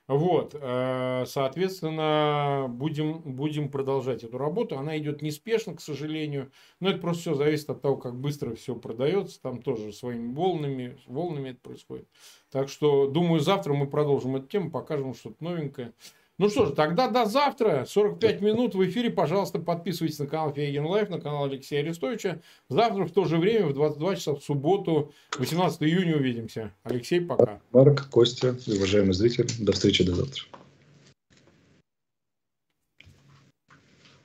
Вот, 0.07 0.55
э, 0.59 1.25
соответственно, 1.27 2.65
будем, 2.67 3.19
будем 3.19 3.69
продолжать 3.69 4.23
эту 4.23 4.39
работу. 4.39 4.79
Она 4.79 4.97
идет 4.97 5.21
неспешно, 5.21 5.75
к 5.75 5.81
сожалению, 5.81 6.51
но 6.79 6.89
это 6.89 6.99
просто 6.99 7.21
все 7.21 7.33
зависит 7.35 7.69
от 7.69 7.83
того, 7.83 7.97
как 7.97 8.19
быстро 8.19 8.55
все 8.55 8.75
продается. 8.75 9.39
Там 9.39 9.61
тоже 9.61 9.93
своими 9.93 10.33
волнами, 10.33 10.97
волнами 11.05 11.51
это 11.51 11.59
происходит. 11.59 12.07
Так 12.49 12.69
что, 12.69 13.05
думаю, 13.05 13.39
завтра 13.39 13.73
мы 13.75 13.85
продолжим 13.87 14.35
эту 14.37 14.47
тему, 14.47 14.71
покажем 14.71 15.13
что-то 15.13 15.43
новенькое. 15.43 15.93
Ну 16.39 16.49
что 16.49 16.67
ж, 16.67 16.71
тогда 16.71 17.09
до 17.09 17.25
завтра. 17.25 17.85
45 17.85 18.41
минут 18.41 18.73
в 18.73 18.83
эфире. 18.85 19.09
Пожалуйста, 19.09 19.59
подписывайтесь 19.59 20.19
на 20.19 20.25
канал 20.25 20.53
Фейгин 20.53 20.85
Live, 20.85 21.09
на 21.09 21.19
канал 21.19 21.43
Алексея 21.43 21.81
Арестовича. 21.81 22.41
Завтра 22.69 23.03
в 23.05 23.11
то 23.11 23.25
же 23.25 23.37
время, 23.37 23.67
в 23.67 23.73
22 23.73 24.15
часа 24.15 24.35
в 24.35 24.41
субботу, 24.41 25.13
18 25.37 25.83
июня 25.83 26.15
увидимся. 26.15 26.73
Алексей, 26.83 27.19
пока. 27.19 27.59
Марк, 27.73 28.09
Костя, 28.09 28.55
уважаемый 28.67 29.11
зритель, 29.11 29.47
до 29.59 29.73
встречи 29.73 30.05
до 30.05 30.15
завтра. 30.15 30.43